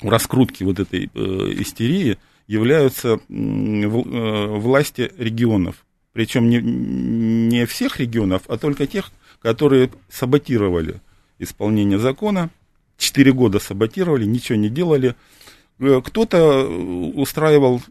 раскрутки 0.00 0.62
вот 0.62 0.78
этой 0.78 1.10
э, 1.12 1.18
истерии 1.58 2.16
являются 2.46 3.18
власти 3.28 5.10
регионов. 5.18 5.84
Причем 6.12 6.48
не, 6.48 6.60
не 6.62 7.66
всех 7.66 7.98
регионов, 8.00 8.42
а 8.48 8.56
только 8.56 8.86
тех, 8.86 9.10
которые 9.42 9.90
саботировали 10.08 11.00
исполнение 11.38 11.98
закона. 11.98 12.50
Четыре 12.96 13.32
года 13.32 13.58
саботировали, 13.58 14.24
ничего 14.24 14.56
не 14.56 14.70
делали. 14.70 15.14
Кто-то 15.78 16.66
устраивал 17.14 17.82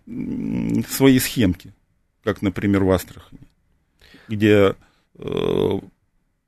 свои 0.89 1.19
схемки, 1.19 1.73
как, 2.23 2.41
например, 2.41 2.83
в 2.83 2.91
Астрахани, 2.91 3.39
где 4.27 4.75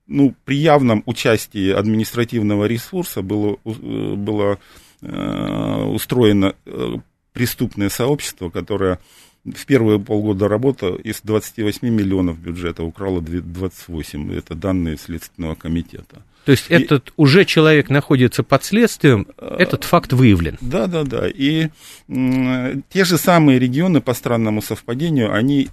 ну, 0.09 0.33
при 0.43 0.57
явном 0.57 1.03
участии 1.05 1.71
административного 1.71 2.65
ресурса 2.65 3.21
было, 3.21 3.57
э, 3.63 4.13
было 4.15 4.59
э, 5.01 5.83
устроено 5.83 6.55
э, 6.65 6.95
преступное 7.31 7.89
сообщество, 7.89 8.49
которое 8.49 8.99
в 9.45 9.65
первые 9.65 9.99
полгода 9.99 10.47
работы 10.47 10.87
из 11.03 11.21
28 11.21 11.87
миллионов 11.87 12.39
бюджета 12.39 12.83
украло 12.83 13.21
28. 13.21 14.33
Это 14.33 14.55
данные 14.55 14.97
Следственного 14.97 15.55
комитета. 15.55 16.23
То 16.45 16.51
есть 16.51 16.69
и, 16.69 16.73
этот 16.73 17.13
уже 17.15 17.45
человек 17.45 17.89
находится 17.89 18.43
под 18.43 18.63
следствием, 18.63 19.27
этот 19.37 19.83
факт 19.83 20.13
выявлен. 20.13 20.57
Да, 20.61 20.87
да, 20.87 21.03
да. 21.03 21.27
И 21.27 21.69
те 22.07 23.05
же 23.05 23.17
самые 23.17 23.59
регионы, 23.59 24.01
по 24.01 24.13
странному 24.13 24.61
совпадению, 24.61 25.33
они 25.33 25.69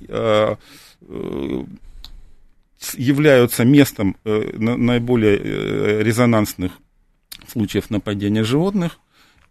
являются 2.95 3.64
местом 3.64 4.16
э, 4.24 4.53
наиболее 4.59 5.39
э, 5.39 6.03
резонансных 6.03 6.72
случаев 7.47 7.91
нападения 7.91 8.45
животных. 8.45 8.99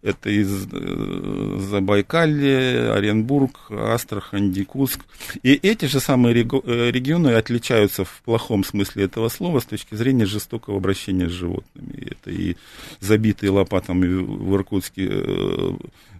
Это 0.02 0.30
из 0.30 0.68
э, 0.70 1.58
Забайкалья, 1.70 2.94
Оренбург, 2.94 3.70
Астрахань, 3.70 4.52
Дикуск. 4.52 5.00
И 5.42 5.54
эти 5.54 5.86
же 5.86 6.00
самые 6.00 6.34
регионы 6.34 7.28
отличаются 7.30 8.04
в 8.04 8.22
плохом 8.24 8.62
смысле 8.62 9.04
этого 9.04 9.28
слова 9.28 9.60
с 9.60 9.64
точки 9.64 9.94
зрения 9.94 10.26
жестокого 10.26 10.76
обращения 10.76 11.28
с 11.28 11.32
животными. 11.32 12.08
Это 12.10 12.30
и 12.30 12.56
забитые 13.00 13.50
лопатами 13.50 14.06
в 14.06 14.54
Иркутске 14.54 15.10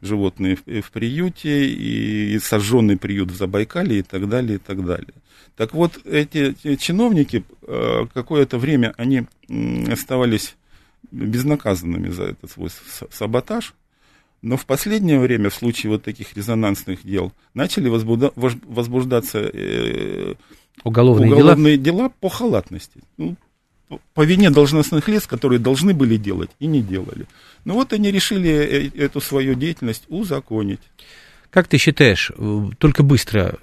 животные 0.02 0.56
в 0.56 0.90
приюте, 0.90 1.66
и 1.66 2.38
сожженный 2.38 2.96
приют 2.96 3.30
в 3.30 3.36
Забайкале 3.36 4.00
и 4.00 4.02
так 4.02 4.28
далее, 4.28 4.56
и 4.56 4.58
так 4.58 4.84
далее. 4.84 5.14
Так 5.56 5.72
вот, 5.72 5.98
эти, 6.04 6.54
чиновники 6.76 7.44
э, 7.62 8.06
какое-то 8.12 8.58
время 8.58 8.94
они 8.98 9.26
оставались 9.90 10.56
безнаказанными 11.11 12.09
за 12.09 12.24
этот 12.24 12.51
свой 12.51 12.70
саботаж, 13.11 13.74
но 14.42 14.57
в 14.57 14.66
последнее 14.66 15.18
время, 15.18 15.51
в 15.51 15.55
случае 15.55 15.90
вот 15.90 16.05
таких 16.05 16.36
резонансных 16.36 17.05
дел, 17.05 17.32
начали 17.55 17.88
возбуда, 17.88 18.32
возбуждаться 18.36 19.38
э, 19.38 20.34
уголовные, 20.84 21.32
уголовные 21.32 21.76
дела? 21.76 21.99
дела 21.99 22.12
по 22.20 22.28
халатности. 22.28 23.01
Ну, 23.16 23.36
по 24.14 24.24
вине 24.24 24.51
должностных 24.51 25.09
лиц, 25.09 25.26
которые 25.26 25.59
должны 25.59 25.94
были 25.94 26.16
делать 26.16 26.51
и 26.59 26.66
не 26.66 26.82
делали. 26.82 27.26
Ну 27.64 27.74
вот 27.74 27.92
они 27.92 28.11
решили 28.11 28.51
э, 28.51 28.90
эту 28.97 29.20
свою 29.20 29.55
деятельность 29.55 30.05
узаконить. 30.09 30.80
Как 31.51 31.68
ты 31.68 31.78
считаешь, 31.78 32.30
только 32.78 33.03
быстро, 33.03 33.59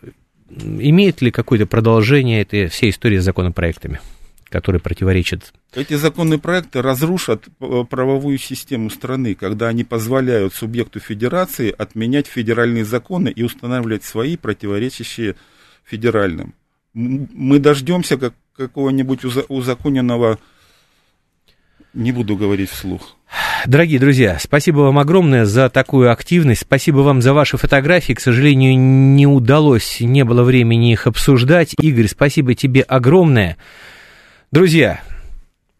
имеет 0.49 1.21
ли 1.21 1.31
какое-то 1.31 1.65
продолжение 1.65 2.41
этой 2.41 2.67
всей 2.67 2.89
истории 2.89 3.19
с 3.19 3.23
законопроектами, 3.23 3.99
которые 4.53 4.79
противоречат? 4.79 5.51
Эти 5.73 5.95
законные 5.95 6.37
проекты 6.37 6.81
разрушат 6.83 7.47
э, 7.59 7.83
правовую 7.89 8.37
систему 8.37 8.91
страны, 8.91 9.33
когда 9.33 9.67
они 9.67 9.83
позволяют 9.83 10.53
субъекту 10.53 10.99
федерации 10.99 11.73
отменять 11.75 12.27
федеральные 12.27 12.85
законы 12.85 13.29
и 13.29 13.41
устанавливать 13.41 14.03
свои, 14.03 14.37
противоречащие 14.37 15.35
федеральным. 15.83 16.53
Мы 16.93 17.57
дождемся 17.57 18.17
как 18.17 18.35
какого-нибудь 18.55 19.25
узаконенного, 19.49 20.37
не 21.95 22.11
буду 22.11 22.37
говорить 22.37 22.69
вслух, 22.69 23.17
Дорогие 23.65 23.97
друзья, 23.97 24.37
спасибо 24.41 24.79
вам 24.79 24.99
огромное 24.99 25.45
за 25.45 25.69
такую 25.69 26.11
активность. 26.11 26.61
Спасибо 26.61 26.97
вам 26.97 27.21
за 27.21 27.33
ваши 27.33 27.57
фотографии. 27.57 28.11
К 28.11 28.19
сожалению, 28.19 28.77
не 28.77 29.25
удалось, 29.25 30.01
не 30.01 30.25
было 30.25 30.43
времени 30.43 30.91
их 30.91 31.07
обсуждать. 31.07 31.73
Игорь, 31.79 32.07
спасибо 32.07 32.55
тебе 32.55 32.81
огромное. 32.81 33.55
Друзья, 34.53 35.01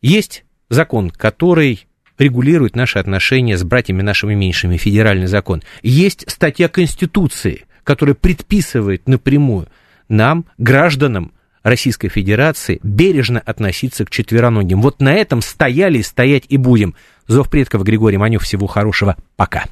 есть 0.02 0.46
закон, 0.68 1.12
который 1.12 1.86
регулирует 2.18 2.76
наши 2.76 2.98
отношения 2.98 3.56
с 3.56 3.64
братьями 3.64 4.02
нашими 4.02 4.34
меньшими, 4.34 4.78
федеральный 4.78 5.28
закон. 5.28 5.62
Есть 5.84 6.28
статья 6.28 6.70
Конституции, 6.70 7.66
которая 7.84 8.16
предписывает 8.16 9.08
напрямую 9.08 9.68
нам, 10.10 10.46
гражданам 10.58 11.34
Российской 11.62 12.08
Федерации, 12.08 12.80
бережно 12.82 13.40
относиться 13.40 14.06
к 14.06 14.10
четвероногим. 14.10 14.82
Вот 14.82 15.02
на 15.02 15.14
этом 15.14 15.44
стояли 15.44 16.02
стоять 16.02 16.46
и 16.50 16.58
будем. 16.58 16.96
Зов 17.28 17.52
предков 17.52 17.84
Григорий 17.84 18.18
Манев. 18.18 18.42
Всего 18.42 18.66
хорошего. 18.66 19.18
Пока. 19.36 19.66